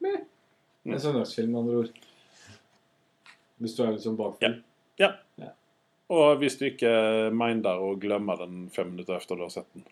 med. 0.04 0.28
En 0.84 1.00
søndagsfilm, 1.00 1.54
med 1.54 1.62
andre 1.62 1.80
ord. 1.86 2.04
Hvis 3.64 3.78
du 3.78 3.82
er 3.86 3.96
litt 3.96 4.04
sånn 4.04 4.20
bakfull. 4.20 4.60
Ja. 5.00 5.14
Ja. 5.40 5.54
Og 6.12 6.36
hvis 6.42 6.60
du 6.60 6.66
ikke 6.68 6.92
minder 7.32 7.80
å 7.80 7.94
glemme 7.96 8.36
den 8.36 8.66
fem 8.74 8.92
minutter 8.92 9.16
etter 9.16 9.40
du 9.40 9.46
har 9.46 9.54
sett 9.56 9.72
den. 9.72 9.88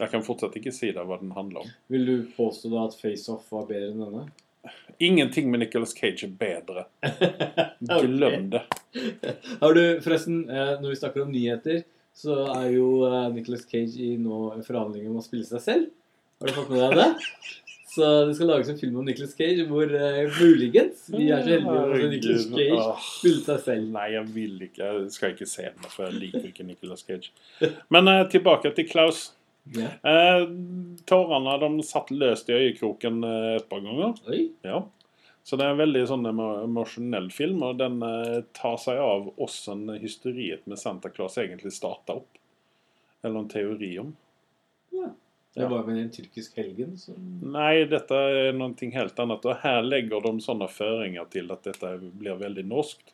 Jeg 0.00 0.10
kan 0.12 0.24
fortsatt 0.26 0.56
ikke 0.58 0.72
si 0.74 0.90
deg 0.94 1.06
hva 1.06 1.20
den 1.20 1.34
handler 1.36 1.64
om. 1.64 1.74
Vil 1.92 2.06
du 2.08 2.14
påstå 2.36 2.72
da 2.72 2.86
at 2.88 2.96
Face 2.98 3.30
Off 3.32 3.50
var 3.54 3.68
bedre 3.70 3.92
enn 3.92 4.02
denne? 4.04 4.24
Ingenting 5.00 5.48
med 5.50 5.62
Nicolas 5.62 5.94
Cage 5.96 6.26
er 6.26 6.34
bedre. 6.36 6.84
Glem 8.02 8.50
det. 8.52 8.64
Har 9.62 9.76
du 9.76 9.82
forresten, 10.04 10.42
eh, 10.50 10.74
når 10.82 10.92
vi 10.92 10.98
snakker 11.00 11.24
om 11.24 11.32
nyheter, 11.32 11.84
så 12.16 12.42
er 12.58 12.74
jo 12.74 12.90
Nicholas 13.06 13.34
Nicolas 13.36 13.64
Cage 13.70 13.96
i 14.02 14.10
nå 14.20 14.42
forhandlinger 14.66 15.08
om 15.12 15.22
å 15.22 15.24
spille 15.24 15.46
seg 15.48 15.64
selv. 15.64 15.88
Har 16.40 16.50
du 16.50 16.56
fått 16.56 16.72
med 16.74 16.82
deg 16.82 17.00
det? 17.00 17.10
Så 17.90 18.06
det 18.26 18.36
skal 18.38 18.46
lages 18.46 18.68
en 18.70 18.76
film 18.78 18.98
om 19.00 19.06
Nicolas 19.06 19.32
Cage 19.34 19.64
hvor 19.66 19.90
uh, 19.90 20.36
muligens 20.36 21.08
vi 21.10 21.24
er 21.34 21.40
så 21.42 21.56
heldige 21.56 21.80
å 21.80 21.96
se 21.96 22.10
Nicolas 22.12 22.44
Cage 22.46 22.84
spille 23.08 23.40
seg 23.48 23.64
selv. 23.64 23.88
Nei, 23.96 24.04
jeg 24.14 24.28
vil 24.36 24.60
ikke. 24.68 24.84
Jeg 24.84 25.08
skal 25.16 25.34
ikke 25.34 25.48
se 25.50 25.64
den, 25.66 25.88
for 25.90 26.06
jeg 26.06 26.20
liker 26.20 26.44
ikke 26.52 26.66
Nicolas 26.68 27.02
Cage. 27.02 27.32
Men 27.90 28.06
uh, 28.06 28.22
tilbake 28.30 28.70
til 28.76 28.86
Klaus. 28.92 29.24
Ja. 29.76 29.90
Eh, 30.10 30.46
Tårene 31.06 31.58
de 31.62 31.84
satt 31.86 32.10
løst 32.10 32.50
i 32.50 32.56
øyekroken 32.56 33.22
eh, 33.24 33.56
et 33.60 33.68
par 33.70 33.84
ganger. 33.84 34.16
Ja. 34.66 34.82
Så 35.42 35.56
det 35.56 35.66
er 35.66 35.74
en 35.74 35.80
veldig 35.80 36.02
sånn 36.10 36.26
emosjonell 36.30 37.30
film, 37.34 37.62
og 37.66 37.78
den 37.80 38.02
eh, 38.06 38.42
tar 38.56 38.76
seg 38.82 39.00
av 39.00 39.30
hvordan 39.38 39.96
hysteriet 40.02 40.66
med 40.70 40.78
Santa 40.78 41.10
Claus 41.12 41.38
egentlig 41.40 41.72
starta 41.74 42.20
opp. 42.20 42.40
Eller 43.22 43.42
en 43.42 43.52
teori 43.52 43.94
om. 44.02 44.12
Det 45.54 45.66
var 45.66 45.82
vel 45.82 45.98
en 45.98 46.10
tyrkisk 46.14 46.54
helgen 46.60 46.92
som 46.98 47.16
Nei, 47.42 47.82
dette 47.90 48.14
er 48.14 48.52
noe 48.54 48.90
helt 48.94 49.18
annet. 49.18 49.48
Og 49.50 49.64
her 49.64 49.80
legger 49.82 50.22
de 50.22 50.36
sånne 50.44 50.68
føringer 50.70 51.26
til 51.32 51.50
at 51.50 51.66
dette 51.66 51.90
blir 51.98 52.38
veldig 52.38 52.64
norskt. 52.70 53.10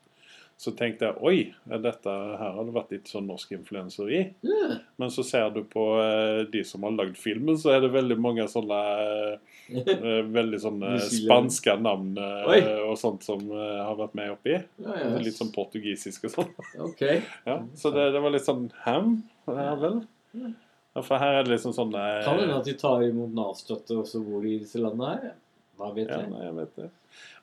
Så 0.56 0.72
tenkte 0.72 1.04
jeg 1.04 1.20
oi, 1.20 1.40
dette 1.84 2.08
her 2.08 2.54
har 2.56 2.64
det 2.64 2.72
vært 2.72 2.92
litt 2.94 3.10
sånn 3.12 3.26
norsk 3.28 3.50
influenser 3.58 4.08
i. 4.08 4.20
ja. 4.46 4.78
Men 4.96 5.10
så 5.12 5.20
ser 5.28 5.50
du 5.52 5.60
på 5.68 5.84
eh, 6.00 6.46
de 6.48 6.62
som 6.64 6.86
har 6.86 6.94
lagd 6.96 7.18
filmen, 7.20 7.58
så 7.60 7.74
er 7.74 7.82
det 7.84 7.90
veldig 7.92 8.16
mange 8.24 8.46
sånne 8.48 8.78
eh, 9.02 9.50
eh, 9.92 10.22
Veldig 10.32 10.60
sånne 10.62 10.94
spanske 11.12 11.76
navn 11.84 12.16
Oi. 12.48 12.60
og 12.88 12.96
sånt 12.96 13.26
som 13.26 13.44
har 13.52 13.98
vært 14.00 14.16
med 14.16 14.32
oppi. 14.32 14.56
Ja, 14.80 14.96
yes. 14.96 15.18
Litt 15.28 15.36
sånn 15.36 15.52
portugisisk 15.52 16.30
og 16.30 16.38
sånn. 16.38 16.54
Ok. 16.88 17.02
Ja, 17.44 17.60
så 17.76 17.92
det, 17.92 18.08
det 18.16 18.24
var 18.24 18.32
litt 18.32 18.48
sånn 18.48 18.70
Ham? 18.86 19.18
Ja 19.50 19.74
vel? 19.80 20.00
Ja, 20.32 21.02
for 21.04 21.20
her 21.20 21.42
er 21.42 21.44
det 21.44 21.52
liksom 21.52 21.76
sånn 21.76 21.92
Kan 21.92 22.40
hende 22.40 22.56
at 22.56 22.68
de 22.68 22.72
tar 22.80 23.04
imot 23.04 23.34
Nav-støtte 23.36 24.00
også 24.00 24.24
hvor 24.24 24.40
de 24.44 24.56
i 24.56 24.62
disse 24.64 24.80
landene 24.80 25.18
her. 25.18 25.34
Hva 25.76 25.88
vet 25.96 26.10
Ja, 26.10 26.16
nei, 26.30 26.42
jeg 26.46 26.54
vet 26.56 26.72
det. 26.80 26.88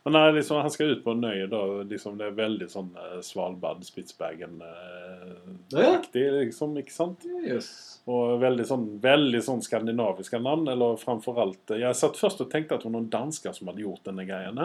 Men 0.03 0.11
nei, 0.17 0.31
liksom, 0.35 0.57
han 0.61 0.71
skal 0.73 0.91
ut 0.93 1.03
på 1.05 1.11
en 1.15 1.23
øy, 1.23 1.41
da. 1.51 1.61
Liksom, 1.87 2.17
det 2.19 2.25
er 2.27 2.33
veldig 2.35 2.67
sånn 2.71 2.91
eh, 2.99 3.19
Svalbard, 3.23 3.81
Spitsbergen-aktig, 3.87 6.25
liksom. 6.41 6.77
Ikke 6.81 6.93
sant? 6.93 7.19
Yes. 7.45 7.67
Og 8.11 8.41
veldig 8.41 8.65
sånn, 8.67 8.99
veldig 9.03 9.41
sånn 9.45 9.61
skandinaviske 9.63 10.39
navn. 10.43 10.67
Eller 10.73 11.01
framfor 11.01 11.39
alt 11.45 11.71
eh, 11.71 11.81
Jeg 11.85 11.99
satt 11.99 12.15
først 12.19 12.43
og 12.43 12.49
tenkte 12.51 12.73
at 12.75 12.81
det 12.83 12.89
var 12.89 12.97
noen 12.97 13.13
dansker 13.13 13.51
som 13.55 13.67
hadde 13.71 13.85
gjort 13.85 14.05
denne 14.09 14.23
greien. 14.27 14.57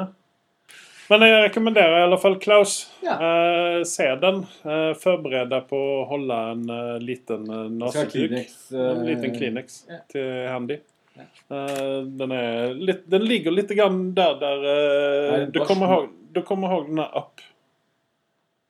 Men 1.09 1.23
jeg 1.25 1.45
rekommenderer 1.47 2.03
i 2.03 2.05
alle 2.05 2.19
fall 2.21 2.37
Klaus. 2.43 2.83
Ja. 3.01 3.15
Eh, 3.17 3.79
se 3.89 4.09
den. 4.21 4.43
Eh, 4.69 4.93
Forbered 5.01 5.49
deg 5.55 5.63
på 5.71 5.79
å 5.79 6.05
holde 6.11 6.37
en 6.53 6.67
uh, 6.69 6.99
liten 7.01 7.49
uh, 7.49 7.89
eh, 7.89 8.45
En 8.77 9.01
liten 9.07 9.33
Kleenex 9.37 9.67
ja. 9.89 10.03
til 10.13 10.29
handy. 10.53 10.77
Eh, 11.19 12.03
den, 12.21 12.33
er 12.33 12.75
litt, 12.75 13.07
den 13.11 13.25
ligger 13.25 13.55
litt 13.55 13.71
grann 13.77 14.15
der 14.17 14.35
der 14.41 14.65
uh, 14.65 15.31
Nei, 15.33 15.45
du, 15.55 15.61
kommer 15.67 15.93
ihåg, 15.95 16.11
du 16.35 16.43
kommer 16.47 16.73
ihåg 16.73 16.91
den 16.91 17.03
er. 17.05 17.23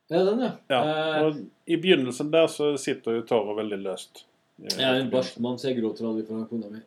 Ja, 0.09 0.23
den, 0.25 0.41
ja. 0.41 0.51
Ja. 0.73 0.83
Eh, 0.83 1.25
Og 1.27 1.41
I 1.67 1.77
begynnelsen 1.77 2.31
der 2.33 2.47
så 2.53 2.73
sitter 2.81 3.19
jo 3.19 3.27
tåra 3.29 3.57
veldig 3.59 3.81
løst. 3.83 4.25
jeg 4.65 4.85
er 4.85 5.03
en 5.03 5.11
barsk 5.13 5.37
mann, 5.45 5.59
så 5.61 5.69
jeg 5.71 5.83
gråter 5.83 6.09
aldri 6.09 6.25
for 6.27 6.47
kona 6.49 6.71
mi. 6.73 6.81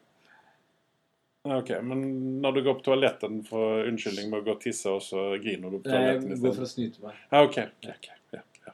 Ok, 1.43 1.69
Men 1.83 2.01
når 2.41 2.51
du 2.51 2.61
går 2.63 2.73
på 2.79 2.85
toaletten 2.85 3.39
for 3.45 3.85
unnskyldning 3.89 4.29
med 4.29 4.41
å 4.41 4.45
gå 4.45 4.55
og 4.57 4.61
tisse, 4.61 4.89
og 4.89 5.01
så 5.01 5.31
griner 5.41 5.69
du 5.73 5.79
på 5.79 5.89
toaletten? 5.89 6.27
Nei, 6.27 6.35
Jeg 6.35 6.43
går 6.43 6.57
for 6.57 6.65
å 6.67 6.69
snyte 6.69 7.05
meg. 7.05 7.21
Ah, 7.29 7.45
ok. 7.45 7.57
okay, 7.81 7.95
okay. 7.97 8.17
ja, 8.37 8.43
ja. 8.67 8.73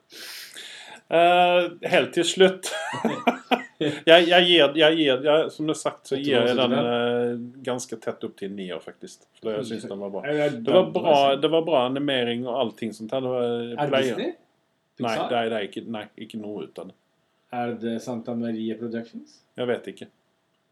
Eh, 1.08 1.68
helt 1.88 2.12
til 2.18 2.26
slutt 2.28 2.68
Jag, 3.78 4.23
jeg, 4.25 4.45
ger, 4.49 4.73
jeg, 4.80 4.97
ger 4.97 5.25
jeg, 5.28 5.49
som 5.53 5.67
du 5.69 5.73
sagt 5.78 6.09
så 6.09 6.17
gir 6.17 6.39
jeg 6.39 6.55
den 6.57 6.73
eh, 6.78 7.34
ganske 7.65 7.99
tett 8.01 8.23
opp 8.25 8.34
til 8.39 8.49
en 8.49 8.55
nier 8.57 8.82
faktisk. 8.82 9.28
For 9.38 9.53
jeg 9.53 9.67
syns 9.69 9.86
den 9.89 10.01
var 10.01 10.13
bra. 10.15 10.23
Det 10.25 10.73
var 10.73 10.89
bra, 10.95 11.17
det 11.38 11.51
var 11.53 11.65
bra 11.67 11.84
animering 11.86 12.47
og 12.47 12.57
allting 12.63 12.95
sånt 12.95 13.13
Her. 13.13 13.21
Det 13.21 13.34
var 13.36 13.45
Er 13.86 13.91
det. 13.93 14.03
Disney? 14.07 14.32
Nei, 15.05 15.13
det 15.30 15.38
er, 15.38 15.49
det 15.51 15.57
er 15.59 15.67
ikke, 15.67 15.84
nei, 15.93 16.05
ikke 16.25 16.39
noe 16.41 16.65
ut 16.65 16.80
av 16.82 16.89
det. 16.89 16.97
Er 17.57 17.75
det 17.80 17.97
Santa 18.03 18.34
Maria 18.36 18.75
Productions? 18.80 19.38
Jeg 19.57 19.69
vet 19.69 19.91
ikke. 19.93 20.09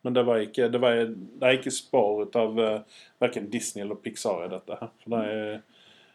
Men 0.05 0.13
det 0.13 0.23
var 0.25 0.41
ikke, 0.41 0.67
det 0.69 0.81
var, 0.81 0.99
det 1.05 1.45
er 1.45 1.59
ikke 1.59 1.73
spor 1.73 2.25
av 2.37 2.59
uh, 2.59 2.99
verken 3.21 3.47
Disney 3.53 3.85
eller 3.85 3.97
Pixar 4.01 4.43
i 4.45 4.51
dette 4.51 4.77
her. 4.81 4.91
For 5.03 5.13
det 5.15 5.21
er 5.29 5.39
Det 5.45 5.61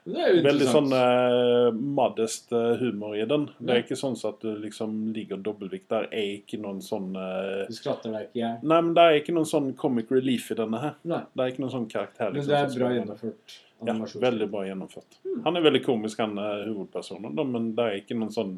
veldig 0.07 0.67
sånn 0.71 0.93
uh, 0.95 1.71
modest 1.75 2.53
eh, 2.57 2.77
humor 2.81 3.17
i 3.17 3.25
den. 3.29 3.47
Det 3.59 3.69
Ja. 3.69 3.75
er 3.79 3.83
ikke 3.85 3.99
sånn 4.01 4.17
at 4.29 4.41
du 4.41 4.55
liksom 4.63 5.13
ligger 5.15 5.37
dobbeltvikt. 5.45 5.89
Der 5.89 6.09
er 6.11 6.29
ikke 6.39 6.59
noen 6.61 6.81
sånn 6.83 7.15
eh, 7.17 7.67
Du 7.69 7.75
skratter 7.77 8.11
deg 8.15 8.29
ikke 8.29 8.37
i 8.39 8.43
hjel. 8.45 8.59
Nei, 8.63 8.81
men 8.81 8.95
det 8.97 9.03
er 9.07 9.19
ikke 9.21 9.35
noen 9.37 9.47
sånn 9.51 9.73
comic 9.77 10.11
relief 10.11 10.51
i 10.51 10.55
denne 10.55 10.81
her. 10.81 10.95
Nei. 11.05 11.23
Det 11.35 11.45
er 11.45 11.53
ikke 11.55 11.65
noen 11.65 11.75
sånn 11.77 11.89
karakter. 11.91 12.31
Men 12.31 12.41
liksom, 12.41 12.51
det 12.51 12.61
er 12.61 12.79
bra 12.79 12.93
gjennomført. 12.97 13.59
Ja, 13.81 13.95
veldig 14.29 14.51
bra 14.53 14.63
gjennomført. 14.69 15.19
Han 15.45 15.57
er 15.57 15.63
veldig 15.65 15.85
komisk, 15.87 16.19
han 16.21 16.37
uh, 16.39 16.65
hovedpersonen, 16.69 17.35
da, 17.37 17.45
men 17.49 17.71
det 17.75 17.85
er 17.87 18.01
ikke 18.03 18.17
noen 18.19 18.33
sånn 18.35 18.57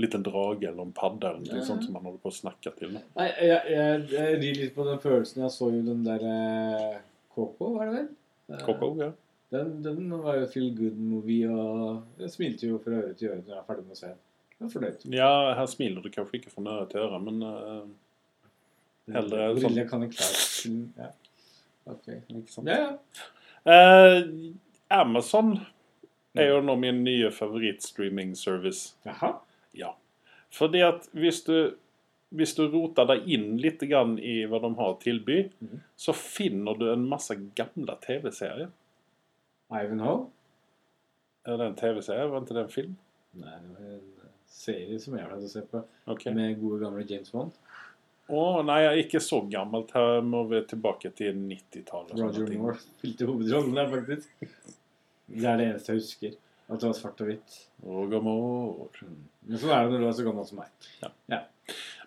liten 0.00 0.22
drage 0.24 0.64
eller 0.70 0.86
en 0.86 0.92
padde 0.96 1.28
eller 1.28 1.42
noe 1.44 1.58
Ja. 1.60 1.64
sånt 1.66 1.84
som 1.84 1.94
han 1.98 2.04
holder 2.08 2.22
på 2.22 2.30
å 2.32 2.36
snakke 2.38 2.72
til. 2.78 2.94
Da. 2.96 3.02
Nei, 3.20 3.26
jeg, 3.44 3.60
jeg, 3.74 4.06
jeg 4.14 4.38
rir 4.40 4.60
litt 4.62 4.74
på 4.74 4.86
den 4.88 4.98
følelsen. 5.02 5.42
Jeg 5.44 5.52
så 5.52 5.68
jo 5.74 5.82
den 5.84 6.00
der 6.06 6.24
eh, 6.24 6.96
Coco, 7.34 7.74
var 7.76 7.90
det 7.90 7.98
vel? 7.98 8.08
Koko, 8.64 8.78
Coco, 8.80 9.02
ja. 9.04 9.10
Den, 9.52 9.72
den 9.84 10.06
var 10.22 10.38
jo 10.40 10.46
feel 10.48 10.70
good-movie, 10.76 11.48
og 11.52 12.20
jeg 12.22 12.30
smilte 12.32 12.68
jo 12.70 12.78
fra 12.80 13.02
øre 13.02 13.12
til 13.18 13.28
øre 13.28 13.42
når 13.42 13.50
jeg 13.52 13.58
er 13.58 13.66
ferdig 13.68 13.84
med 13.84 13.96
å 13.96 14.00
se 14.00 14.12
den. 14.12 14.70
Fornøyd. 14.72 15.04
ja, 15.10 15.30
her 15.58 15.66
smiler 15.66 16.04
du 16.04 16.08
kanskje 16.14 16.38
ikke 16.38 16.50
fra 16.54 16.62
øre 16.70 16.86
til 16.92 17.00
øre, 17.02 17.18
men 17.20 17.42
uh, 17.42 17.82
Heller 19.12 19.56
sånn- 19.56 19.58
Briller 19.58 19.88
kan 19.90 20.04
jeg 20.06 20.12
klare. 20.14 20.74
Ja. 21.02 21.08
Ok. 21.92 22.08
ikke 22.30 22.52
sant. 22.54 22.70
Ja, 22.70 22.78
ja. 22.78 22.92
Uh, 23.66 24.52
Amazon 24.94 25.56
er 26.38 26.48
jo 26.52 26.60
nå 26.64 26.76
min 26.80 27.02
nye 27.04 27.28
favorittstreaming-service. 27.34 28.94
Jaha. 29.04 29.34
Ja. 29.76 29.92
Fordi 30.54 30.80
at 30.86 31.08
hvis 31.16 31.42
du, 31.44 31.74
hvis 32.30 32.54
du 32.56 32.62
roter 32.72 33.08
deg 33.10 33.26
inn 33.34 33.56
litt 33.60 33.82
grann 33.90 34.14
i 34.22 34.44
hva 34.48 34.60
de 34.62 34.70
har 34.78 34.94
å 34.94 35.00
tilby, 35.02 35.50
Mhm. 35.60 35.82
så 35.96 36.14
finner 36.16 36.78
du 36.78 36.86
en 36.92 37.04
masse 37.08 37.34
gamle 37.58 37.98
TV-serier. 38.06 38.70
Ivanhoe? 39.72 40.28
Er 41.48 41.58
det 41.58 41.66
en 41.66 41.78
TV-serie? 41.78 42.28
Var 42.30 42.44
ikke 42.44 42.56
det 42.56 42.64
en 42.66 42.72
film? 42.72 42.94
Nei, 43.42 43.56
det 43.64 43.72
var 43.74 43.96
en 43.96 44.30
serie 44.52 44.98
som 45.02 45.16
jeg 45.16 45.28
pleide 45.30 45.48
å 45.48 45.52
se 45.52 45.64
på, 45.70 45.82
okay. 46.12 46.34
med 46.36 46.60
gode 46.60 46.82
gamle 46.84 47.04
James 47.08 47.32
Bond. 47.34 47.56
Å, 48.32 48.42
nei, 48.64 48.78
jeg 48.84 48.92
er 48.92 49.00
ikke 49.02 49.20
så 49.24 49.40
gammelt. 49.50 49.90
Her 49.96 50.22
må 50.24 50.44
vi 50.50 50.62
tilbake 50.70 51.10
til 51.18 51.34
90-tallet. 51.36 52.14
Roger. 52.20 52.52
Moore 52.54 52.78
spilte 52.80 53.28
hovedrollen 53.28 53.74
der, 53.76 53.90
faktisk. 53.90 54.46
Det 55.32 55.48
er 55.48 55.58
det 55.58 55.66
eneste 55.72 55.96
jeg 55.96 56.04
husker. 56.04 56.38
At 56.68 56.80
det 56.80 56.88
var 56.88 56.94
svart 56.96 57.24
og 57.24 57.28
hvitt. 57.28 57.56
Roger 57.84 58.22
Moore. 58.24 59.08
Men 59.48 59.60
sånn 59.60 59.74
er 59.74 59.88
det 59.88 59.96
når 59.96 60.04
du 60.04 60.08
er 60.12 60.16
så 60.20 60.28
gammel 60.28 60.48
som 60.48 60.62
meg. 60.62 60.70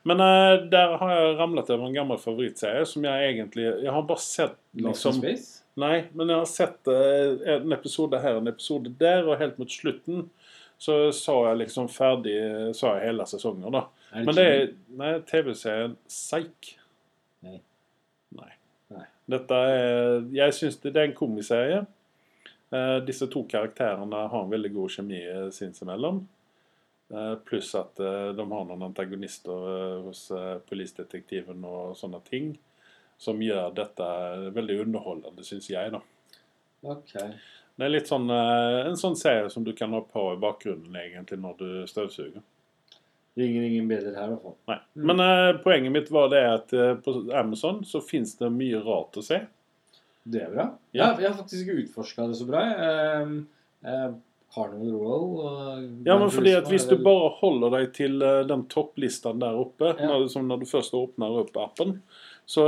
Men 0.06 0.22
uh, 0.22 0.64
der 0.72 0.96
har 1.02 1.14
jeg 1.14 1.38
ramlet 1.42 1.70
over 1.74 1.90
en 1.90 1.98
gammel 1.98 2.20
favorittserie 2.22 2.86
som 2.86 3.06
jeg 3.08 3.30
egentlig 3.32 3.64
Jeg 3.66 3.94
har 3.96 4.04
bare 4.06 4.22
sett 4.22 4.54
Lost 4.54 4.78
in 4.78 4.90
liksom 4.92 5.16
Space? 5.18 5.65
Nei, 5.76 6.06
men 6.16 6.32
jeg 6.32 6.40
har 6.40 6.48
sett 6.48 6.88
eh, 6.88 7.56
en 7.56 7.76
episode 7.76 8.20
her, 8.24 8.40
en 8.40 8.52
episode 8.52 8.94
der, 9.00 9.26
og 9.28 9.40
helt 9.42 9.58
mot 9.60 9.72
slutten 9.72 10.30
så 10.78 11.12
så 11.12 11.36
jeg 11.48 11.58
liksom 11.64 11.88
ferdig 11.88 12.36
Så 12.76 12.96
jeg 12.96 13.10
hele 13.10 13.26
sesongen, 13.30 13.72
da. 13.72 13.86
Det 14.12 14.26
Men 14.26 14.36
det 14.36 14.46
er 14.46 14.66
Nei, 15.00 15.12
TV-serien 15.28 15.98
Seik. 16.12 16.76
Nei. 17.46 17.62
Nei. 18.36 18.52
Nei. 18.92 19.06
Dette 19.32 19.60
er 19.72 20.26
Jeg 20.36 20.58
syns 20.58 20.80
det, 20.84 20.94
det 20.94 21.02
er 21.02 21.10
en 21.10 21.18
komiserie. 21.18 21.86
Eh, 22.76 22.98
disse 23.08 23.28
to 23.32 23.46
karakterene 23.50 24.28
har 24.32 24.44
en 24.44 24.52
veldig 24.52 24.74
god 24.74 24.96
kjemi 24.98 25.22
eh, 25.24 25.50
sinsemellan. 25.56 26.26
Eh, 27.14 27.36
pluss 27.48 27.72
at 27.78 28.00
eh, 28.02 28.32
de 28.36 28.48
har 28.52 28.66
noen 28.68 28.88
antagonister 28.90 29.68
eh, 29.72 29.98
hos 30.08 30.28
eh, 30.34 30.56
Polisdetektiven 30.70 31.64
og 31.70 31.96
sånne 32.00 32.20
ting. 32.28 32.56
Som 33.18 33.42
gjør 33.42 33.72
dette 33.76 34.08
veldig 34.56 34.80
underholdende, 34.86 35.46
syns 35.48 35.70
jeg, 35.72 35.94
da. 35.94 36.02
Okay. 36.86 37.38
Det 37.76 37.88
er 37.88 37.92
litt 37.92 38.08
sånn, 38.08 38.28
eh, 38.32 38.82
en 38.90 39.00
sånn 39.00 39.16
serie 39.20 39.50
som 39.52 39.64
du 39.64 39.74
kan 39.76 39.94
ha 39.96 40.02
på 40.04 40.28
i 40.34 40.40
bakgrunnen 40.40 40.96
egentlig 41.00 41.40
når 41.42 41.58
du 41.60 41.70
støvsuger. 41.90 42.44
Ringer 43.36 43.66
ingen 43.68 43.88
bedre 43.90 44.14
her, 44.16 44.30
i 44.30 44.36
hvert 44.36 44.46
fall. 44.46 44.56
Nei. 44.72 44.78
Men 45.10 45.20
uh, 45.20 45.58
poenget 45.64 45.92
mitt 45.92 46.12
var 46.14 46.30
det 46.32 46.44
at 46.48 46.72
uh, 46.72 46.94
på 47.04 47.18
Amazon 47.36 47.82
så 47.84 48.00
fins 48.00 48.38
det 48.40 48.48
mye 48.54 48.80
rart 48.80 49.18
å 49.20 49.24
se. 49.26 49.42
Det 50.24 50.46
er 50.46 50.54
bra. 50.54 50.70
Ja. 50.96 51.02
Ja. 51.02 51.10
Jeg 51.20 51.28
har 51.34 51.36
faktisk 51.42 51.66
ikke 51.66 51.82
utforska 51.84 52.30
det 52.30 52.38
så 52.40 52.48
bra. 52.48 52.62
jeg. 52.64 53.26
Um, 53.26 53.36
eh, 53.84 54.08
Carnival 54.56 54.94
Row 54.96 55.34
og 55.44 56.08
Ja, 56.08 56.16
men 56.16 56.32
fordi 56.32 56.54
at 56.56 56.70
Hvis 56.72 56.88
du 56.88 56.96
bare 57.04 57.34
holder 57.42 57.76
deg 57.76 57.92
til 57.98 58.24
uh, 58.24 58.46
den 58.48 58.64
topplisten 58.72 59.44
der 59.44 59.60
oppe, 59.60 59.92
Ja. 60.00 60.08
når, 60.08 60.30
som 60.32 60.48
når 60.48 60.64
du 60.64 60.66
først 60.72 60.96
åpner 60.96 61.42
opp 61.44 61.60
appen, 61.60 61.98
så, 62.46 62.64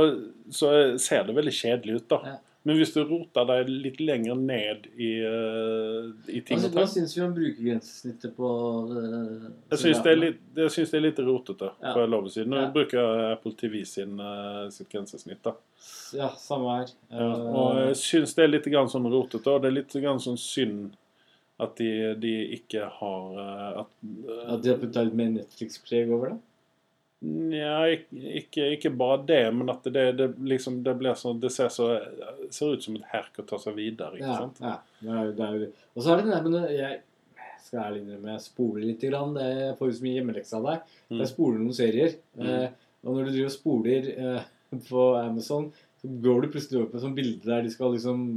så 0.50 0.74
ser 0.98 1.24
det 1.28 1.34
veldig 1.38 1.54
kjedelig 1.54 2.00
ut. 2.00 2.08
da. 2.10 2.20
Ja. 2.24 2.36
Men 2.68 2.76
hvis 2.76 2.90
du 2.92 2.98
roter 3.06 3.46
deg 3.48 3.68
litt 3.70 4.00
lenger 4.02 4.36
ned 4.36 4.88
i, 4.98 5.12
uh, 5.24 6.08
i 6.28 6.40
ting 6.44 6.58
altså, 6.58 6.68
Hva 6.74 6.84
syns 6.90 7.14
vi 7.16 7.22
om 7.24 7.30
brukergrensesnittet 7.32 8.34
på 8.36 8.50
uh, 8.90 9.46
Jeg 9.70 9.80
syns 9.84 10.02
det, 10.04 10.14
det 10.58 10.66
er 10.98 11.04
litt 11.06 11.22
rotete, 11.22 11.70
Ja. 11.80 11.94
får 11.94 12.02
jeg 12.02 12.12
lov 12.12 12.26
å 12.28 12.32
si. 12.34 12.44
Nå 12.44 12.58
Ja. 12.60 12.66
bruker 12.74 12.98
jeg 12.98 13.32
Apple 13.38 13.54
TV 13.62 13.84
sin, 13.88 14.18
uh, 14.20 14.66
sitt 14.74 14.90
grensesnitt. 14.92 15.40
da. 15.46 15.54
Ja, 16.18 16.28
samme 16.36 16.74
her. 16.80 16.92
Ja, 17.14 17.30
og 17.62 17.80
jeg 17.86 17.96
syns 18.02 18.34
det 18.36 18.44
er 18.44 18.52
litt 18.56 18.68
grann 18.68 18.90
sånn 18.92 19.08
rotete, 19.08 19.46
og 19.54 19.62
det 19.62 19.70
er 19.70 19.78
litt 19.78 19.96
grann 20.02 20.20
sånn 20.20 20.36
synd 20.36 20.98
at 21.58 21.76
de, 21.80 22.14
de 22.20 22.34
ikke 22.58 22.84
har 23.00 23.38
at, 23.80 23.88
At 24.46 24.62
de 24.62 24.70
har 24.74 24.78
putta 24.78 25.02
litt 25.06 25.16
mer 25.18 25.32
Netflix-preg 25.38 26.10
over 26.12 26.34
det? 26.34 26.38
Nja, 27.18 27.88
ikke, 27.90 28.68
ikke, 28.76 28.92
bare 28.94 29.24
det, 29.26 29.40
men 29.50 29.72
at 29.72 29.82
det, 29.90 30.04
det, 30.20 30.28
liksom, 30.46 30.76
det 30.86 30.92
blir 31.00 31.16
sånn 31.18 31.40
Det 31.42 31.50
ser, 31.50 31.66
så, 31.74 31.88
ser 32.54 32.76
ut 32.76 32.84
som 32.84 32.94
et 32.94 33.08
herk 33.10 33.40
å 33.42 33.46
ta 33.48 33.58
seg 33.58 33.74
videre. 33.74 34.20
ikke 34.20 34.28
Ja. 34.28 34.36
sant? 34.44 34.60
ja 35.02 35.24
det 35.26 35.48
det. 35.64 35.70
Og 35.96 36.04
så 36.04 36.14
er 36.14 36.22
det 36.22 36.30
der 36.30 36.44
men 36.46 36.58
jeg 36.70 37.00
skal 37.64 37.88
ærlig 37.88 38.04
innrømme 38.04 38.36
jeg 38.36 38.44
spoler 38.46 38.84
litt. 38.86 39.02
Grann. 39.10 39.34
Det 39.34 39.48
jeg 39.48 39.74
får 39.80 39.90
jo 39.90 39.96
så 39.98 40.06
mye 40.06 40.18
hjemmelekse 40.18 40.60
av 40.60 40.68
deg. 40.68 40.94
Mm. 41.08 41.18
Jeg 41.18 41.32
spoler 41.32 41.58
noen 41.58 41.76
serier. 41.76 42.14
Mm. 42.38 42.46
Eh, 42.52 42.68
og 43.02 43.10
når 43.16 43.24
du 43.26 43.32
driver 43.32 43.50
og 43.50 43.56
spoler 43.56 44.08
eh, 44.14 44.46
på 44.90 45.08
Amazon, 45.18 45.68
så 45.98 46.12
går 46.22 46.40
du 46.44 46.52
plutselig 46.54 46.78
over 46.80 46.92
på 46.92 47.00
et 47.00 47.06
sånt 47.08 47.18
bilde 47.18 47.50
der 47.50 47.66
de 47.66 47.74
skal 47.74 47.92
liksom 47.96 48.28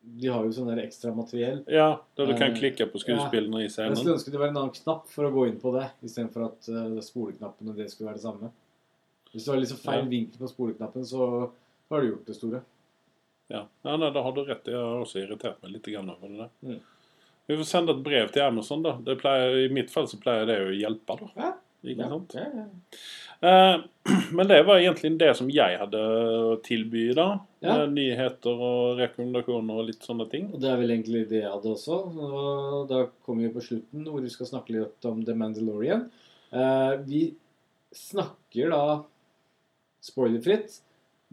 De 0.00 0.28
har 0.32 0.44
jo 0.46 0.52
sånn 0.56 0.72
ekstra 0.80 1.12
materiell. 1.14 1.60
Ja, 1.68 2.00
der 2.16 2.30
du 2.30 2.32
kan 2.32 2.54
Eh, 2.54 2.58
klikke 2.58 2.86
på 2.88 3.00
skuespillerne 3.02 3.60
i 3.60 3.68
Jeg 3.68 3.96
skulle 3.96 4.14
ønske 4.16 4.32
det 4.32 4.40
var 4.40 4.48
en 4.48 4.56
annen 4.56 4.74
knapp 4.74 5.08
for 5.12 5.28
å 5.28 5.32
gå 5.34 5.46
inn 5.50 5.58
på 5.60 5.74
det, 5.76 5.90
istedenfor 6.02 6.46
at 6.46 6.68
uh, 6.72 7.00
spoleknappen 7.04 7.68
og 7.68 7.76
det 7.76 7.90
skulle 7.92 8.08
være 8.08 8.20
det 8.20 8.24
samme. 8.24 8.50
Hvis 9.32 9.44
du 9.44 9.50
har 9.52 9.60
liksom 9.60 9.82
feil 9.82 10.04
Ja. 10.04 10.08
vinkel 10.08 10.40
på 10.40 10.48
spoleknappen, 10.48 11.04
så 11.06 11.50
har 11.90 12.00
du 12.00 12.08
gjort 12.08 12.26
det 12.26 12.36
store. 12.38 12.62
Ja, 13.48 13.66
ja 13.82 13.96
nei, 13.96 14.10
da 14.10 14.22
har 14.22 14.32
du 14.32 14.44
rett. 14.44 14.66
Jeg 14.66 14.78
har 14.78 15.04
også 15.04 15.20
irritert 15.20 15.62
meg 15.62 15.72
litt 15.72 15.88
over 15.96 16.36
det. 16.38 16.50
Mm. 16.62 16.80
Vi 17.46 17.56
får 17.56 17.66
sende 17.66 17.92
et 17.92 18.02
brev 18.02 18.30
til 18.30 18.42
Amazon, 18.42 18.82
da. 18.82 18.96
Det 19.04 19.18
pleier, 19.18 19.66
I 19.66 19.72
mitt 19.74 19.90
fall 19.90 20.06
så 20.08 20.20
pleier 20.22 20.46
det 20.46 20.58
å 20.64 20.70
hjelpe, 20.70 21.16
da. 21.18 21.30
Ja. 21.36 21.52
Ikke 21.82 22.08
sant? 22.12 22.34
Ja, 22.36 22.46
ja. 22.54 22.66
Eh, 23.40 23.76
men 24.36 24.48
det 24.48 24.62
var 24.62 24.80
egentlig 24.80 25.12
det 25.20 25.30
som 25.38 25.48
jeg 25.52 25.78
hadde 25.80 26.00
å 26.00 26.56
tilby 26.64 27.10
da. 27.16 27.28
Ja. 27.64 27.76
Nyheter 27.88 28.64
og 28.64 29.00
rekommendasjoner 29.00 29.80
og 29.82 29.88
litt 29.90 30.04
sånne 30.06 30.26
ting. 30.32 30.50
Og 30.54 30.60
det 30.62 30.70
er 30.72 30.80
vel 30.80 30.94
egentlig 30.94 31.26
det 31.30 31.42
jeg 31.42 31.52
hadde 31.52 31.72
også. 31.74 32.00
Og 32.16 32.90
da 32.90 33.04
kommer 33.24 33.46
vi 33.46 33.54
på 33.54 33.64
slutten, 33.64 34.04
hvor 34.08 34.24
vi 34.24 34.32
skal 34.32 34.50
snakke 34.52 34.76
litt 34.76 35.08
om 35.08 35.24
The 35.26 35.36
Mandalorian. 35.36 36.06
Eh, 36.50 36.94
vi 37.06 37.24
snakker 37.96 38.72
da 38.72 38.84
spoilerfritt, 40.04 40.78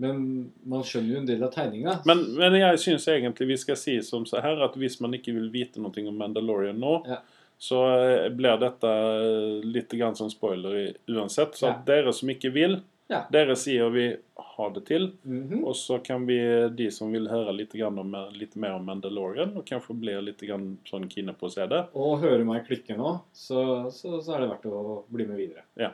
men 0.02 0.20
man 0.68 0.84
skjønner 0.86 1.16
jo 1.16 1.22
en 1.22 1.30
del 1.30 1.44
av 1.46 1.54
tegninga. 1.56 2.00
Men, 2.10 2.24
men 2.38 2.58
jeg 2.60 2.82
syns 2.84 3.08
egentlig 3.10 3.48
vi 3.54 3.60
skal 3.62 3.80
si 3.80 3.96
som 4.06 4.28
så 4.30 4.42
her 4.44 4.60
at 4.66 4.76
hvis 4.78 5.00
man 5.02 5.16
ikke 5.18 5.34
vil 5.38 5.48
vite 5.54 5.82
noe 5.82 6.08
om 6.08 6.24
Mandalorian 6.24 6.80
nå, 6.82 7.02
Ja. 7.08 7.24
Så 7.58 7.80
eh, 7.98 8.30
blir 8.30 8.58
dette 8.62 8.88
eh, 8.92 9.66
litt 9.66 9.90
grann 9.98 10.16
som 10.16 10.30
spoiler 10.30 10.76
i- 10.78 10.96
uansett. 11.10 11.56
Så 11.58 11.68
Ja. 11.72 11.82
dere 11.86 12.14
som 12.14 12.30
ikke 12.30 12.52
vil, 12.54 12.82
Ja. 13.10 13.24
dere 13.32 13.56
sier 13.56 13.90
vi 13.90 14.18
har 14.38 14.70
det 14.76 14.86
til. 14.86 15.12
Mhm. 15.24 15.64
Og 15.64 15.74
så 15.76 15.98
kan 16.04 16.26
vi, 16.28 16.38
de 16.70 16.90
som 16.92 17.12
vil 17.12 17.28
høre 17.28 17.54
litt, 17.56 17.72
grann 17.72 17.98
om, 18.00 18.12
litt 18.34 18.56
mer 18.56 18.74
om 18.76 18.86
Mandalorian, 18.86 19.56
og 19.58 19.66
kanskje 19.66 19.96
blir 20.00 20.22
litt 20.22 20.40
grann 20.42 20.78
sånn 20.86 21.08
kine 21.10 21.34
på 21.34 21.48
å 21.48 21.52
se 21.52 21.66
det. 21.68 21.86
Og 21.96 22.20
hører 22.22 22.44
meg 22.46 22.68
klikke 22.68 22.98
nå, 22.98 23.22
så, 23.34 23.90
så, 23.92 24.20
så 24.22 24.36
er 24.36 24.40
det 24.42 24.50
verdt 24.50 24.66
å 24.66 25.04
bli 25.10 25.26
med 25.26 25.38
videre. 25.38 25.64
Ja. 25.78 25.92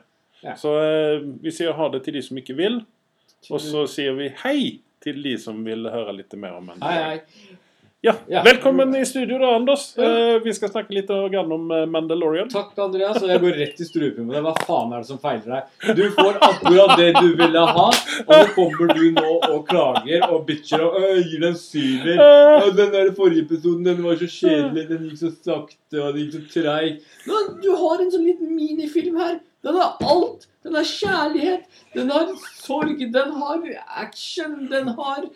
Så 0.55 0.74
eh, 0.82 1.20
vi 1.41 1.51
sier 1.51 1.72
ha 1.74 1.89
det 1.89 2.03
til 2.03 2.14
de 2.18 2.22
som 2.22 2.36
ikke 2.38 2.55
vil, 2.57 2.82
og 3.51 3.59
så 3.61 3.86
sier 3.88 4.16
vi 4.18 4.30
hei 4.43 4.80
til 5.03 5.22
de 5.22 5.38
som 5.38 5.61
vil 5.64 5.84
høre 5.91 6.16
litt 6.16 6.34
mer 6.39 6.53
om 6.57 6.68
Hei, 6.68 6.76
Mandalorian. 6.80 7.03
hei. 7.03 7.22
Ja, 7.51 7.57
Ja. 8.06 8.43
Velkommen 8.43 8.95
i 8.95 9.06
studio, 9.06 9.38
da, 9.39 9.56
Anders. 9.56 9.93
Ja. 9.97 10.34
Eh, 10.34 10.41
vi 10.43 10.54
skal 10.54 10.68
snakke 10.70 10.91
litt 10.91 11.10
om 11.10 11.70
eh, 11.72 11.86
Mandalorian. 11.88 12.49
Takk, 12.51 12.74
Andreas. 12.84 13.22
Og 13.24 13.30
jeg 13.32 13.39
går 13.39 13.54
rett 13.62 13.78
i 13.80 13.86
strupen 13.88 14.26
på 14.28 14.34
deg. 14.34 14.43
Hva 14.43 14.51
faen 14.68 14.91
er 14.91 15.06
det 15.06 15.08
som 15.08 15.22
feiler 15.24 15.54
deg? 15.54 15.93
Du 15.95 16.01
får 16.18 16.39
akkurat 16.49 16.91
det 16.99 17.14
du 17.16 17.30
ville 17.39 17.62
ha, 17.70 17.86
og 17.86 18.34
så 18.34 18.41
kommer 18.58 18.91
du 18.91 19.06
nå 19.16 19.30
og 19.47 19.64
klager 19.70 20.26
og 20.28 20.43
bitcher 20.49 20.84
og 20.84 20.97
gir 21.30 21.45
deg 21.45 21.56
syver. 21.62 22.20
Og 22.66 22.76
den 22.82 22.91
der 22.97 23.14
forrige 23.16 23.45
episoden 23.47 23.88
den 23.88 24.04
var 24.04 24.20
så 24.20 24.28
kjedelig, 24.36 24.86
den 24.91 25.08
gikk 25.08 25.24
så 25.24 25.32
sakte, 25.38 26.04
og 26.04 26.12
den 26.20 26.28
gikk 26.28 26.36
så 26.36 26.43
treig. 26.60 26.99
Du 27.64 27.72
har 27.86 28.04
en 28.04 28.12
sånn 28.12 28.28
liten 28.28 28.51
minifilm 28.51 29.16
her. 29.24 29.39
Den 29.64 29.80
har 29.80 29.95
alt. 30.04 30.49
Den 30.68 30.76
har 30.76 30.91
kjærlighet. 30.91 31.72
Den 31.95 32.12
har 32.12 32.36
sorg. 32.60 32.99
Den 33.16 33.32
har 33.39 33.64
action. 34.04 34.66
Den 34.68 34.91
har 34.99 35.32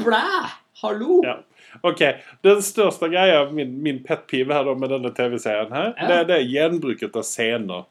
Blæ! 0.00 0.48
Hallo! 0.82 1.20
Ja. 1.24 1.38
Ok, 1.86 2.00
Den 2.42 2.62
største 2.64 3.08
greia, 3.12 3.44
min, 3.52 3.74
min 3.82 3.98
pet 4.04 4.26
pive 4.30 4.54
her 4.54 4.64
da 4.64 4.74
med 4.74 4.90
denne 4.90 5.10
TV-serien, 5.14 5.72
her, 5.72 5.92
Ja. 5.98 6.06
det, 6.08 6.18
det 6.30 6.36
er 6.40 6.48
gjenbruket 6.48 7.16
av 7.16 7.22
scener. 7.26 7.84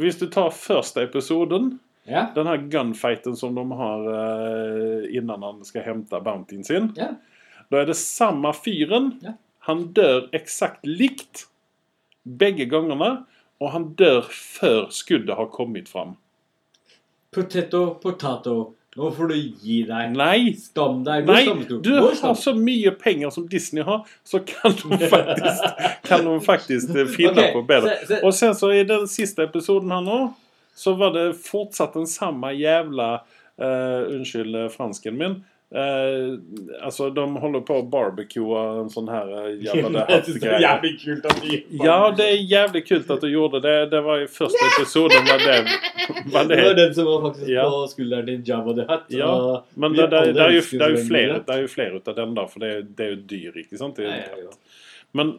Hvis 0.00 0.18
du 0.20 0.26
tar 0.32 0.50
første 0.50 1.02
episoden, 1.06 1.78
Ja. 2.06 2.28
den 2.34 2.46
her 2.46 2.56
gunfighten 2.70 3.34
som 3.36 3.54
de 3.56 3.64
har 3.74 4.04
eh, 4.14 5.06
innan 5.18 5.42
han 5.42 5.64
skal 5.64 5.82
hente 5.82 6.20
bountyen 6.22 6.64
sin, 6.64 6.92
Ja. 6.96 7.08
da 7.70 7.80
er 7.82 7.86
det 7.86 7.96
samme 7.96 8.52
fyren. 8.54 9.18
Ja. 9.22 9.32
Han 9.66 9.92
dør 9.92 10.28
eksakt 10.32 10.84
likt 10.86 11.46
begge 12.24 12.66
gangene, 12.70 13.24
og 13.60 13.70
han 13.72 13.88
dør 13.98 14.22
før 14.30 14.86
skuddet 14.94 15.34
har 15.36 15.46
kommet 15.50 15.88
fram. 15.88 16.16
Potato, 17.32 17.94
potato. 18.00 18.74
Nå 18.96 19.10
får 19.12 19.28
du 19.28 19.34
gi 19.36 19.82
deg. 19.88 20.14
Nei! 20.16 20.54
Skam 20.56 21.02
deg. 21.04 21.26
Nei, 21.28 21.42
du 21.84 21.90
har 22.00 22.34
så 22.40 22.54
mye 22.56 22.90
penger 22.96 23.30
som 23.34 23.44
Disney 23.52 23.84
har, 23.84 24.06
så 24.24 24.40
kan 24.48 24.72
de 24.72 24.98
faktisk, 25.14 25.64
kan 26.08 26.24
de 26.24 26.36
faktisk 26.44 26.94
eh, 26.96 27.10
finne 27.12 27.34
okay, 27.36 27.52
på 27.52 27.62
bedre. 27.68 27.92
se- 28.00 28.06
se- 28.14 28.20
Og 28.24 28.32
sen 28.34 28.54
så 28.56 28.70
i 28.72 28.84
den 28.88 29.04
siste 29.12 29.44
episoden 29.44 29.92
her 29.92 30.00
nå, 30.06 30.20
så 30.76 30.94
var 30.96 31.12
det 31.16 31.26
fortsatt 31.44 31.94
den 31.96 32.08
samme 32.08 32.50
jævla 32.56 33.10
uh, 33.60 34.00
Unnskyld 34.16 34.56
eh, 34.64 34.70
fransken 34.72 35.16
min. 35.20 35.36
Eh, 35.74 36.38
altså, 36.86 37.08
de 37.10 37.22
holder 37.42 37.62
på 37.66 37.74
å 37.80 37.84
barbecue 37.90 38.58
en 38.80 38.90
sånn 38.92 39.08
her 39.10 39.26
jävla 39.58 39.64
jævla 39.66 39.90
det 39.90 40.04
Jeg 40.14 40.22
synes 40.28 40.36
det 40.40 40.46
er 40.46 40.52
hatt-greie. 40.52 40.60
jævlig 40.62 40.92
kult 41.00 41.80
Ja, 41.82 41.96
det 42.14 42.26
er 42.30 42.36
jævlig 42.52 42.82
kult 42.86 43.10
at 43.10 43.24
du 43.24 43.26
gjorde 43.32 43.60
det. 43.64 43.72
Det 43.90 44.02
var 44.06 44.22
i 44.22 44.28
første 44.30 44.68
episoden 44.76 45.26
Var 45.26 45.42
det, 45.42 45.56
var 46.36 46.46
Det 46.52 46.60
var 46.68 46.78
den 46.78 46.94
som 46.94 47.08
var 47.10 47.24
faktisk 47.26 47.50
Ja. 47.50 47.64
på 47.72 47.80
skulderen 47.90 48.26
din, 48.30 48.44
Jabba 48.46 48.76
the 48.78 48.86
Hutt. 48.92 49.10
Ja, 49.18 49.32
Men 49.74 49.92
det, 49.98 50.06
det, 50.14 50.20
det, 50.38 50.44
er 50.46 50.54
jo, 50.54 50.62
det, 50.70 50.84
är 50.86 50.94
ju 50.94 51.02
fler, 51.10 51.34
det 51.50 51.56
er 51.56 51.60
jo 51.66 51.72
flere 51.74 51.98
ut 51.98 52.08
av 52.08 52.14
den, 52.22 52.34
da, 52.38 52.46
for 52.46 52.62
det, 52.62 52.70
det 52.96 53.04
är 53.08 53.10
jo 53.16 53.20
dyr, 53.34 53.58
ikke 53.64 53.82
sant? 53.82 53.96
Det 53.98 54.06
er 54.06 54.38
Ja. 54.46 54.54
Men 55.18 55.34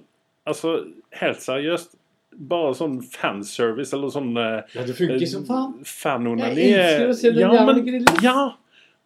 altså, 0.46 0.76
helt 1.22 1.40
seriøst 1.44 1.96
Bare 2.38 2.76
sånn 2.78 3.00
fanservice 3.02 3.96
eller 3.96 4.12
sånn 4.14 4.36
eh, 4.38 4.60
ja, 4.76 4.84
det 4.86 4.94
funker 4.94 5.24
som 5.26 5.46
faen. 5.48 5.72
fanonani 5.88 6.68
Jeg 6.68 6.84
elsker 6.84 7.10
å 7.10 7.16
se 7.18 7.32
den 7.32 7.42
ja, 7.48 7.54
jævla 7.56 7.80
grillen. 7.88 8.20
ja, 8.22 8.44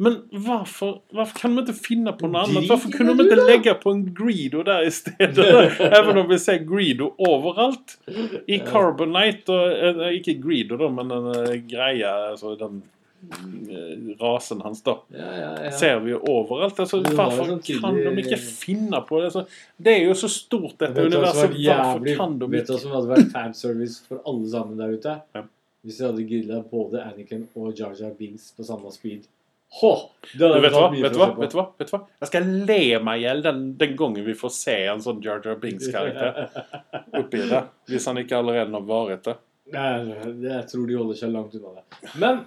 men 0.02 0.16
hvorfor, 0.34 0.96
hvorfor, 1.14 1.40
kan 1.44 1.56
vi 1.56 1.62
ikke 1.66 1.76
finne 1.78 2.14
på 2.18 2.30
noe 2.32 2.42
annet? 2.48 2.66
Hvorfor 2.70 2.90
kunne 2.96 3.14
vi 3.20 3.28
ikke 3.28 3.44
lägga 3.48 3.76
på 3.82 3.92
en 3.94 4.02
Greedo 4.18 4.64
der 4.66 4.88
i 4.88 4.94
stedet? 4.94 5.46
Even 6.00 6.18
om 6.24 6.30
vi 6.32 6.40
ser 6.42 6.64
Greedo 6.66 7.12
overalt. 7.22 7.98
I 8.50 8.58
Carbonite 8.66 9.54
og 9.54 10.08
Ikke 10.16 10.36
Greedo 10.42 10.80
da, 10.82 10.90
men 10.90 11.14
en 11.14 11.68
greia 11.70 12.16
altså 12.32 12.56
den 12.60 12.82
rasen 14.20 14.62
hans 14.62 14.82
da. 14.82 14.96
Ja, 15.14 15.28
ja, 15.38 15.64
ja. 15.66 15.72
Ser 15.72 16.00
vi 16.00 16.12
jo 16.16 16.20
overalt. 16.28 16.80
Altså, 16.80 17.00
Du 17.00 17.10
har 17.16 17.16
varför 17.30 17.44
en 17.54 17.62
sån 17.62 17.82
kan 17.82 17.96
de 17.96 18.22
ikke 18.24 18.38
finne 18.38 19.02
på 19.02 19.20
det? 19.20 19.26
Alltså, 19.26 19.46
det 19.78 19.94
er 20.00 20.06
jo 20.06 20.14
så 20.18 20.30
stort 20.30 20.80
dette 20.80 21.02
universet. 21.06 21.54
jævlig- 21.56 22.18
kan 22.18 22.40
de 22.40 22.46
ikke 22.46 22.58
Vet 22.58 22.68
du 22.68 22.74
hva 22.74 22.80
som 22.80 22.92
hadde 22.92 23.12
vært 23.14 23.32
fanservice 23.32 24.02
for 24.08 24.22
alle 24.26 24.50
sammen 24.50 24.78
der 24.78 24.98
ute? 24.98 25.22
Ja. 25.36 25.44
Hvis 25.86 25.98
de 25.98 26.06
hadde 26.06 26.26
grilla 26.30 26.64
både 26.72 27.02
Anakin 27.04 27.48
og 27.56 27.74
Jar 27.78 27.94
Jar 28.00 28.12
Binks 28.18 28.52
på 28.58 28.64
samme 28.64 28.92
speed. 28.92 29.30
Hå! 29.80 29.92
Du 30.34 30.42
vet 30.44 30.74
hva? 30.76 30.88
Vet 30.92 31.14
du 31.14 31.20
hva? 31.22 31.28
Vet 31.40 31.54
du 31.54 31.58
hva? 31.58 31.64
Vet 31.80 31.88
du 31.88 31.94
hva? 31.96 32.02
Jeg 32.20 32.28
skal 32.28 32.48
le 32.68 32.80
meg 33.08 33.22
i 33.22 33.24
hjel 33.24 33.44
den, 33.46 33.62
den 33.80 33.94
gangen 34.00 34.26
vi 34.26 34.36
får 34.38 34.52
se 34.56 34.76
en 34.92 35.04
sånn 35.04 35.22
Jar 35.24 35.40
Jar 35.46 35.60
Binks-karakter 35.62 36.58
oppi 37.22 37.46
det. 37.48 37.62
Hvis 37.88 38.08
han 38.10 38.20
ikke 38.20 38.42
allerede 38.42 38.76
har 38.76 38.88
vært 38.90 39.30
det. 39.30 39.38
Jeg 39.72 40.66
tror 40.72 40.90
de 40.90 40.98
holder 41.00 41.22
seg 41.22 41.32
langt 41.32 41.56
unna 41.56 41.78
det. 41.78 41.86
Men 42.20 42.42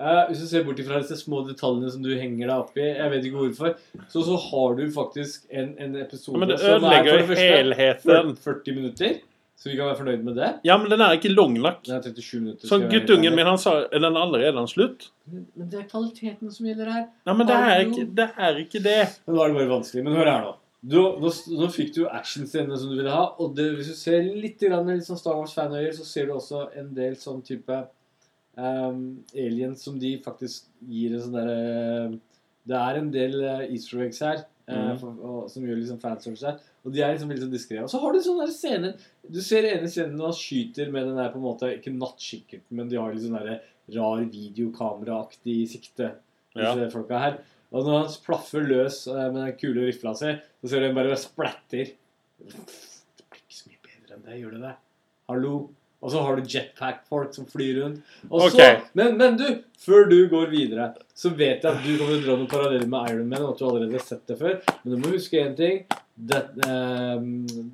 eh, 0.00 0.22
hvis 0.30 0.40
du 0.40 0.46
ser 0.48 0.64
bort 0.64 0.80
ifra 0.80 1.02
disse 1.02 1.18
små 1.20 1.42
detaljene 1.50 1.92
som 1.92 2.06
du 2.06 2.14
henger 2.16 2.46
deg 2.48 2.54
opp 2.56 2.80
i, 2.80 2.88
jeg 2.88 3.12
vet 3.12 3.28
ikke 3.28 3.42
hvorfor, 3.42 3.76
så, 4.06 4.24
så 4.30 4.38
har 4.46 4.78
du 4.80 4.86
faktisk 4.96 5.44
en, 5.52 5.74
en 5.76 6.00
episode 6.00 6.48
det 6.54 6.58
som 6.62 6.88
er 6.88 7.04
for 7.04 7.20
det 7.20 7.28
første 7.34 7.50
helheten. 7.52 8.32
40 8.48 8.78
minutter, 8.80 9.20
så 9.62 9.68
vi 9.70 9.76
kan 9.78 9.86
være 9.86 9.98
fornøyd 10.00 10.22
med 10.26 10.34
det. 10.40 10.48
Ja, 10.66 10.74
men 10.80 10.90
den 10.90 11.02
er 11.04 11.12
ikke 11.14 11.30
lang 11.30 11.52
nok. 11.54 11.84
Det 11.86 11.94
er 11.94 12.02
37 12.02 12.40
minutter. 12.40 12.66
Så 12.66 12.80
guttungen 12.90 13.36
min 13.38 13.46
han 13.46 13.60
sa 13.62 13.76
er 13.84 14.02
den 14.02 14.16
allerede 14.18 14.64
slutt? 14.66 15.04
Men 15.30 15.44
men 15.54 15.68
det 15.70 15.78
er 15.78 15.84
kvaliteten 15.92 16.50
som 16.50 16.66
gjelder 16.66 16.90
her. 16.90 17.04
Nei, 17.28 17.34
men 17.38 17.46
det 17.46 17.58
er 17.68 17.82
ikke 17.84 18.06
det. 18.18 18.26
Er 18.48 18.58
ikke 18.64 18.82
det. 18.82 18.96
Men 19.28 19.36
nå 19.36 19.44
er 19.44 19.52
det 19.52 19.58
bare 19.60 19.70
vanskelig. 19.70 20.02
Men 20.08 20.18
hør 20.18 20.30
her 20.32 20.42
nå. 20.48 20.56
Du, 20.82 20.96
nå, 21.22 21.30
nå 21.60 21.68
fikk 21.70 21.92
du 21.94 22.00
actionscenene 22.08 22.80
som 22.80 22.90
du 22.90 22.96
ville 22.98 23.14
ha. 23.14 23.28
Og 23.38 23.54
det, 23.54 23.68
hvis 23.78 23.92
du 23.92 24.00
ser 24.00 24.26
litt, 24.26 24.58
grann, 24.58 24.90
litt 24.90 25.06
sånn 25.06 25.20
Star 25.20 25.38
Wars-fanøyer, 25.38 25.94
så 25.94 26.08
ser 26.08 26.26
du 26.26 26.34
også 26.34 26.64
en 26.80 26.90
del 26.96 27.14
sånn 27.20 27.38
type 27.46 27.78
um, 28.58 29.04
aliens 29.30 29.86
som 29.86 30.02
de 30.02 30.16
faktisk 30.24 30.66
gir 30.90 31.14
en 31.14 31.22
sånn 31.28 31.38
derre 31.38 31.60
Det 32.66 32.82
er 32.82 32.98
en 32.98 33.14
del 33.14 33.38
uh, 33.46 33.62
easter 33.68 34.02
eggs 34.08 34.24
her 34.26 34.42
eh, 34.72 34.92
for, 35.00 35.18
og, 35.28 35.50
som 35.52 35.64
gjør 35.66 35.78
liksom 35.80 36.00
fanservice 36.02 36.46
her. 36.48 36.58
Og 36.82 36.94
de 36.94 37.02
er 37.04 37.12
liksom 37.14 37.30
veldig 37.30 37.44
sånn 37.46 37.54
diskré. 37.54 37.78
Og 37.84 37.90
så 37.92 38.00
har 38.02 38.12
du 38.16 38.20
sånne 38.24 38.46
der 38.48 38.54
scener 38.56 39.06
Du 39.36 39.38
ser 39.44 39.68
ene 39.68 39.90
scenen 39.92 40.16
når 40.18 40.32
han 40.32 40.38
skyter 40.40 40.90
med 40.94 41.06
den 41.08 41.20
der 41.20 41.30
på 41.30 41.38
en 41.38 41.44
måte 41.46 41.70
Ikke 41.76 41.92
nattkikkerten, 41.94 42.74
men 42.78 42.90
de 42.90 42.98
har 42.98 43.12
litt 43.14 43.24
sånn 43.26 43.38
der 43.38 43.60
rar 43.92 44.22
videokameraaktig 44.30 45.56
sikte, 45.68 46.12
Ja. 46.56 46.74
folka 46.92 47.18
her. 47.18 47.38
Og 47.72 47.86
når 47.86 47.98
han 48.02 48.16
plaffer 48.24 48.64
løs 48.66 49.06
eh, 49.08 49.28
med 49.32 49.40
den 49.42 49.56
kule 49.58 49.86
rifla 49.88 50.12
si, 50.16 50.32
så 50.62 50.68
ser 50.68 50.82
du 50.82 50.86
den 50.88 50.96
bare 50.98 51.16
splatter. 51.16 51.92
Det 52.42 53.28
blir 53.30 53.40
ikke 53.42 53.56
så 53.58 53.70
mye 53.70 53.80
bedre 53.86 54.16
enn 54.18 54.26
det, 54.26 54.40
gjør 54.42 54.56
det 54.56 54.62
det? 54.66 54.74
Hallo? 55.30 55.54
Og 56.02 56.10
så 56.10 56.22
har 56.24 56.36
du 56.36 56.42
jetpack-folk 56.50 57.34
som 57.36 57.46
flyr 57.46 57.76
rundt. 57.82 58.00
Og 58.28 58.48
så, 58.50 58.56
Ok. 58.58 58.88
men, 58.98 59.16
men 59.20 59.36
du, 59.38 59.44
før 59.78 60.08
du 60.10 60.16
går 60.32 60.50
videre, 60.50 60.88
så 61.14 61.30
vet 61.30 61.62
jeg 61.62 61.70
at 61.70 61.84
du 61.86 61.92
kommer 62.00 62.16
til 62.16 62.24
å 62.24 62.26
dra 62.26 62.36
noen 62.40 62.50
paralleller 62.50 62.90
med 62.90 63.12
Iron 63.12 63.28
Man, 63.30 63.44
og 63.46 63.52
at 63.54 63.62
du 63.62 63.66
allerede 63.68 63.92
har 64.00 64.06
sett 64.08 64.26
det 64.26 64.38
før. 64.40 64.58
Men 64.82 64.96
du 64.96 64.98
må 64.98 65.12
huske 65.14 65.38
én 65.38 65.54
ting. 65.56 65.84
Det, 66.18 66.42
ehm, 66.66 67.70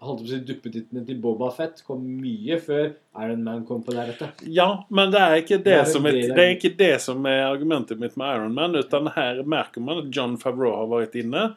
holdt 0.00 0.22
på 0.22 0.26
å 0.26 0.30
si 0.30 0.38
duppetittene 0.48 1.02
til 1.04 1.18
Boba 1.20 1.50
Fett 1.52 1.82
kom 1.84 2.02
mye 2.22 2.56
før 2.62 2.92
Iron 3.20 3.42
Man 3.44 3.64
kom 3.68 3.82
på 3.84 3.92
lerretet. 3.92 4.42
Ja, 4.48 4.84
men 4.88 5.12
det 5.12 5.20
er 5.20 5.34
ikke 5.42 5.58
det, 5.58 5.64
Det 5.66 5.76
er 5.76 5.90
som 5.90 6.08
er, 6.08 6.18
det 6.30 6.44
er 6.44 6.54
ikke 6.54 6.72
det 6.78 6.92
som 7.04 7.26
er 7.28 7.42
argumentet 7.48 8.00
mitt 8.00 8.16
med 8.20 8.36
Iron 8.36 8.54
Man, 8.56 8.78
utan 8.78 9.10
her 9.16 9.42
merker 9.44 9.84
man 9.84 10.04
at 10.04 10.08
John 10.16 10.38
Favreau 10.40 10.72
har 10.78 10.88
vært 10.92 11.18
inne. 11.20 11.50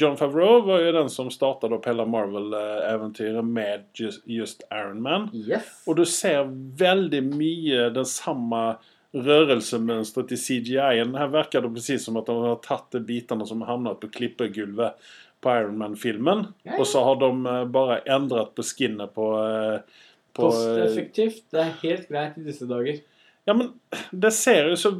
John 0.00 0.18
Favreau 0.18 0.64
var 0.66 0.82
jo 0.82 0.96
den 0.96 1.12
som 1.12 1.30
startet 1.30 1.74
opp 1.76 1.86
hele 1.86 2.06
Marvel-eventyret 2.10 3.46
med 3.46 3.86
just, 3.94 4.24
just 4.26 4.66
Iron 4.72 4.98
Man. 5.04 5.28
Yes. 5.32 5.70
Og 5.86 6.00
du 6.00 6.04
ser 6.08 6.48
veldig 6.80 7.22
mye 7.30 7.88
den 7.94 8.10
samme 8.10 8.64
rørelsemønstret 9.14 10.32
i 10.34 10.36
CGI-en. 10.36 11.14
Her 11.14 11.30
virker 11.30 11.62
det 11.62 11.70
precis 11.76 12.04
som 12.06 12.18
at 12.18 12.26
de 12.26 12.34
har 12.34 12.58
tatt 12.64 12.90
de 12.96 13.02
bitene 13.06 13.46
som 13.46 13.62
har 13.62 13.76
havnet 13.76 14.00
på 14.02 14.10
klippegulvet 14.16 14.98
på 15.44 15.52
Iron 15.60 15.76
Man-filmen, 15.80 16.46
Ja, 16.64 16.72
ja. 16.72 16.78
og 16.80 16.88
så 16.88 17.02
har 17.04 17.20
de 17.20 17.30
eh, 17.52 17.64
bare 17.74 18.00
endret 18.16 18.54
på 18.56 18.64
skinnet 18.66 19.12
på, 19.16 19.28
eh, 19.40 20.06
på 20.34 20.48
Kosteffektivt. 20.48 21.44
Det 21.52 21.60
er 21.62 21.74
helt 21.82 22.08
greit 22.08 22.40
i 22.40 22.46
disse 22.48 22.68
dager. 22.70 23.02
Ja, 23.44 23.54
men 23.54 23.74
det 24.10 24.32
ser 24.32 24.70
jo 24.72 24.76
så 24.80 24.94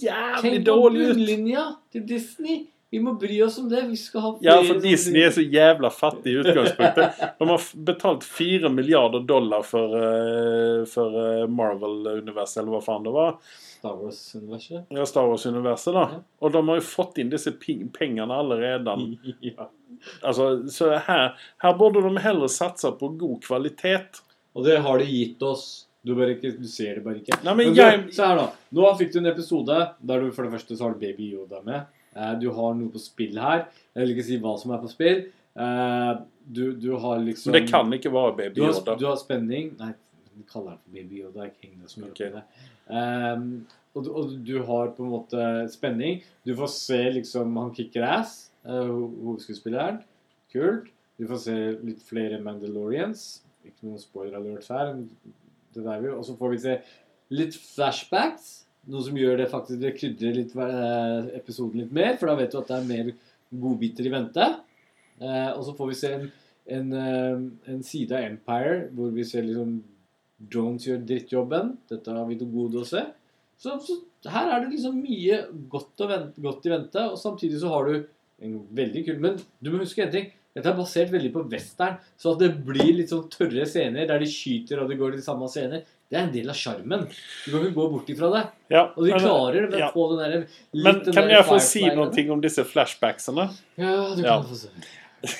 jævlig 0.00 0.62
dårlig 0.66 1.00
ut. 1.00 1.14
Tenk 1.14 1.16
på 1.16 1.20
bunnlinja 1.20 1.64
til 1.92 2.06
Disney. 2.08 2.62
Vi 2.90 2.98
må 2.98 3.12
bry 3.20 3.36
oss 3.46 3.58
om 3.60 3.68
det. 3.70 3.84
Vi 3.86 3.96
skal 3.96 4.20
ha 4.24 4.30
Ja, 4.42 4.56
flere 4.56 4.66
for 4.66 4.74
sånne 4.74 4.82
Disney 4.82 5.22
er 5.22 5.30
så 5.34 5.44
jævla 5.46 5.90
fattig 5.94 6.32
i 6.32 6.38
utgangspunktet. 6.42 7.20
De 7.38 7.46
har 7.52 7.66
betalt 7.86 8.24
4 8.26 8.70
milliarder 8.74 9.22
dollar 9.28 9.62
for, 9.62 9.94
eh, 9.94 10.84
for 10.90 11.18
eh, 11.22 11.44
Marvel-universet, 11.46 12.62
eller 12.64 12.74
hva 12.74 12.80
faen 12.82 13.06
det 13.06 13.12
var. 13.14 13.36
Star 13.80 13.94
Wars-universet. 13.96 14.90
Ja, 14.90 15.06
Star 15.06 15.28
Wars-universet, 15.30 15.94
da. 15.94 16.02
Ja. 16.16 16.18
Og 16.42 16.52
de 16.56 16.64
har 16.66 16.80
jo 16.80 16.86
fått 16.88 17.20
inn 17.22 17.30
disse 17.30 17.52
pengene 17.62 18.34
allerede. 18.34 18.96
ja. 19.52 19.68
Altså, 20.26 20.50
så 20.72 20.90
her, 21.06 21.36
her 21.62 21.78
burde 21.78 22.02
de 22.08 22.24
heller 22.26 22.50
satse 22.50 22.90
på 22.98 23.12
god 23.20 23.38
kvalitet. 23.46 24.20
Og 24.58 24.66
det 24.66 24.80
har 24.82 24.98
de 24.98 25.06
gitt 25.06 25.46
oss. 25.46 25.86
Du, 26.02 26.14
ikke, 26.24 26.54
du 26.56 26.64
ser 26.66 26.96
det 26.96 27.04
bare 27.04 27.20
ikke. 27.20 27.36
Nei, 27.44 27.54
men 27.54 27.74
du, 27.74 27.78
jeg- 27.80 28.06
se 28.16 28.24
her 28.24 28.38
da. 28.40 28.50
Nå 28.72 28.92
fikk 28.98 29.12
du 29.14 29.18
en 29.20 29.30
episode 29.30 29.78
der 30.00 30.22
du 30.24 30.30
for 30.32 30.46
det 30.48 30.54
første 30.56 30.74
så 30.76 30.86
har 30.88 30.94
du 30.96 31.02
Baby 31.02 31.30
Yoda 31.36 31.60
med. 31.62 31.86
Eh, 32.16 32.34
Du 32.40 32.50
har 32.50 32.74
noe 32.74 32.90
på 32.90 32.98
spill 33.00 33.38
her. 33.38 33.66
Jeg 33.94 34.06
vil 34.06 34.14
ikke 34.16 34.24
si 34.26 34.38
hva 34.38 34.56
som 34.58 34.72
er 34.72 34.78
på 34.82 34.90
spill. 34.90 35.26
Eh, 35.56 36.14
Du, 36.50 36.72
du 36.74 36.96
har 36.98 37.18
liksom 37.22 37.52
Men 37.52 37.62
det 37.62 37.70
kan 37.70 37.92
ikke 37.92 38.10
være 38.12 38.36
Baby 38.36 38.54
du 38.54 38.62
har, 38.64 38.96
du 38.98 39.04
har 39.06 39.16
spenning 39.20 39.76
Nei, 39.78 39.92
vi 40.36 40.42
kaller 40.50 40.70
den 40.70 40.78
for 40.82 40.90
Baby 40.96 41.20
Yoda. 41.22 41.44
Ikke 41.46 41.68
henger 41.68 41.86
så 41.92 42.00
mye 42.00 42.10
i 42.26 42.30
det. 42.34 42.42
Um, 42.90 43.66
og, 43.94 44.04
du- 44.04 44.12
og 44.16 44.32
du 44.44 44.56
har 44.66 44.88
på 44.96 45.04
en 45.04 45.10
måte 45.12 45.44
spenning. 45.70 46.22
Du 46.46 46.54
får 46.56 46.68
se 46.74 46.98
liksom 47.12 47.54
han 47.56 47.70
kicker 47.74 48.02
ass, 48.02 48.50
eh, 48.64 48.72
ho- 48.72 49.12
hovedskuespilleren. 49.24 50.02
Kult. 50.52 50.88
Du 51.18 51.26
får 51.28 51.38
se 51.44 51.54
litt 51.84 52.02
flere 52.02 52.40
Mandalorians. 52.42 53.42
Ikke 53.64 53.84
noen 53.86 53.98
spoiler 54.00 54.36
alert 54.40 54.66
her. 54.68 54.94
Det 55.74 55.84
der 55.84 56.00
vi, 56.00 56.08
og 56.08 56.24
så 56.24 56.34
får 56.38 56.50
vi 56.50 56.58
se 56.58 56.80
litt 57.30 57.54
flashbacks. 57.54 58.64
Noe 58.90 59.06
som 59.06 59.18
gjør 59.18 59.38
det 59.38 59.50
faktisk 59.52 59.80
det 59.82 59.94
krydrer 59.98 60.36
litt 60.36 60.56
eh, 60.58 61.30
episoden 61.38 61.84
litt 61.84 61.94
mer, 61.94 62.16
for 62.18 62.30
da 62.30 62.36
vet 62.40 62.52
du 62.52 62.58
at 62.60 62.70
det 62.70 62.78
er 62.78 62.88
mer 62.88 63.12
godbiter 63.62 64.06
i 64.08 64.12
vente. 64.12 64.48
Eh, 65.20 65.50
og 65.52 65.62
så 65.66 65.76
får 65.78 65.90
vi 65.90 65.98
se 66.00 66.12
en, 66.16 66.26
en, 66.76 66.92
eh, 66.98 67.46
en 67.74 67.82
side 67.86 68.16
av 68.16 68.26
Empire 68.26 68.90
hvor 68.96 69.12
vi 69.14 69.26
ser 69.28 69.46
liksom 69.46 69.78
Jones 70.50 70.86
gjør 70.88 71.02
drittjobben. 71.06 71.74
Dette 71.90 72.16
har 72.16 72.28
vi 72.28 72.38
til 72.40 72.50
gode 72.52 72.82
å 72.82 72.88
se. 72.88 73.04
Så, 73.60 73.76
så 73.84 74.00
her 74.32 74.48
er 74.48 74.64
det 74.64 74.74
liksom 74.74 75.00
mye 75.02 75.42
godt, 75.72 75.92
vente, 76.00 76.40
godt 76.40 76.66
i 76.66 76.72
vente, 76.72 77.06
og 77.12 77.20
samtidig 77.20 77.60
så 77.60 77.72
har 77.74 77.88
du 77.88 77.96
en 78.40 78.60
veldig 78.72 79.02
kul 79.04 79.18
Men 79.20 79.40
du 79.60 79.68
må 79.72 79.82
huske 79.82 80.06
en 80.06 80.14
ting. 80.14 80.30
Dette 80.56 80.66
er 80.66 80.78
basert 80.78 81.12
veldig 81.12 81.30
på 81.34 81.44
western, 81.52 81.98
så 82.18 82.32
at 82.32 82.40
det 82.42 82.54
blir 82.66 82.94
litt 82.96 83.12
sånn 83.12 83.28
tørre 83.30 83.66
scener 83.68 84.08
der 84.08 84.22
de 84.22 84.30
skyter 84.30 84.80
og 84.82 84.90
det 84.90 84.96
går 84.98 85.14
i 85.14 85.20
de 85.20 85.26
samme 85.26 85.46
scener, 85.52 85.84
det 86.10 86.16
er 86.18 86.24
en 86.26 86.32
del 86.34 86.48
av 86.50 86.56
sjarmen. 86.58 87.04
Du 87.44 87.50
kan 87.52 87.60
ikke 87.62 87.74
gå 87.76 87.84
bort 87.92 88.08
ifra 88.10 88.30
det. 88.34 88.40
Ja, 88.74 88.80
Og 88.96 89.04
de 89.06 89.12
klarer 89.14 89.68
det 89.70 89.78
ja. 89.78 89.90
På 89.94 90.08
den 90.10 90.18
der 90.24 90.32
litt 90.40 90.82
Men 90.84 90.98
den 91.04 91.14
kan 91.14 91.28
der 91.28 91.36
jeg 91.36 91.46
få 91.46 91.58
si 91.62 91.84
noe 91.86 92.24
om 92.34 92.40
disse 92.42 92.64
flashbacksene? 92.66 93.44
Ja, 93.78 93.92
du 94.16 94.22
Ja. 94.24 94.40
kan 94.40 94.48
få 94.50 94.58
se. 94.64 94.72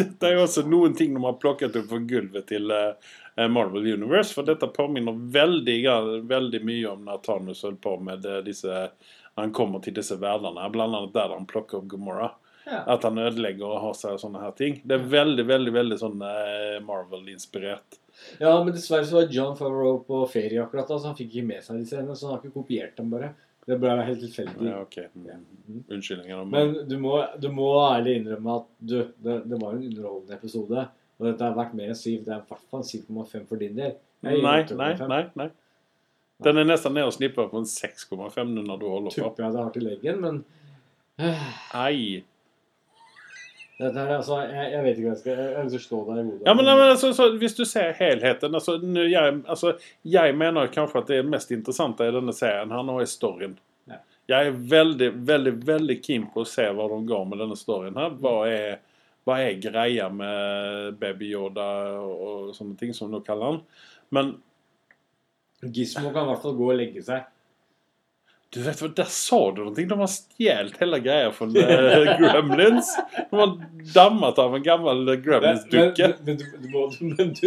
Dette 0.00 0.26
er 0.28 0.34
jo 0.36 0.42
også 0.44 0.66
noen 0.68 0.92
ting 0.98 1.14
de 1.14 1.22
har 1.24 1.38
plukket 1.40 1.76
opp 1.80 1.88
fra 1.88 2.00
gulvet 2.04 2.46
til 2.50 2.68
eh, 2.74 3.46
Marvel 3.48 3.86
Universe. 3.94 4.34
For 4.36 4.44
dette 4.44 4.68
påminner 4.76 5.16
veldig, 5.32 5.78
veldig 6.28 6.60
mye 6.68 6.90
om 6.92 7.06
når 7.08 7.22
Thanos 7.24 7.62
holdt 7.64 7.80
på 7.80 7.96
med 8.04 8.26
eh, 8.28 8.42
disse 8.44 8.90
Han 9.40 9.52
kommer 9.56 9.80
til 9.80 9.94
disse 9.96 10.18
verdenene, 10.20 10.68
bl.a. 10.74 11.06
der 11.14 11.32
han 11.32 11.46
plukker 11.48 11.78
opp 11.80 11.88
Gomorra. 11.94 12.32
Ja. 12.66 12.82
At 12.92 13.06
han 13.08 13.16
ødelegger 13.18 13.64
og 13.70 13.80
har 13.86 13.94
seg 13.96 14.18
sånne 14.20 14.42
her 14.42 14.52
ting. 14.58 14.82
Det 14.84 14.98
er 14.98 15.06
veldig, 15.16 15.46
veldig 15.48 15.72
veldig 15.78 15.96
sånn 16.02 16.20
eh, 16.28 16.76
Marvel-inspirert. 16.84 17.96
Ja, 18.40 18.52
men 18.64 18.72
dessverre 18.74 19.06
så 19.08 19.20
var 19.20 19.30
John 19.34 19.56
Favreau 19.58 20.00
på 20.06 20.24
ferie 20.32 20.62
akkurat 20.62 20.88
da, 20.88 20.98
så 20.98 21.10
han 21.10 21.16
fikk 21.18 21.34
ikke 21.34 21.48
med 21.52 21.64
seg 21.66 21.80
de 21.80 21.86
scenene. 21.88 22.16
Så 22.18 22.28
han 22.28 22.36
har 22.36 22.42
ikke 22.42 22.60
kopiert 22.60 22.96
dem, 22.98 23.10
bare. 23.12 23.32
Det 23.68 23.76
ble 23.78 23.94
helt 24.02 24.22
tilfeldig. 24.24 24.66
Ja, 24.66 24.80
ok. 24.82 24.96
Mm. 25.14 25.82
Unnskyldninger. 25.86 26.44
Men 26.50 26.72
du 26.88 26.96
må, 26.98 27.18
du 27.38 27.50
må 27.54 27.68
ærlig 27.84 28.16
innrømme 28.20 28.56
at 28.62 28.70
du, 28.78 28.96
det, 29.22 29.36
det 29.46 29.60
var 29.60 29.76
en 29.76 29.84
underholdende 29.84 30.38
episode. 30.38 30.86
Og 31.20 31.28
dette 31.28 31.44
har 31.44 31.58
vært 31.58 31.76
mer 31.76 31.92
enn 31.92 31.98
7. 31.98 32.22
Det 32.24 32.32
er 32.32 32.40
i 32.40 32.48
hvert 32.48 32.70
fall 32.72 32.80
en 32.80 32.88
7,5 32.88 33.44
for 33.50 33.60
din 33.60 33.76
del. 33.76 33.98
Nei, 34.24 34.38
nei, 34.40 34.94
nei. 35.08 35.20
nei. 35.36 35.50
Den 36.40 36.60
er 36.60 36.66
nesten 36.68 36.96
ned 36.96 37.08
og 37.08 37.14
snipper 37.14 37.50
på 37.52 37.60
en 37.60 37.68
6,5 37.68 38.16
nå 38.48 38.64
når 38.64 38.80
du 38.80 38.88
holder 38.88 39.12
på. 39.12 39.20
Tipper 39.20 39.44
jeg 39.44 39.54
det 39.54 39.64
har 39.64 39.72
til 39.76 39.86
leggen, 39.86 40.24
men 40.24 40.42
Ei. 41.76 42.22
Dette 43.80 43.96
her, 43.96 44.10
altså 44.18 44.38
jeg, 44.44 44.66
jeg 44.74 44.84
vet 44.84 44.98
ikke 44.98 45.06
hva 45.06 45.14
jeg 45.14 45.20
skal 45.22 45.38
Jeg 45.40 45.56
ønsker 45.62 45.80
å 45.80 45.84
slå 45.86 46.00
deg 46.08 46.18
i 46.20 46.24
hodet. 46.26 46.44
Ja, 46.46 46.54
men, 46.58 46.68
men 46.68 46.82
altså, 46.84 47.10
så, 47.16 47.28
Hvis 47.40 47.56
du 47.56 47.62
ser 47.68 47.94
helheten 47.96 48.58
altså, 48.58 48.76
nu, 48.82 49.00
jeg, 49.06 49.40
altså, 49.48 49.74
jeg 50.16 50.36
mener 50.36 50.70
kanskje 50.74 51.02
at 51.02 51.10
det 51.12 51.20
mest 51.28 51.54
interessante 51.56 52.06
i 52.06 52.14
denne 52.14 52.34
serien 52.36 52.74
her 52.74 52.84
nå 52.86 52.98
er 53.00 53.08
storyen. 53.10 53.56
Ja. 53.90 54.02
Jeg 54.34 54.50
er 54.50 54.60
veldig, 54.74 55.10
veldig 55.32 55.54
veldig 55.72 55.98
keen 56.04 56.28
på 56.34 56.44
å 56.44 56.48
se 56.48 56.68
hva 56.68 56.90
de 56.92 57.00
går 57.08 57.26
med 57.32 57.42
denne 57.42 57.58
storyen 57.58 57.98
her. 57.98 58.14
Hva 58.20 58.36
er, 58.50 58.78
hva 59.26 59.40
er 59.46 59.58
greia 59.62 60.10
med 60.12 61.00
Baby 61.00 61.32
Yoda 61.32 61.70
og, 62.02 62.14
og 62.20 62.54
sånne 62.56 62.76
ting, 62.80 62.94
som 62.96 63.10
du 63.12 63.22
kaller 63.26 63.54
han. 63.54 63.60
Men 64.14 64.34
Gizmo 65.60 66.12
kan 66.12 66.24
i 66.24 66.32
hvert 66.32 66.44
fall 66.44 66.56
gå 66.56 66.70
og 66.72 66.78
legge 66.78 67.02
seg. 67.04 67.26
Du 68.50 68.58
vet 68.64 68.80
hva, 68.82 68.88
der 68.98 69.10
sa 69.14 69.36
du 69.54 69.60
noe. 69.62 69.74
De 69.78 69.84
har 69.94 70.08
stjålet 70.10 70.78
hele 70.80 70.98
greia 71.04 71.28
fra 71.30 71.46
eh, 71.46 72.08
Gremlins. 72.18 72.88
De 73.30 73.38
har 73.38 73.52
dammet 73.94 74.40
av 74.42 74.56
en 74.58 74.64
gammel 74.66 75.04
Men, 75.06 75.20
Gremlins-dukke. 75.22 76.08
men, 76.26 76.40
må 76.72 76.82
Men 77.12 77.30
du 77.38 77.46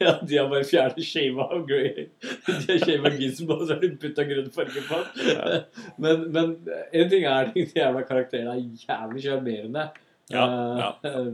Ja, 0.00 0.14
de 0.22 0.38
har 0.40 0.48
bare 0.48 0.64
fjernet 0.64 1.04
shava 1.04 1.50
av 1.52 1.66
Grey. 1.68 2.06
De 2.46 2.56
har 2.70 2.80
shava 2.86 3.12
Gizmo, 3.18 3.58
og 3.58 3.66
så 3.68 3.74
har 3.76 3.82
de 3.84 3.90
putta 4.00 4.24
grønn 4.30 4.48
farge 4.54 4.84
på 4.88 5.02
den. 5.18 5.66
Men, 6.00 6.24
men 6.32 6.54
en 6.96 7.12
ting 7.12 7.28
er 7.28 7.50
de 7.54 7.66
jævla 7.68 8.06
karakterene 8.08 8.56
er 8.56 8.88
jævlig 8.88 9.26
sjarmerende. 9.26 9.84
Ja, 10.32 10.46
ja. 10.80 10.88
Eh, 11.08 11.28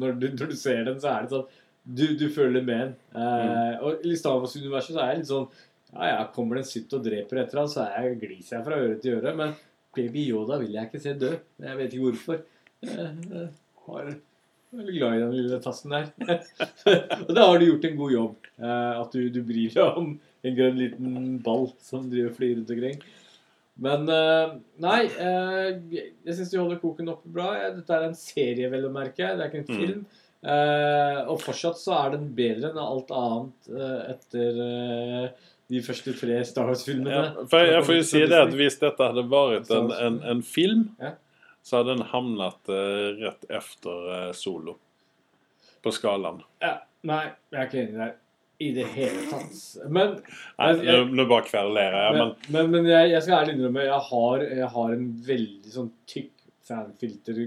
Når, 0.00 0.16
du, 0.20 0.26
når 0.38 0.50
du 0.52 0.56
ser 0.60 0.82
den, 0.88 0.98
så 1.00 1.12
er 1.14 1.22
det 1.28 1.32
sånn 1.36 1.46
Du, 1.84 2.06
du 2.16 2.26
føler 2.32 2.64
med 2.64 2.80
den. 2.80 2.96
Mm. 3.12 3.22
Eh, 3.28 3.84
Og 3.84 4.04
i 4.08 4.16
Star 4.16 4.40
Wars-universet 4.40 4.96
så 4.96 5.04
er 5.04 5.12
det 5.14 5.22
litt 5.22 5.30
sånn 5.34 5.46
Ja, 5.94 6.06
ja, 6.10 6.24
kommer 6.34 6.58
det 6.58 6.64
en 6.64 6.70
sitt 6.72 6.92
og 6.96 7.04
dreper 7.06 7.42
etter 7.44 7.60
ham, 7.62 7.68
så 7.70 7.84
er 7.86 8.08
jeg, 8.08 8.18
gliser 8.24 8.56
jeg 8.58 8.66
fra 8.66 8.78
øre 8.82 8.98
til 9.02 9.18
øre. 9.20 9.34
Men 9.38 9.52
Baby 9.94 10.24
Yoda 10.28 10.58
vil 10.58 10.72
jeg 10.74 10.88
ikke 10.90 11.00
se 11.04 11.12
dø. 11.20 11.32
Jeg 11.62 11.78
vet 11.78 11.92
ikke 11.94 12.08
hvorfor. 12.08 12.40
Jeg, 12.84 13.50
har 13.86 14.08
er 14.08 14.16
veldig 14.74 14.94
glad 14.98 15.14
i 15.16 15.20
den 15.22 15.34
lille 15.38 15.60
tassen 15.62 15.92
der. 15.94 16.08
og 17.28 17.30
da 17.36 17.44
har 17.46 17.60
du 17.62 17.66
gjort 17.68 17.86
en 17.86 17.98
god 18.00 18.14
jobb. 18.16 18.48
Eh, 18.58 18.94
at 19.04 19.14
du, 19.14 19.28
du 19.30 19.38
bryr 19.46 19.70
deg 19.76 20.00
om 20.02 20.08
en 20.44 20.56
grønn 20.58 20.80
liten 20.80 21.38
ball 21.46 21.68
som 21.84 22.08
driver 22.10 22.34
flyr 22.36 22.56
rundt 22.58 22.74
omkring. 22.74 22.98
Men 23.84 24.10
eh, 24.10 24.56
nei, 24.82 24.98
eh, 25.14 25.70
jeg 26.26 26.36
syns 26.40 26.50
de 26.52 26.58
holder 26.60 26.82
koken 26.82 27.12
oppe 27.14 27.30
bra. 27.38 27.52
Dette 27.78 27.94
er 28.00 28.08
en 28.10 28.18
serie, 28.18 28.68
vel 28.72 28.90
å 28.90 28.92
merke. 28.94 29.30
Det 29.30 29.46
er 29.46 29.50
ikke 29.52 29.62
en 29.62 29.70
Mm. 29.70 29.80
film. 29.84 30.04
Mm. 30.04 30.20
og 31.32 31.38
fortsatt 31.40 31.78
så 31.80 31.94
er 31.96 32.10
den 32.18 32.26
bedre 32.36 32.68
enn 32.68 32.76
alt 32.82 33.08
annet 33.16 33.68
etter 34.12 34.58
de 35.74 35.82
første 35.84 36.14
tre 36.18 36.38
Star 36.46 36.70
Wars-filmene. 36.70 37.12
Ja, 37.12 37.44
for 37.50 37.66
jeg 37.68 37.84
får 37.86 37.98
jo 38.00 38.06
si 38.08 38.24
det 38.30 38.40
at 38.46 38.56
hvis 38.56 38.78
dette 38.80 39.10
hadde 39.10 39.26
vært 39.30 39.70
en, 39.74 39.92
en, 39.92 40.18
en 40.34 40.42
film, 40.46 40.88
Ja. 41.02 41.14
så 41.64 41.80
hadde 41.80 41.94
den 41.96 42.08
hamnet 42.14 42.72
uh, 42.72 43.22
rett 43.22 43.46
efter 43.50 44.10
uh, 44.10 44.32
Solo. 44.36 44.76
På 45.84 45.92
skalaen. 45.92 46.38
Ja, 46.64 46.78
nei, 47.04 47.24
jeg 47.52 47.60
er 47.60 47.66
ikke 47.68 47.82
enig 47.82 47.98
der 48.00 48.14
i 48.64 48.70
det 48.72 48.84
hele 48.94 49.24
tatt. 49.28 49.58
Men 49.90 50.14
Nå 51.12 51.26
bare 51.28 51.44
kverulerer 51.48 51.96
jeg, 52.06 52.14
Men, 52.16 52.30
men 52.46 52.54
men, 52.54 52.70
men 52.76 52.86
jeg, 52.92 53.10
jeg 53.10 53.24
skal 53.26 53.40
ærlig 53.42 53.56
innrømme 53.58 53.82
jeg 53.88 54.00
har, 54.08 54.44
jeg 54.60 54.68
har 54.76 54.94
en 54.94 55.08
veldig 55.26 55.72
sånn 55.74 55.90
tykk 56.08 56.30
fanfilter 56.64 57.40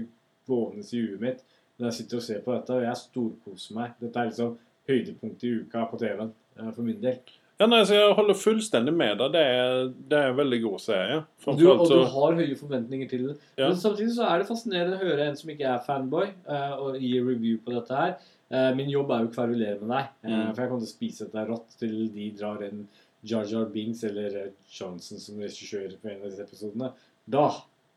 gående 0.48 0.84
i 0.84 1.00
huet 1.02 1.22
mitt 1.22 1.40
når 1.78 1.88
jeg 1.88 1.96
sitter 2.00 2.18
og 2.18 2.24
ser 2.26 2.38
på 2.42 2.54
dette, 2.56 2.74
og 2.74 2.82
jeg 2.82 2.98
storkoser 2.98 3.76
meg. 3.76 3.92
Dette 4.02 4.18
er 4.18 4.30
liksom 4.32 4.54
høydepunktet 4.88 5.44
i 5.46 5.50
uka 5.62 5.84
på 5.90 6.00
TV-en 6.00 6.32
eh, 6.58 6.70
for 6.74 6.82
min 6.82 6.98
del. 7.02 7.20
Ja, 7.58 7.66
nei, 7.66 7.80
så 7.86 7.96
Jeg 7.96 8.14
holder 8.14 8.36
fullstendig 8.38 8.94
med 8.94 9.16
deg. 9.18 9.32
Det 9.34 9.42
er, 9.42 9.88
det 10.10 10.18
er 10.18 10.32
en 10.32 10.38
veldig 10.38 10.60
god 10.62 10.82
serie. 10.82 11.18
Du, 11.44 11.64
og 11.72 11.84
så... 11.86 11.96
du 11.98 12.12
har 12.14 12.38
høye 12.38 12.56
forventninger 12.58 13.10
til 13.10 13.24
det. 13.30 13.36
Ja. 13.58 13.68
Men 13.68 13.80
samtidig 13.80 14.14
så 14.14 14.28
er 14.28 14.42
det 14.42 14.48
fascinerende 14.50 14.98
å 14.98 15.02
høre 15.02 15.26
en 15.26 15.38
som 15.40 15.50
ikke 15.54 15.72
er 15.72 15.82
fanboy, 15.86 16.30
uh, 16.46 16.76
og 16.78 17.00
gi 17.02 17.12
review 17.18 17.58
på 17.64 17.74
dette 17.74 17.98
her. 17.98 18.14
Uh, 18.48 18.70
min 18.78 18.92
jobb 18.92 19.10
er 19.12 19.24
jo 19.24 19.30
å 19.30 19.34
kverulere 19.34 19.80
med 19.82 19.90
deg, 19.96 20.14
uh, 20.22 20.30
Mm. 20.30 20.54
for 20.54 20.62
jeg 20.62 20.70
kommer 20.70 20.86
til 20.86 20.90
å 20.90 20.94
spise 20.94 21.26
dette 21.26 21.46
rått 21.50 21.76
til 21.82 21.98
de 22.14 22.30
drar 22.38 22.62
en 22.68 22.86
Jar 23.26 23.44
Jar 23.50 23.66
Binks 23.74 24.04
eller 24.06 24.38
Johnson 24.70 25.18
som 25.18 25.42
regissør 25.42 25.98
på 25.98 26.12
en 26.12 26.22
av 26.22 26.30
disse 26.30 26.46
episodene. 26.46 26.92
Da, 27.26 27.48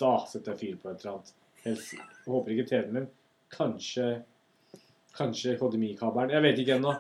da 0.02 0.16
setter 0.28 0.56
jeg 0.56 0.62
fyr 0.64 0.82
på 0.82 0.90
et 0.90 1.06
eller 1.06 1.14
annet. 1.20 1.34
Jeg 1.62 2.02
håper 2.26 2.56
ikke 2.56 2.70
TV-en 2.74 2.96
min. 2.98 3.10
Kanskje 3.54 4.10
Kanskje 5.16 5.58
HDMI-kabelen. 5.60 6.32
Jeg 6.32 6.44
vet 6.46 6.60
ikke 6.64 6.78
ennå. 6.80 6.94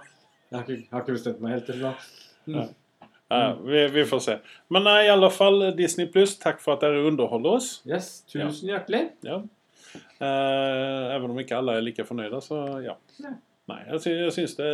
Jeg 0.52 0.58
har 0.58 0.66
ikke, 0.68 0.82
jeg 0.82 0.92
har 0.92 1.06
ikke 1.06 1.16
bestemt 1.16 1.42
meg 1.44 1.54
helt. 1.56 1.70
Eller 1.72 1.88
noe. 1.88 2.31
Ja, 2.50 3.46
vi, 3.64 3.86
vi 3.94 4.04
får 4.06 4.20
se. 4.20 4.38
Men 4.68 4.88
uh, 4.90 4.98
i 5.06 5.10
alle 5.10 5.30
fall 5.32 5.70
Disney 5.78 6.10
Pluss, 6.12 6.34
takk 6.42 6.60
for 6.60 6.76
at 6.76 6.84
dere 6.84 7.06
underholder 7.08 7.62
oss. 7.62 7.70
Yes, 7.88 8.22
tusen 8.28 8.74
hjertelig. 8.74 9.06
Ja. 9.24 9.40
Eh, 10.22 11.16
even 11.16 11.32
om 11.32 11.40
ikke 11.42 11.58
alle 11.58 11.78
er 11.78 11.86
like 11.86 12.06
fornøyde, 12.08 12.42
så 12.46 12.60
ja. 12.84 12.94
Nei. 13.24 13.34
Nei, 13.72 13.80
jeg, 13.88 14.02
sy 14.04 14.14
jeg 14.14 14.36
syns 14.36 14.58
det 14.60 14.70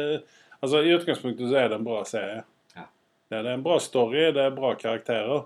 Altså, 0.57 0.81
I 0.81 0.95
utgangspunktet 0.95 1.51
så 1.51 1.59
er 1.59 1.67
det 1.69 1.77
en 1.77 1.85
bra 1.85 1.99
serie. 2.09 2.39
Ja. 2.73 2.87
Det 3.29 3.37
er 3.37 3.49
en 3.51 3.63
bra 3.65 3.75
story, 3.83 4.23
det 4.33 4.41
er 4.41 4.55
bra 4.55 4.71
karakterer. 4.79 5.43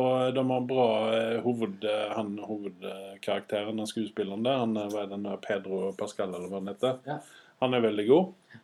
Og 0.00 0.34
de 0.36 0.44
har 0.48 0.64
bra 0.68 0.86
eh, 1.12 1.34
hoved, 1.44 1.84
eh, 1.84 2.06
han 2.16 2.30
hovedkarakteren, 2.40 3.76
den 3.76 3.88
skuespilleren 3.88 4.44
der, 4.44 4.62
han, 4.62 4.72
eh, 4.80 4.88
hva 4.92 5.02
er 5.04 5.12
den, 5.12 5.28
Pedro 5.44 5.90
Pascal, 5.96 6.32
eller 6.32 6.48
hva 6.48 6.62
han 6.62 6.72
heter. 6.72 6.96
Ja. 7.04 7.18
Han 7.64 7.76
er 7.76 7.84
veldig 7.84 8.06
god. 8.08 8.56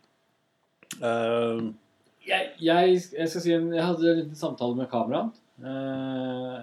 Eh, 0.97 1.63
Jeg, 2.27 2.53
jeg, 2.63 3.01
jeg 3.19 3.29
skal 3.33 3.43
si 3.45 3.53
en, 3.57 3.73
jeg 3.75 3.83
hadde 3.85 4.07
en 4.13 4.19
liten 4.21 4.39
samtale 4.39 4.77
med 4.79 4.89
kameraet. 4.93 5.39
Eh, 5.63 6.63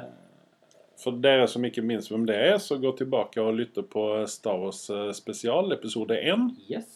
for 1.00 1.16
dere 1.24 1.46
som 1.48 1.64
ikke 1.68 1.84
minst 1.86 2.12
hvem 2.12 2.26
det 2.28 2.36
er, 2.36 2.58
så 2.64 2.78
gå 2.80 2.92
tilbake 3.00 3.40
og 3.44 3.54
lytte 3.60 3.84
på 3.88 4.06
Star 4.28 4.58
Wars 4.60 4.86
eh, 4.94 5.10
spesial, 5.16 5.72
episode 5.76 6.18
1. 6.20 6.50
yes. 6.72 6.96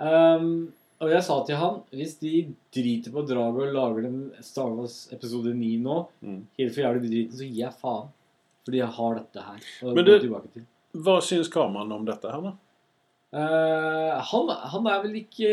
Um, 0.00 0.70
og 1.00 1.10
jeg 1.12 1.24
sa 1.26 1.34
til 1.44 1.58
han 1.60 1.80
hvis 1.96 2.14
de 2.22 2.30
driter 2.72 3.12
på 3.12 3.22
draget 3.28 3.66
og 3.66 3.74
lager 3.74 4.06
den 4.06 4.20
Star 4.44 4.70
Wars 4.72 5.02
episode 5.12 5.52
9 5.56 5.74
nå, 5.84 5.96
Mm. 6.22 6.42
helt 6.58 6.74
for 6.74 6.84
jævlig 6.84 7.10
driten, 7.10 7.36
så 7.38 7.46
gir 7.48 7.62
jeg 7.66 7.78
faen. 7.80 8.08
Fordi 8.64 8.78
jeg 8.82 8.92
har 8.98 9.14
dette 9.16 9.44
her. 9.46 9.62
Men 9.96 10.04
du-. 10.04 10.64
Hva 11.00 11.14
syns 11.24 11.48
kameraene 11.52 11.94
om 11.96 12.04
dette 12.06 12.28
her, 12.30 12.42
da? 12.44 12.52
Eh, 13.32 14.20
han, 14.32 14.48
han 14.48 14.86
er 14.90 15.02
vel 15.04 15.20
ikke 15.20 15.52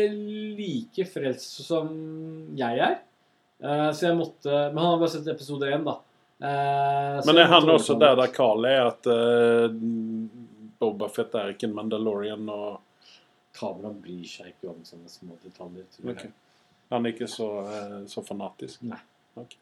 like 0.58 1.06
frelst 1.10 1.60
som 1.66 1.92
jeg 2.58 2.82
er. 2.82 2.98
Uh, 3.58 3.90
så 3.90 4.04
jeg 4.06 4.14
måtte 4.14 4.46
Men 4.70 4.76
han 4.78 4.92
har 4.92 5.00
bare 5.00 5.10
sett 5.10 5.30
episode 5.32 5.66
1, 5.66 5.86
da. 5.86 5.96
Uh, 6.38 7.16
Men 7.26 7.40
er 7.42 7.48
han 7.50 7.70
også 7.72 7.96
der 7.98 8.14
der 8.18 8.30
Carl 8.30 8.66
er, 8.70 8.84
at 8.92 9.08
uh, 9.10 9.66
Boba 10.78 11.08
Fett 11.10 11.34
er 11.34 11.56
ikke 11.56 11.66
en 11.66 11.74
Mandalorian 11.74 12.44
og 12.54 12.78
Kameraet 13.58 13.98
bryr 14.04 14.28
seg 14.30 14.52
ikke 14.52 14.70
om 14.70 14.84
sånne 14.86 15.10
små 15.10 15.34
detaljer. 15.42 15.88
tror 15.96 16.12
jeg. 16.12 16.30
Ok. 16.30 16.84
Han 16.94 17.06
er 17.06 17.16
ikke 17.16 17.26
så, 17.28 17.48
så 18.08 18.22
fanatisk? 18.22 18.84
Nei. 18.86 19.00
Okay. 19.34 19.58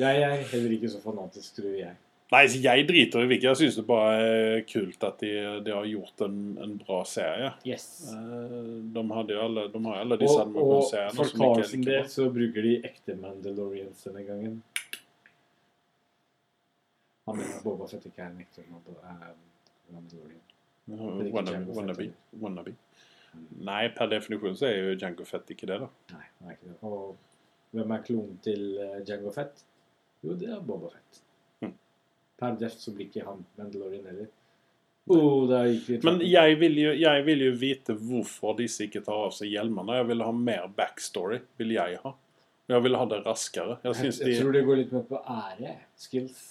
Jeg 0.00 0.22
er 0.24 0.40
heller 0.50 0.72
ikke 0.74 0.88
så 0.90 1.02
fanatisk, 1.04 1.58
tror 1.60 1.76
jeg. 1.76 1.92
Nei, 2.32 2.46
så 2.50 2.58
jeg 2.64 2.86
driter 2.88 3.22
i 3.22 3.26
hvilket. 3.30 3.44
Jeg 3.50 3.58
syns 3.60 3.76
det 3.78 3.84
bare 3.86 4.14
er 4.26 4.62
kult 4.66 5.04
at 5.06 5.20
de, 5.20 5.32
de 5.66 5.70
har 5.76 5.84
gjort 5.86 6.22
en, 6.24 6.38
en 6.64 6.72
bra 6.80 7.02
serie. 7.06 7.50
Yes. 7.68 7.84
Eh, 8.10 8.54
De, 8.94 9.02
hadde 9.12 9.36
jo 9.36 9.42
alle, 9.44 9.66
de 9.70 9.82
har 9.84 10.00
alle 10.00 10.16
disse 10.18 10.40
Og, 10.40 10.56
og 10.56 10.88
for 10.88 11.28
er 11.28 11.36
Carlsen 11.38 11.84
del 11.84 12.08
så 12.10 12.26
bruker 12.34 12.64
de 12.66 12.72
ekte 12.88 13.14
Mandalorians 13.20 14.06
denne 14.08 14.24
gangen. 14.26 14.56
Han 17.28 17.38
mener 17.38 17.60
Boba 17.64 17.86
Fett 17.88 18.08
ikke 18.08 18.20
er 18.24 18.32
en 18.32 18.40
ekte 18.42 18.64
Mandal- 18.70 19.36
Mandalorian. 19.94 20.40
Wannabe. 20.88 22.08
Wannabe. 22.40 22.74
heller. 22.74 23.60
Nei, 23.66 23.84
per 23.96 24.10
definisjon 24.12 24.56
så 24.58 24.66
er 24.68 24.76
jo 24.80 24.96
Jango 25.00 25.24
Fett 25.28 25.48
ikke 25.54 25.66
det, 25.70 25.78
da. 25.84 25.88
Nei, 26.12 26.26
han 26.40 26.50
er 26.50 26.56
ikke 26.58 26.68
det. 26.72 26.76
Og 26.86 27.14
hvem 27.74 27.94
er 27.96 28.02
klonen 28.06 28.36
til 28.44 28.66
eh, 28.80 28.98
Jango 29.08 29.32
Fett? 29.34 29.64
Jo, 30.24 30.36
det 30.40 30.50
er 30.54 30.60
Boba 30.64 30.90
Fett. 30.92 31.20
Per 32.44 32.56
deft 32.60 32.82
så 32.84 32.92
blir 32.94 33.08
ikke 33.08 33.26
han 33.26 33.44
Mandalorian 33.58 34.08
heller. 34.12 34.32
Oh, 35.06 35.44
Men 36.00 36.22
jeg 36.24 36.56
vil, 36.62 36.78
jo, 36.80 36.92
jeg 36.96 37.24
vil 37.26 37.42
jo 37.44 37.52
vite 37.60 37.92
hvorfor 37.92 38.54
disse 38.56 38.86
ikke 38.86 39.02
tar 39.04 39.26
av 39.26 39.34
seg 39.36 39.50
hjelmene. 39.52 39.98
Jeg 39.98 40.08
vil 40.08 40.24
ha 40.24 40.30
mer 40.32 40.68
backstory. 40.76 41.42
vil 41.60 41.74
jeg 41.76 41.98
ha. 42.00 42.14
Jeg 42.72 42.84
vil 42.86 42.96
ha 42.96 43.04
det 43.10 43.20
raskere. 43.26 43.76
Jeg 43.84 43.98
jeg, 44.00 44.12
jeg 44.14 44.30
de... 44.30 44.36
tror 44.40 44.54
det 44.56 44.64
går 44.64 44.80
litt 44.80 44.94
mer 44.96 45.04
på 45.10 45.20
ære. 45.20 45.74
Skills. 46.00 46.44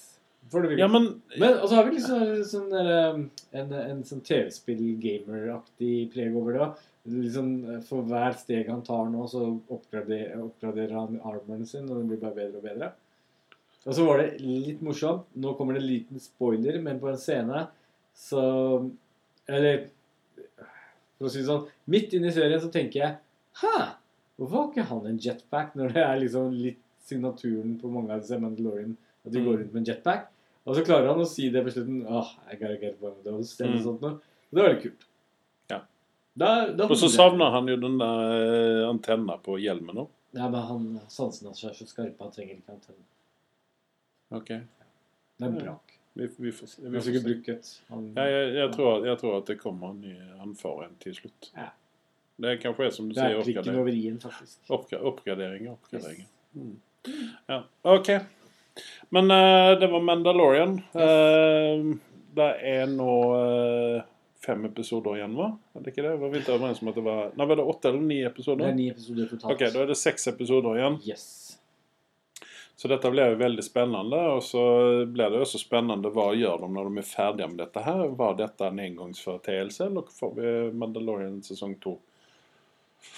Ja, 0.77 0.89
men 0.91 1.21
Men 1.39 1.55
og 1.63 1.69
så 1.69 1.75
har 1.79 1.87
vi 1.87 1.95
liksom 1.95 2.43
sånn 2.45 2.69
der, 2.69 2.89
um, 3.15 3.21
en, 3.55 3.71
en 3.79 4.01
sånn 4.05 4.21
TV-spill-gamer-aktig 4.27 5.93
preg 6.13 6.35
over 6.37 6.57
det. 6.59 6.67
Liksom, 7.09 7.47
for 7.87 8.05
hver 8.07 8.35
steg 8.39 8.69
han 8.69 8.83
tar 8.85 9.07
nå, 9.11 9.23
så 9.31 9.47
oppgraderer, 9.71 10.43
oppgraderer 10.43 10.93
han 10.99 11.17
armoren 11.23 11.65
sin, 11.67 11.87
og 11.89 11.97
den 11.97 12.11
blir 12.11 12.21
bare 12.21 12.37
bedre 12.37 12.61
og 12.61 12.67
bedre. 12.67 12.91
Og 13.85 13.93
så 13.97 14.05
var 14.07 14.17
det 14.21 14.39
litt 14.41 14.81
morsomt. 14.81 15.25
Nå 15.35 15.53
kommer 15.57 15.75
det 15.75 15.81
en 15.83 15.89
liten 15.89 16.19
spoiler, 16.23 16.77
men 16.81 16.99
på 17.01 17.09
en 17.11 17.17
scene 17.19 17.65
så 18.15 18.43
Eller 19.49 19.87
for 21.17 21.27
å 21.27 21.31
si 21.33 21.41
det 21.41 21.47
sånn 21.49 21.65
Midt 21.91 22.13
inne 22.15 22.29
i 22.29 22.35
serien 22.35 22.61
så 22.61 22.69
tenker 22.71 22.99
jeg 23.01 23.15
Hæ? 23.63 23.71
Hvorfor 24.39 24.55
har 24.59 24.69
ikke 24.71 24.85
han 24.89 25.07
en 25.11 25.17
jetpack 25.21 25.73
når 25.77 25.93
det 25.93 26.03
er 26.03 26.19
liksom 26.21 26.53
litt 26.57 26.79
signaturen 27.05 27.75
på 27.81 27.89
mange 27.93 28.13
av 28.15 28.21
disse 28.23 28.39
Mandalorian 28.41 28.95
at 29.25 29.31
de 29.31 29.39
Mm. 29.39 29.45
går 29.45 29.57
rundt 29.59 29.73
med 29.73 29.81
en 29.81 29.89
jetpack? 29.93 30.23
Og 30.65 30.75
så 30.75 30.83
klarer 30.85 31.07
han 31.11 31.19
å 31.21 31.27
si 31.27 31.49
det 31.49 31.61
på 31.63 31.69
slutten. 31.71 32.05
Åh, 32.07 32.29
I 32.51 32.55
gotta 32.55 32.77
get 32.81 32.97
one 33.01 33.11
of 33.17 33.23
those. 33.23 33.59
Eller 33.61 33.75
Mm. 33.77 33.83
sånt 33.83 34.01
noe. 34.01 34.11
Og 34.13 34.53
det 34.53 34.61
var 34.63 34.73
litt 34.73 34.81
kult. 34.83 35.03
Ja. 35.69 35.79
Da, 36.37 36.71
da 36.71 36.85
Og 36.85 36.95
så 36.97 37.09
savner 37.11 37.51
han 37.51 37.67
jo 37.67 37.75
den 37.77 37.97
der 37.99 38.83
eh, 38.83 38.89
antenna 38.89 39.37
på 39.37 39.59
hjelmen 39.61 39.95
òg. 39.95 40.07
Ja, 40.33 40.49
men 40.49 40.61
han, 40.61 41.01
Sansene 41.09 41.47
hans 41.51 41.63
er 41.63 41.69
så 41.77 41.85
skarpe, 41.85 42.19
han 42.19 42.31
trenger 42.31 42.55
ikke 42.57 42.73
antenne. 42.73 43.03
Ok. 44.33 44.49
Det 45.37 45.47
er 45.47 45.55
bra. 45.57 45.77
Vi, 46.13 46.27
vi 46.37 46.51
får 46.51 46.67
se. 46.67 46.81
Vi 46.83 46.97
får 46.97 47.05
sikkert 47.07 47.65
se. 47.65 47.81
Han, 47.87 48.11
Ja, 48.17 48.25
jeg, 48.29 48.53
jeg, 48.55 48.73
tror, 48.75 49.05
jeg 49.07 49.17
tror 49.21 49.37
at 49.39 49.49
det 49.49 49.57
kommer 49.61 49.93
en 49.93 50.01
ny 50.01 50.13
en 50.43 50.97
til 51.01 51.15
slutt. 51.17 51.49
Ja. 51.57 51.71
Det 52.35 52.49
er 52.49 52.61
kanskje 52.61 52.85
er 52.85 52.93
som 52.93 53.09
du 53.09 53.13
det 53.13 53.23
er 53.23 53.33
sier, 53.33 53.43
prikken 53.43 53.59
oppgradering. 53.59 53.81
over 53.81 53.97
i-en, 53.97 54.19
faktisk. 54.21 54.57
Oppgra 54.69 54.99
oppgraderinger. 55.09 55.75
Yes. 55.93 56.07
Mm. 56.53 56.79
Ja, 57.47 57.63
OK. 57.81 58.09
Men 59.09 59.31
uh, 59.31 59.79
det 59.79 59.87
var 59.87 60.01
Mandalorian. 60.01 60.79
Eh, 60.93 61.83
det 62.33 62.49
er 62.65 62.87
nå 62.89 63.13
uh, 63.37 64.01
fem 64.41 64.65
episoder 64.65 65.19
igjen, 65.19 65.35
hva? 65.37 65.51
Er 65.77 65.85
det 65.85 65.93
ikke 65.93 66.05
det? 66.07 66.15
Var 66.21 66.33
vi 66.33 66.41
ikke 66.41 66.55
overens 66.55 66.81
om 66.81 66.89
at 66.89 66.97
det 66.97 67.05
var 67.05 67.21
Nei, 67.37 67.47
var 67.51 67.59
det 67.59 67.67
åtte 67.73 67.91
eller 67.91 68.01
ni 68.01 68.19
Det 68.23 68.69
er 68.69 68.77
ni 68.77 68.89
episoder 68.89 69.29
totalt. 69.29 69.53
Ok, 69.53 69.65
da 69.75 69.83
er 69.83 69.93
det 69.93 69.99
seks 69.99 70.27
episoder 70.33 70.79
igjen. 70.81 70.97
Yes. 71.05 71.52
Så 72.75 72.89
dette 72.89 73.11
blir 73.11 73.33
jo 73.33 73.39
veldig 73.39 73.63
spennende. 73.63 74.21
Og 74.35 74.43
så 74.43 74.63
blir 75.05 75.29
det 75.29 75.41
også 75.45 75.61
spennende 75.61 76.11
hva 76.13 76.31
gjør 76.35 76.65
de 76.65 76.71
når 76.73 76.89
de 76.89 77.03
er 77.03 77.09
ferdige 77.09 77.49
med 77.51 77.61
dette 77.61 77.83
her. 77.85 78.05
Var 78.21 78.39
dette 78.39 78.69
en 78.69 78.81
engangsforeteelse, 78.85 79.89
eller 79.89 80.09
får 80.19 80.33
vi 80.39 80.53
Mandalorian 80.83 81.41
sesong 81.45 81.77
to? 81.83 81.97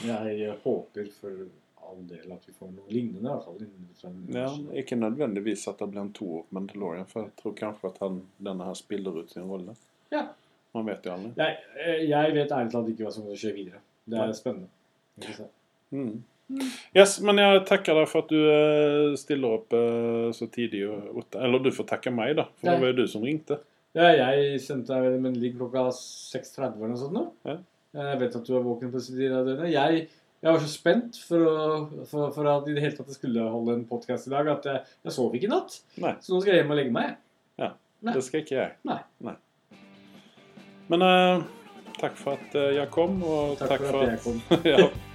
Jeg 0.03 0.58
håper 0.64 1.08
for 1.14 1.45
all 1.86 2.08
del 2.10 2.32
at 2.34 2.47
vi 2.47 2.53
får 2.53 2.72
noe 2.74 2.89
lignende. 2.89 3.36
lignende 3.60 4.39
Ja, 4.39 4.49
ikke 4.82 4.97
nødvendigvis 4.97 5.68
at 5.72 5.80
det 5.80 5.89
blir 5.93 6.01
en 6.01 6.14
toer 6.16 6.45
på 6.47 6.58
Mandalorian, 6.58 7.08
for 7.10 7.28
jeg 7.28 7.36
tror 7.41 7.58
kanskje 7.60 7.91
at 7.93 8.01
han, 8.03 8.24
denne 8.38 8.68
her 8.68 8.78
spiller 8.78 9.22
ut 9.22 9.32
sin 9.32 9.47
rolle. 9.49 9.76
Ja. 10.14 10.28
Man 10.76 10.89
vet 10.89 11.06
jo 11.08 11.14
aldri. 11.14 11.34
Jeg, 11.39 11.60
eh, 11.80 12.01
jeg 12.10 12.34
vet 12.36 12.51
ærlig 12.51 12.74
talt 12.74 12.89
ikke 12.91 13.06
hva 13.06 13.12
som 13.14 13.24
kommer 13.24 13.36
til 13.36 13.39
å 13.39 13.43
skje 13.45 13.53
videre. 13.56 13.84
Det 14.06 14.22
er 14.22 14.34
spennende. 14.36 15.47
Mm. 15.95 16.16
Yes, 16.96 17.18
men 17.26 17.39
jeg 17.41 17.64
takker 17.66 17.98
deg 17.98 18.10
for 18.10 18.26
at 18.26 18.30
du 18.30 18.38
eh, 18.38 19.14
stiller 19.18 19.56
opp 19.58 19.74
eh, 19.74 20.28
så 20.36 20.48
tidlig. 20.52 20.84
Eller 21.39 21.64
du 21.64 21.72
får 21.74 21.88
takke 21.89 22.14
meg, 22.14 22.36
da, 22.38 22.46
for 22.60 22.70
Nei. 22.70 22.76
det 22.76 22.84
var 22.84 22.91
jo 22.93 23.00
du 23.00 23.08
som 23.10 23.26
ringte. 23.26 23.58
Ja, 23.96 24.12
jeg 24.12 24.60
sendte 24.62 24.93
deg 24.93 25.18
en 25.18 25.39
ligg 25.39 25.56
klokka 25.58 25.88
6.30 25.96 26.76
eller 26.76 26.91
noe 26.91 27.00
sånt. 27.00 27.16
nå. 27.16 27.26
Ja. 27.48 27.58
Jeg 27.96 28.20
vet 28.22 28.38
at 28.38 28.48
du 28.48 28.54
er 28.58 28.66
våken 28.66 28.91
på 28.91 29.02
sin 29.02 29.32
av 29.32 29.48
døgnet. 29.48 29.72
Jeg, 29.72 30.06
jeg 30.43 30.52
var 30.52 30.62
så 30.62 30.70
spent 30.70 31.20
for, 31.24 31.48
å, 31.48 32.04
for, 32.12 32.28
for 32.36 32.52
at 32.52 32.68
i 32.68 32.76
det 32.76 32.84
hele 32.84 32.98
tatt 32.98 33.10
jeg 33.14 33.22
skulle 33.22 33.48
holde 33.54 33.78
en 33.80 33.86
podkast 33.88 34.28
i 34.28 34.36
dag, 34.36 34.52
at 34.52 34.68
jeg, 34.68 34.84
jeg 35.08 35.16
sov 35.16 35.34
ikke 35.38 35.48
i 35.48 35.54
natt. 35.54 35.80
Nei, 36.04 36.14
Så 36.20 36.36
nå 36.36 36.43
skal 36.43 36.58
jeg 36.58 36.62
hjem 36.64 36.76
og 36.76 36.82
legge 36.82 36.96
meg. 36.96 37.16
Nei. 38.06 38.14
det 38.14 38.22
skal 38.22 38.43
ikke 38.43 38.60
jeg. 38.60 38.76
Nei. 38.86 39.34
Men 40.91 41.02
uh, 41.02 41.48
takk 41.98 42.20
for 42.20 42.36
at 42.36 42.54
jeg 42.76 42.91
kom, 42.93 43.18
og 43.26 43.56
Takk, 43.58 43.78
takk, 43.80 43.88
for 43.88 44.04
at 44.04 44.12
jeg 44.12 44.24
kom. 44.28 44.43
ja. 44.76 45.14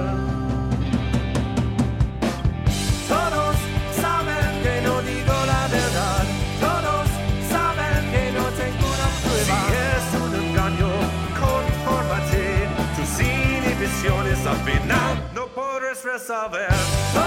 stress 16.01 16.31
of. 16.31 17.20